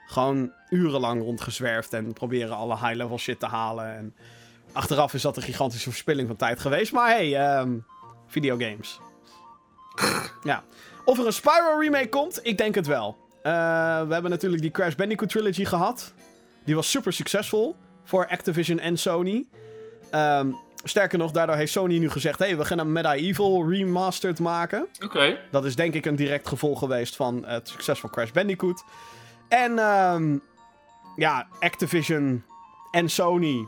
[0.09, 3.97] Gewoon urenlang rondgezwerfd en proberen alle high-level shit te halen.
[3.97, 4.15] En
[4.73, 6.93] achteraf is dat een gigantische verspilling van tijd geweest.
[6.93, 7.85] Maar hey, um,
[8.27, 9.01] videogames.
[10.43, 10.63] ja.
[11.05, 13.17] Of er een Spyro remake komt, ik denk het wel.
[13.39, 13.43] Uh,
[14.07, 16.13] we hebben natuurlijk die Crash Bandicoot trilogy gehad.
[16.65, 19.47] Die was super succesvol voor Activision en Sony.
[20.15, 24.87] Um, sterker nog, daardoor heeft Sony nu gezegd: hey, we gaan een Medieval remastered maken.
[25.05, 25.39] Oké.
[25.51, 28.85] Dat is denk ik een direct gevolg geweest van het succes van Crash Bandicoot.
[29.49, 30.43] En um,
[31.17, 32.45] ja, Activision
[32.91, 33.67] en Sony.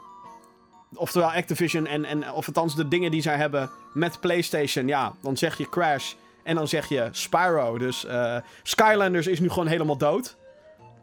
[0.95, 4.87] Oftewel Activision en, en of althans de dingen die zij hebben met PlayStation.
[4.87, 6.12] Ja, dan zeg je Crash
[6.43, 7.78] en dan zeg je Spyro.
[7.78, 10.37] Dus uh, Skylanders is nu gewoon helemaal dood.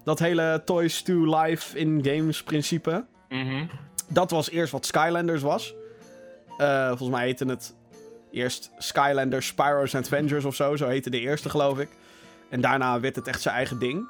[0.03, 3.05] Dat hele Toys to Life in games principe.
[3.30, 3.69] Mm
[4.07, 5.73] Dat was eerst wat Skylanders was.
[6.57, 7.75] Uh, volgens mij heette het
[8.32, 10.75] eerst Skylanders Spyro's Adventures of zo.
[10.75, 11.89] Zo heette de eerste, geloof ik.
[12.49, 14.07] En daarna werd het echt zijn eigen ding.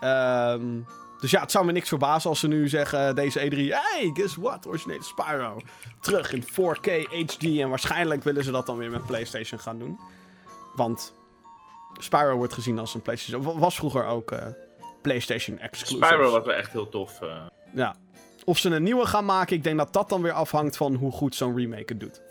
[0.00, 0.86] Um,
[1.20, 3.56] dus ja, het zou me niks verbazen als ze nu zeggen, deze E3...
[3.56, 4.66] Hey, guess what?
[4.66, 5.60] Originele Spyro.
[6.00, 7.44] Terug in 4K HD.
[7.44, 9.98] En waarschijnlijk willen ze dat dan weer met PlayStation gaan doen.
[10.74, 11.14] Want
[11.98, 13.58] Spyro wordt gezien als een PlayStation...
[13.58, 14.38] Was vroeger ook uh,
[15.02, 16.04] PlayStation exclusive.
[16.06, 17.20] Spyro was wel echt heel tof.
[17.22, 17.46] Uh...
[17.74, 17.94] Ja.
[18.44, 21.12] Of ze een nieuwe gaan maken, ik denk dat dat dan weer afhangt van hoe
[21.12, 22.22] goed zo'n remake het doet.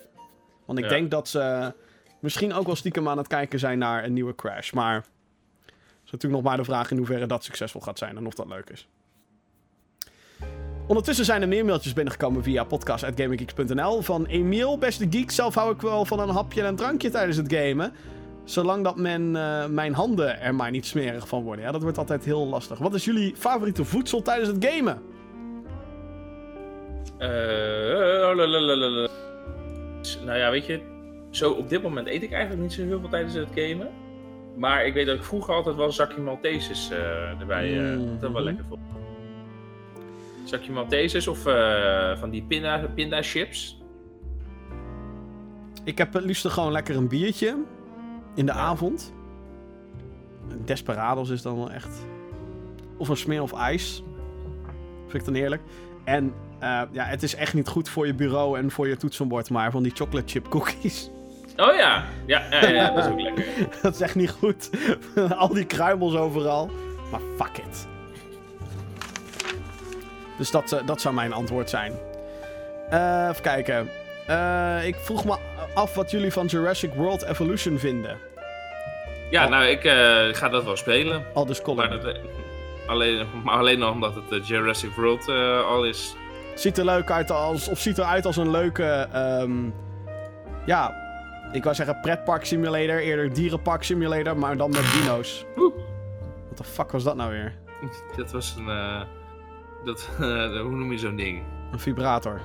[0.65, 1.73] Want ik denk dat ze
[2.19, 4.71] misschien ook wel stiekem aan het kijken zijn naar een nieuwe Crash.
[4.71, 5.05] Maar
[6.05, 8.47] is natuurlijk nog maar de vraag in hoeverre dat succesvol gaat zijn en of dat
[8.47, 8.87] leuk is.
[10.87, 14.77] Ondertussen zijn er meer mailtjes binnengekomen via podcast.gaminggeeks.nl van Emiel.
[14.77, 17.93] Beste geek, zelf hou ik wel van een hapje en een drankje tijdens het gamen.
[18.43, 21.65] Zolang dat men, uh, mijn handen er maar niet smerig van worden.
[21.65, 22.77] Ja, dat wordt altijd heel lastig.
[22.77, 25.01] Wat is jullie favoriete voedsel tijdens het gamen?
[27.19, 27.29] Uh,
[30.25, 30.81] nou ja, weet je,
[31.29, 34.04] zo op dit moment eet ik eigenlijk niet zo heel veel tijdens het gamen.
[34.55, 38.19] Maar ik weet dat ik vroeger altijd wel een zakje Maltesers uh, erbij uh, mm.
[38.19, 38.81] dat wel lekker vond.
[40.43, 43.81] Zakje Maltesers of uh, van die pinda, pinda chips.
[45.83, 47.57] Ik heb het liefst gewoon lekker een biertje
[48.35, 48.57] in de ja.
[48.57, 49.13] avond.
[50.65, 52.05] Desperados is dan wel echt.
[52.97, 54.03] Of een smeer of ijs.
[55.01, 55.61] Vind ik dan heerlijk.
[56.03, 56.33] En
[56.91, 59.83] ja, het is echt niet goed voor je bureau en voor je toetsenbord, maar van
[59.83, 61.09] die chocolate chip cookies.
[61.57, 62.03] Oh ja.
[62.25, 63.45] Ja, ja, ja dat is ook lekker.
[63.81, 64.69] dat is echt niet goed.
[65.37, 66.69] Al die kruimels overal.
[67.11, 67.87] Maar fuck it.
[70.37, 71.93] Dus dat, uh, dat zou mijn antwoord zijn.
[72.93, 73.89] Uh, even kijken.
[74.29, 75.37] Uh, ik vroeg me
[75.73, 78.17] af wat jullie van Jurassic World Evolution vinden.
[79.29, 79.49] Ja, Al...
[79.49, 79.81] nou, ik
[80.35, 81.25] ga dat wel spelen.
[81.33, 82.17] Al dus maar, dat,
[82.87, 85.27] alleen, maar alleen nog omdat het Jurassic World
[85.65, 86.15] al is.
[86.55, 89.73] Ziet er leuk uit als, of ziet eruit als een leuke, um,
[90.65, 91.04] ja,
[91.51, 95.45] ik wou zeggen pretpark simulator, eerder dierenpark simulator, maar dan met dino's.
[96.47, 97.57] Wat de fuck was dat nou weer?
[98.17, 99.01] Dat was een, uh,
[99.85, 101.43] dat, uh, hoe noem je zo'n ding?
[101.71, 102.41] Een vibrator.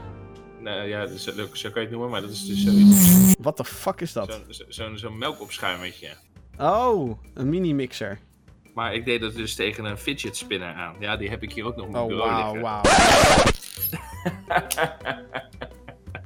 [0.61, 3.35] Nou ja, dus, zo kan je het noemen, maar dat is dus zoiets.
[3.39, 4.41] Wat de fuck is dat?
[4.49, 6.09] Zo'n zo, zo melkopschuimetje.
[6.59, 8.19] Oh, een mini-mixer.
[8.75, 10.95] Maar ik deed dat dus tegen een fidget spinner aan.
[10.99, 12.91] Ja, die heb ik hier ook nog op mijn oh, bureau wow, liggen.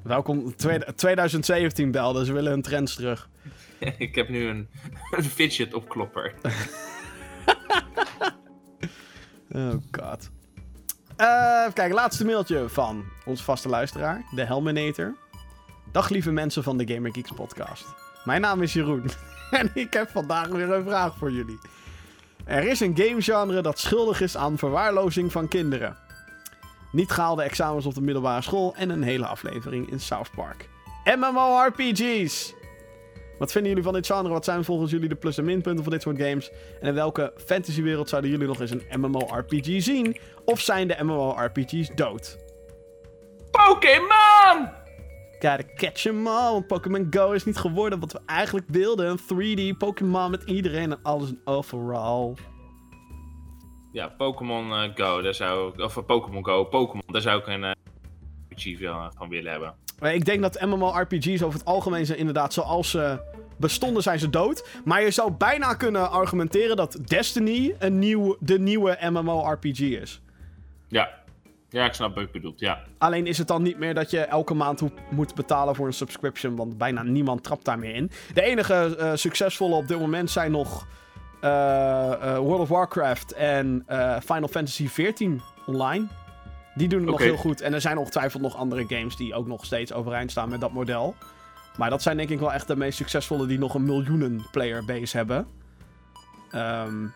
[0.04, 0.56] Welkom
[0.96, 3.28] 2017 belde, ze willen hun trends terug.
[3.98, 4.68] ik heb nu een,
[5.16, 6.34] een fidget opklopper.
[9.56, 10.30] oh god.
[11.20, 15.16] Uh, kijk, laatste mailtje van onze vaste luisteraar, de Helminator.
[15.92, 17.84] Dag lieve mensen van de Gamer Geeks podcast.
[18.24, 19.10] Mijn naam is Jeroen
[19.50, 21.58] en ik heb vandaag weer een vraag voor jullie.
[22.44, 25.96] Er is een gamegenre dat schuldig is aan verwaarlozing van kinderen.
[26.94, 30.68] Niet gehaalde examens op de middelbare school en een hele aflevering in South Park.
[31.04, 32.54] MMORPG's!
[33.38, 34.28] Wat vinden jullie van dit genre?
[34.28, 36.50] Wat zijn volgens jullie de plus- en minpunten van dit soort games?
[36.80, 40.16] En in welke fantasywereld zouden jullie nog eens een MMORPG zien?
[40.44, 42.38] Of zijn de MMORPG's dood?
[43.50, 44.68] Pokémon!
[45.32, 46.52] Gotta catch 'em all.
[46.52, 49.10] Want Pokémon Go is niet geworden wat we eigenlijk wilden.
[49.10, 52.34] Een 3D Pokémon met iedereen en alles een overall.
[53.94, 57.46] Ja, Pokémon uh, Go, daar zou ik, of uh, Pokémon Go, Pokémon, daar zou ik
[57.46, 57.74] een
[58.48, 58.78] RPG
[59.16, 59.74] van willen hebben.
[60.12, 63.18] Ik denk dat MMORPG's over het algemeen zijn inderdaad zoals ze
[63.56, 64.68] bestonden zijn ze dood.
[64.84, 70.20] Maar je zou bijna kunnen argumenteren dat Destiny een nieuw, de nieuwe MMORPG is.
[70.88, 71.10] Ja.
[71.68, 72.82] ja, ik snap wat je bedoelt, ja.
[72.98, 76.56] Alleen is het dan niet meer dat je elke maand moet betalen voor een subscription,
[76.56, 78.10] want bijna niemand trapt daarmee in.
[78.34, 80.86] De enige succesvolle op dit moment zijn nog
[81.40, 83.84] World of Warcraft en
[84.22, 85.28] Final Fantasy XIV
[85.66, 86.06] online.
[86.74, 87.60] Die doen het nog heel goed.
[87.60, 90.72] En er zijn ongetwijfeld nog andere games die ook nog steeds overeind staan met dat
[90.72, 91.14] model.
[91.76, 94.84] Maar dat zijn denk ik wel echt de meest succesvolle die nog een miljoenen player
[94.84, 95.46] base hebben.
[96.54, 97.14] Um,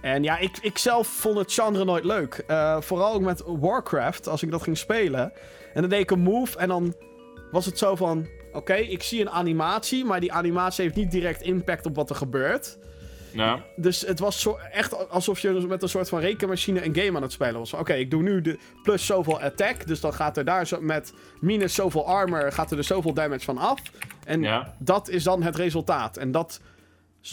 [0.00, 2.44] en ja, ik, ik zelf vond het genre nooit leuk.
[2.48, 5.32] Uh, vooral ook met Warcraft, als ik dat ging spelen.
[5.74, 6.94] En dan deed ik een move en dan
[7.50, 8.26] was het zo van...
[8.52, 12.16] Oké, ik zie een animatie, maar die animatie heeft niet direct impact op wat er
[12.16, 12.78] gebeurt.
[13.34, 13.62] Ja.
[13.76, 17.22] Dus het was zo, echt alsof je met een soort van rekenmachine een game aan
[17.22, 17.72] het spelen was.
[17.72, 19.86] Oké, ik doe nu de plus zoveel attack.
[19.86, 23.44] Dus dan gaat er daar zo met minus zoveel armor, gaat er dus zoveel damage
[23.44, 23.80] van af.
[24.24, 26.16] En dat is dan het resultaat.
[26.16, 26.60] En dat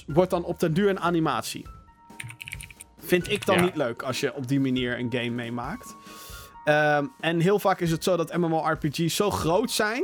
[0.08, 1.66] wordt dan op den duur een animatie.
[3.00, 5.96] Vind ik dan niet leuk als je op die manier een game meemaakt.
[6.64, 10.04] Ehm, en heel vaak is het zo dat MMORPG's zo groot zijn.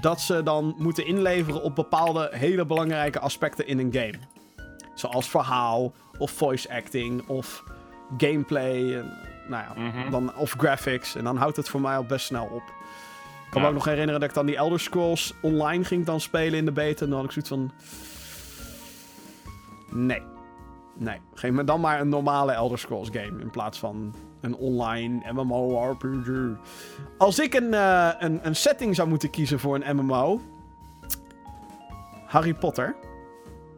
[0.00, 4.18] dat ze dan moeten inleveren op bepaalde hele belangrijke aspecten in een game.
[4.94, 7.64] Zoals verhaal, of voice acting, of
[8.18, 9.04] gameplay.
[9.48, 10.10] nou ja, mhm.
[10.10, 11.14] dan, of graphics.
[11.14, 12.62] En dan houdt het voor mij al best snel op.
[13.44, 16.20] Ik kan me ook nog herinneren dat ik dan die Elder Scrolls online ging dan
[16.20, 17.04] spelen in de beta.
[17.04, 17.72] En dan had ik zoiets van...
[19.90, 20.22] Nee.
[20.94, 25.32] Nee, geef me dan maar een normale Elder Scrolls game in plaats van een online
[25.32, 26.28] MMORPG.
[27.18, 30.40] Als ik een, uh, een, een setting zou moeten kiezen voor een MMO...
[32.26, 32.96] Harry Potter.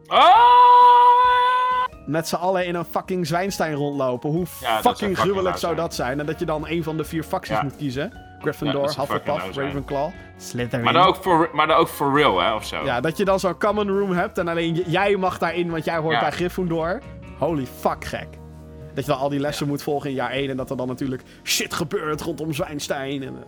[0.07, 0.64] Ah!
[2.05, 4.29] Met z'n allen in een fucking Zwijnstein rondlopen.
[4.29, 4.45] Hoe
[4.81, 6.19] fucking gruwelijk zou dat zijn?
[6.19, 8.13] En dat je dan een van de vier facties moet kiezen.
[8.39, 10.83] Gryffindor, ja, Hufflepuff, Ravenclaw, Slytherin.
[10.83, 12.83] Maar dan, ook voor, maar dan ook for real, hè, of zo.
[12.83, 15.97] Ja, dat je dan zo'n common room hebt en alleen jij mag daarin, want jij
[15.97, 17.01] hoort bij Gryffindor.
[17.37, 18.27] Holy fuck, gek.
[18.93, 20.87] Dat je dan al die lessen moet volgen in jaar 1 en dat er dan
[20.87, 23.23] natuurlijk shit gebeurt rondom Zwijnstein.
[23.23, 23.39] En, uh,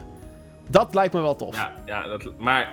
[0.70, 1.56] dat lijkt me wel tof.
[1.56, 2.68] Ja, ja dat, maar eh,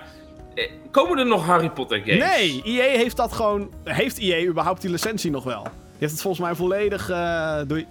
[0.91, 2.35] komen er nog Harry Potter games?
[2.35, 3.69] Nee, EA heeft dat gewoon...
[3.83, 5.63] Heeft EA überhaupt die licentie nog wel?
[5.63, 7.09] Die heeft het volgens mij volledig...
[7.09, 7.87] Uh, doei.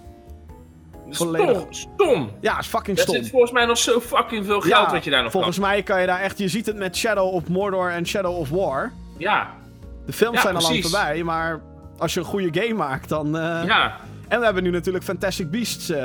[1.09, 1.57] Volledig...
[1.69, 2.31] Stom, stom.
[2.41, 3.15] Ja, is fucking stom.
[3.15, 5.83] Er zit volgens mij nog zo fucking veel geld wat je daar nog volgens mij
[5.83, 6.37] kan je daar echt...
[6.37, 8.91] Je ziet het met Shadow of Mordor en Shadow of War.
[9.17, 9.53] Ja.
[10.05, 11.61] De films zijn al lang voorbij, maar
[11.97, 13.27] als je een goede game maakt, dan...
[13.27, 13.61] Uh...
[13.65, 13.97] Ja.
[14.27, 15.89] En we hebben nu natuurlijk Fantastic Beasts.
[15.89, 15.97] Uh...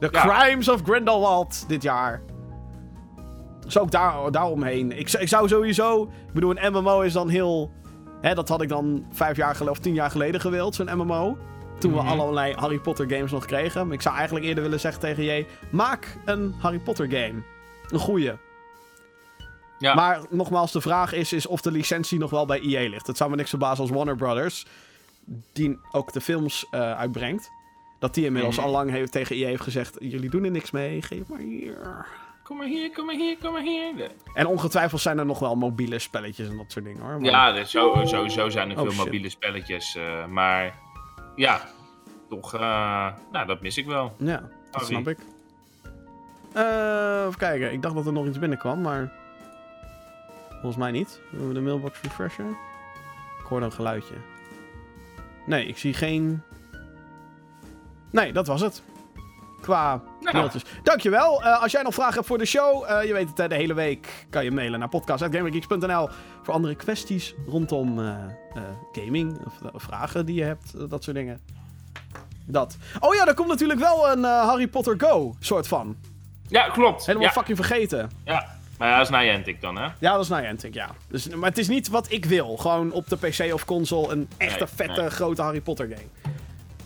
[0.00, 2.20] The Crimes of Grindelwald dit jaar.
[3.68, 4.98] Dus ook daar, daaromheen.
[4.98, 6.02] Ik, ik zou sowieso...
[6.02, 7.70] Ik bedoel, een MMO is dan heel...
[8.20, 11.38] Hè, dat had ik dan vijf jaar geleden of tien jaar geleden gewild, zo'n MMO.
[11.78, 13.86] Toen we mm allerlei Harry Potter games nog kregen.
[13.86, 15.46] Maar ik zou eigenlijk eerder willen zeggen tegen je...
[15.70, 17.42] Maak een Harry Potter game.
[17.88, 18.32] Een goeie.
[19.78, 19.94] Ja.
[19.94, 23.06] Maar nogmaals, de vraag is, is of de licentie nog wel bij EA ligt.
[23.06, 24.66] Het zou me niks verbazen als Warner Brothers
[25.52, 27.50] die ook de films uh, uitbrengt.
[27.98, 28.64] Dat die inmiddels mm.
[28.64, 32.06] al lang heeft, tegen EA heeft gezegd: Jullie doen er niks mee, geef maar hier.
[32.48, 34.10] Kom maar hier, kom maar hier, kom maar hier.
[34.34, 37.20] En ongetwijfeld zijn er nog wel mobiele spelletjes en dat soort dingen hoor.
[37.20, 37.30] Maar...
[37.30, 39.96] Ja, zo, sowieso zijn er oh, veel mobiele spelletjes.
[39.96, 40.78] Uh, maar
[41.36, 41.60] ja,
[42.28, 42.60] toch, uh,
[43.32, 44.14] nou dat mis ik wel.
[44.18, 45.18] Ja, dat snap ik.
[46.56, 49.12] Uh, even kijken, ik dacht dat er nog iets binnenkwam, maar
[50.50, 51.20] volgens mij niet.
[51.30, 52.48] Willen we de mailbox refreshen?
[53.40, 54.14] Ik hoorde een geluidje.
[55.46, 56.42] Nee, ik zie geen...
[58.10, 58.82] Nee, dat was het.
[59.60, 60.36] Qua nou.
[60.36, 60.62] mailtjes.
[60.82, 61.42] Dankjewel.
[61.42, 63.74] Uh, als jij nog vragen hebt voor de show, uh, je weet het, de hele
[63.74, 66.08] week kan je mailen naar podcast.gamergeeks.nl
[66.42, 68.14] voor andere kwesties rondom uh,
[68.92, 69.38] gaming
[69.72, 71.40] of vragen die je hebt, dat soort dingen.
[72.46, 72.76] Dat.
[73.00, 75.96] Oh ja, er komt natuurlijk wel een Harry Potter Go, soort van.
[76.48, 77.06] Ja, klopt.
[77.06, 78.10] Helemaal fucking vergeten.
[78.24, 78.56] Ja.
[78.78, 79.88] Maar ja, dat is Niantic dan, hè?
[79.98, 80.90] Ja, dat is Niantic, ja.
[81.08, 82.56] Dus, maar het is niet wat ik wil.
[82.56, 86.34] Gewoon op de PC of console een echte vette grote Harry Potter game.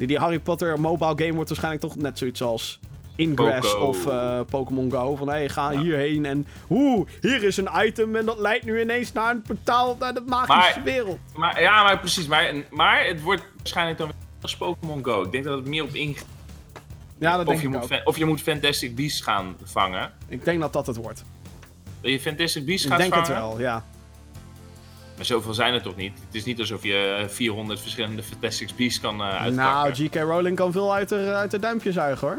[0.02, 2.80] Die, die Harry Potter mobile game wordt waarschijnlijk toch net zoiets als
[3.16, 5.16] Ingress of uh, Pokémon Go.
[5.16, 8.80] Van hé, hey, ga hierheen en oeh, hier is een item en dat leidt nu
[8.80, 11.18] ineens naar een portaal naar de magische wereld.
[11.34, 12.26] Maar, ja, maar precies.
[12.26, 15.22] Maar, maar het wordt waarschijnlijk dan weer als Pokémon Go.
[15.22, 16.26] Ik denk dat het meer op ingaat.
[17.18, 20.12] Ja, dat of denk je ik moet Of je moet Fantastic Beasts gaan vangen.
[20.28, 21.24] Ik denk dat dat het wordt.
[22.00, 23.06] Dat je Fantastic Beasts gaat vangen?
[23.06, 23.84] Ik denk het wel, ja.
[25.16, 26.12] Maar zoveel zijn er toch niet?
[26.26, 29.54] Het is niet alsof je 400 eh, verschillende Fantastic Beasts kan uh, uitpakken.
[29.54, 30.14] Nou, G.K.
[30.14, 32.38] Rowling kan veel uit de, uit de duimpje zuigen, hoor.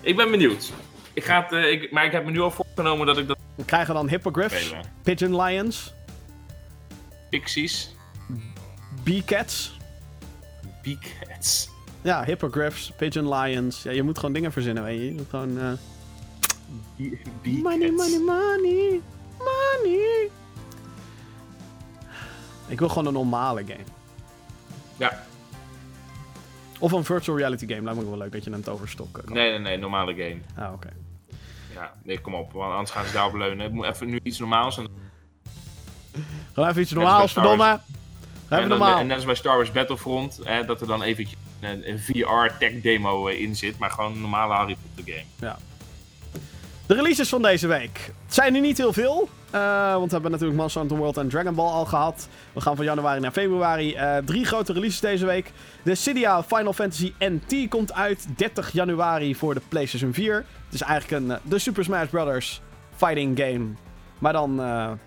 [0.00, 0.72] Ik ben benieuwd.
[1.12, 3.38] Ik ga het, uh, ik, maar ik heb me nu al voorgenomen dat ik dat...
[3.54, 5.94] We krijgen dan Hippogriffs, Pigeon Lions...
[7.30, 7.94] Pixies...
[9.02, 9.76] Bee-cats...
[10.82, 11.68] Bee-cats...
[12.02, 13.82] Ja, Hippogriffs, Pigeon Lions...
[13.82, 15.04] Ja, je moet gewoon dingen verzinnen, weet je.
[15.04, 15.58] je moet gewoon...
[15.58, 15.72] Uh...
[17.62, 19.00] Money, money, money.
[19.38, 20.30] Money.
[22.66, 23.84] Ik wil gewoon een normale game.
[24.96, 25.22] Ja.
[26.78, 27.82] Of een virtual reality game.
[27.82, 29.32] Lijkt me wel leuk dat je een toverstok kan.
[29.32, 29.76] Nee, nee, nee.
[29.76, 30.66] Normale game.
[30.66, 30.88] Ah, oké.
[31.74, 32.52] Ja, nee, kom op.
[32.52, 33.66] Want anders gaan ze daarop leunen.
[33.66, 34.78] Ik moet even nu iets normaals.
[34.78, 34.88] En...
[36.52, 37.80] Gewoon even iets normaals, verdomme.
[38.48, 41.88] En, dan, en net als bij Star Wars Battlefront, hè, dat er dan eventjes een,
[41.88, 45.26] een VR-tech demo in zit, maar gewoon een normale Harry Potter game.
[45.40, 45.58] Ja.
[46.86, 48.12] De releases van deze week.
[48.24, 49.28] Het zijn er niet heel veel.
[49.54, 52.28] Uh, want we hebben natuurlijk Monster Hunter World en Dragon Ball al gehad.
[52.52, 53.94] We gaan van januari naar februari.
[53.94, 55.52] Uh, drie grote releases deze week.
[55.82, 60.34] De Cydia Final Fantasy NT komt uit 30 januari voor de PlayStation 4.
[60.34, 62.62] Het is eigenlijk een, uh, de Super Smash Bros.
[62.96, 63.66] fighting game.
[64.18, 64.54] Maar dan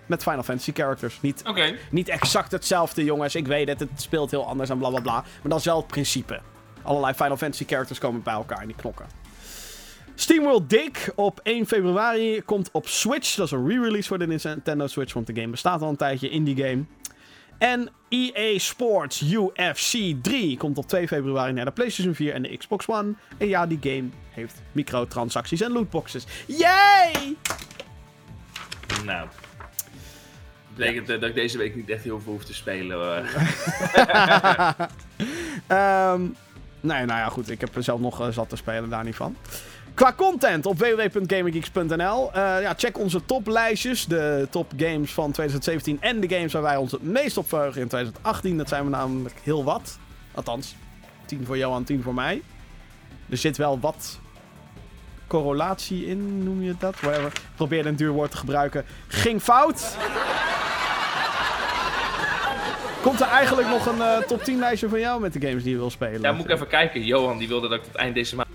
[0.06, 1.20] met Final Fantasy characters.
[1.20, 1.78] Niet, okay.
[1.90, 3.34] niet exact hetzelfde, jongens.
[3.34, 5.12] Ik weet het, het speelt heel anders en bla bla bla.
[5.12, 6.40] Maar dat is wel het principe.
[6.82, 9.06] Allerlei Final Fantasy characters komen bij elkaar in die knokken.
[10.20, 13.34] SteamWorld Dig op 1 februari komt op Switch.
[13.34, 16.28] Dat is een re-release voor de Nintendo Switch, want de game bestaat al een tijdje,
[16.28, 16.84] indie game.
[17.58, 22.56] En EA Sports UFC 3 komt op 2 februari naar de PlayStation 4 en de
[22.56, 23.14] Xbox One.
[23.36, 26.26] En ja, die game heeft microtransacties en lootboxes.
[26.46, 27.36] Yay!
[29.04, 29.28] Nou.
[30.74, 31.16] Betekent ja.
[31.16, 33.18] dat ik deze week niet echt heel veel hoef te spelen.
[35.68, 36.36] um,
[36.80, 37.50] nee, nou ja, goed.
[37.50, 39.36] Ik heb zelf nog uh, zat te spelen, daar niet van.
[39.98, 42.32] Qua content op www.gaminggeeks.nl.
[42.32, 44.06] Eh, ja, check onze toplijstjes.
[44.06, 47.80] De top games van 2017 en de games waar wij ons het meest op verheugen
[47.80, 48.56] in 2018.
[48.56, 49.98] Dat zijn we namelijk heel wat.
[50.34, 50.74] Althans,
[51.24, 52.42] 10 voor Johan, 10 voor mij.
[53.28, 54.20] Er zit wel wat
[55.26, 57.00] correlatie in, noem je dat?
[57.00, 57.32] Whatever.
[57.56, 58.84] Probeerde een duur woord te gebruiken.
[59.08, 59.96] Ging fout.
[63.02, 65.72] Komt er eigenlijk nog een uh, top 10 lijstje van jou met de games die
[65.72, 66.20] je wil spelen?
[66.20, 67.04] Ja, moet ik even kijken.
[67.04, 68.47] Johan die wilde dat ik tot eind deze maand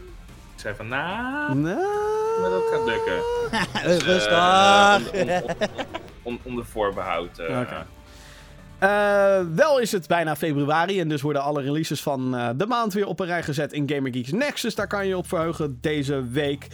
[0.64, 3.20] zei van, nou, nou, maar dat gaat lukken.
[3.90, 5.14] dus, Rustig.
[6.26, 7.40] Uh, onder voorbehoud.
[7.40, 7.62] Uh.
[9.56, 13.08] wel is het bijna februari en dus worden alle releases van uh, de maand weer
[13.08, 14.76] op een rij gezet in Gamer Geeks Nexus.
[14.76, 16.68] Daar kan je op verheugen deze week.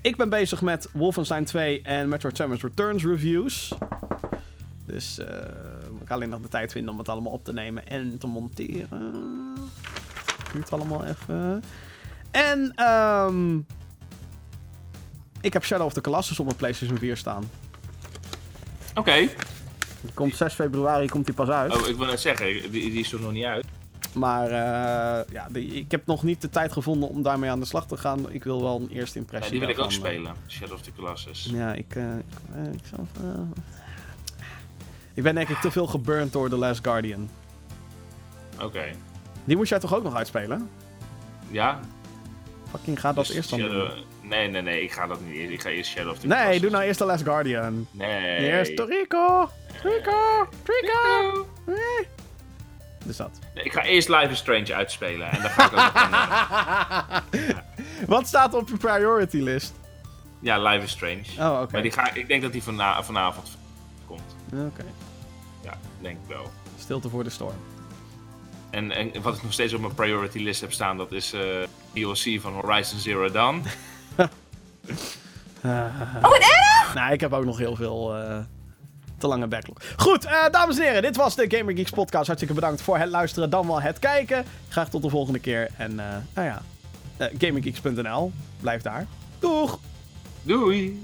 [0.00, 3.74] Ik ben bezig met Wolfenstein 2 en Metroid Samus Returns reviews.
[4.86, 5.18] Dus
[6.00, 8.26] ik kan alleen nog de tijd vinden om het allemaal op te nemen en te
[8.26, 9.14] monteren.
[10.52, 11.62] Duurt allemaal even.
[12.30, 13.66] En um,
[15.40, 17.50] ik heb Shadow of the Colossus op mijn PlayStation 4 staan.
[18.90, 19.00] Oké.
[19.00, 19.30] Okay.
[20.14, 21.76] Komt 6 februari komt die pas uit.
[21.76, 23.66] Oh, ik wil net zeggen, die, die is er nog niet uit.
[24.14, 27.66] Maar uh, ja, die, ik heb nog niet de tijd gevonden om daarmee aan de
[27.66, 28.30] slag te gaan.
[28.30, 29.52] Ik wil wel een eerste impressie.
[29.52, 31.48] Ja, die wil ik ook eh, spelen, Shadow of the Colossus.
[31.52, 32.24] Ja, ik, uh, ik,
[32.72, 33.08] ik, zelf,
[35.14, 37.28] ik ben denk ik te veel geburnt door The Last Guardian.
[38.62, 38.84] Oké.
[39.44, 40.68] Die moest jij toch ook nog uitspelen?
[41.50, 41.80] Ja,
[42.70, 43.90] Fucking ga dat dus eerst dan doen.
[44.22, 45.52] Nee, nee, nee, ik ga dat niet eerst.
[45.52, 47.86] Ik ga eerst Shadow of the Nee, doe nou eerst The Last Guardian.
[47.90, 48.38] Nee.
[48.38, 48.78] Eerst.
[48.78, 49.50] Rico.
[49.82, 51.46] Rico.
[51.66, 52.08] Nee.
[53.04, 53.30] Dus dat.
[53.54, 55.30] Nee, ik ga eerst Life is Strange uitspelen.
[55.30, 57.54] En dan ga ik ook nog
[58.16, 59.74] Wat staat op je priority list?
[60.40, 61.24] Ja, Life is Strange.
[61.38, 61.72] Oh, oké.
[61.72, 63.58] Maar die ga, ik denk dat die vana vanavond
[64.06, 64.36] komt.
[64.52, 64.84] Oké.
[65.62, 66.50] Ja, denk ik wel.
[66.78, 67.56] Stilte voor de storm.
[68.70, 71.40] En, en wat ik nog steeds op mijn priority list heb staan, dat is uh,
[71.96, 73.62] DLC van Horizon Zero Dawn.
[75.64, 76.94] oh, wat erg!
[76.94, 78.38] Nou, ik heb ook nog heel veel uh,
[79.18, 79.76] te lange backlog.
[79.96, 82.26] Goed, uh, dames en heren, dit was de Gamer Geeks podcast.
[82.26, 84.44] Hartstikke bedankt voor het luisteren, dan wel het kijken.
[84.68, 85.70] Graag tot de volgende keer.
[85.76, 86.62] En nou ja,
[87.38, 88.32] gamergeeks.nl.
[88.60, 89.06] Blijf daar.
[89.38, 89.78] Doeg!
[90.42, 91.00] Doei!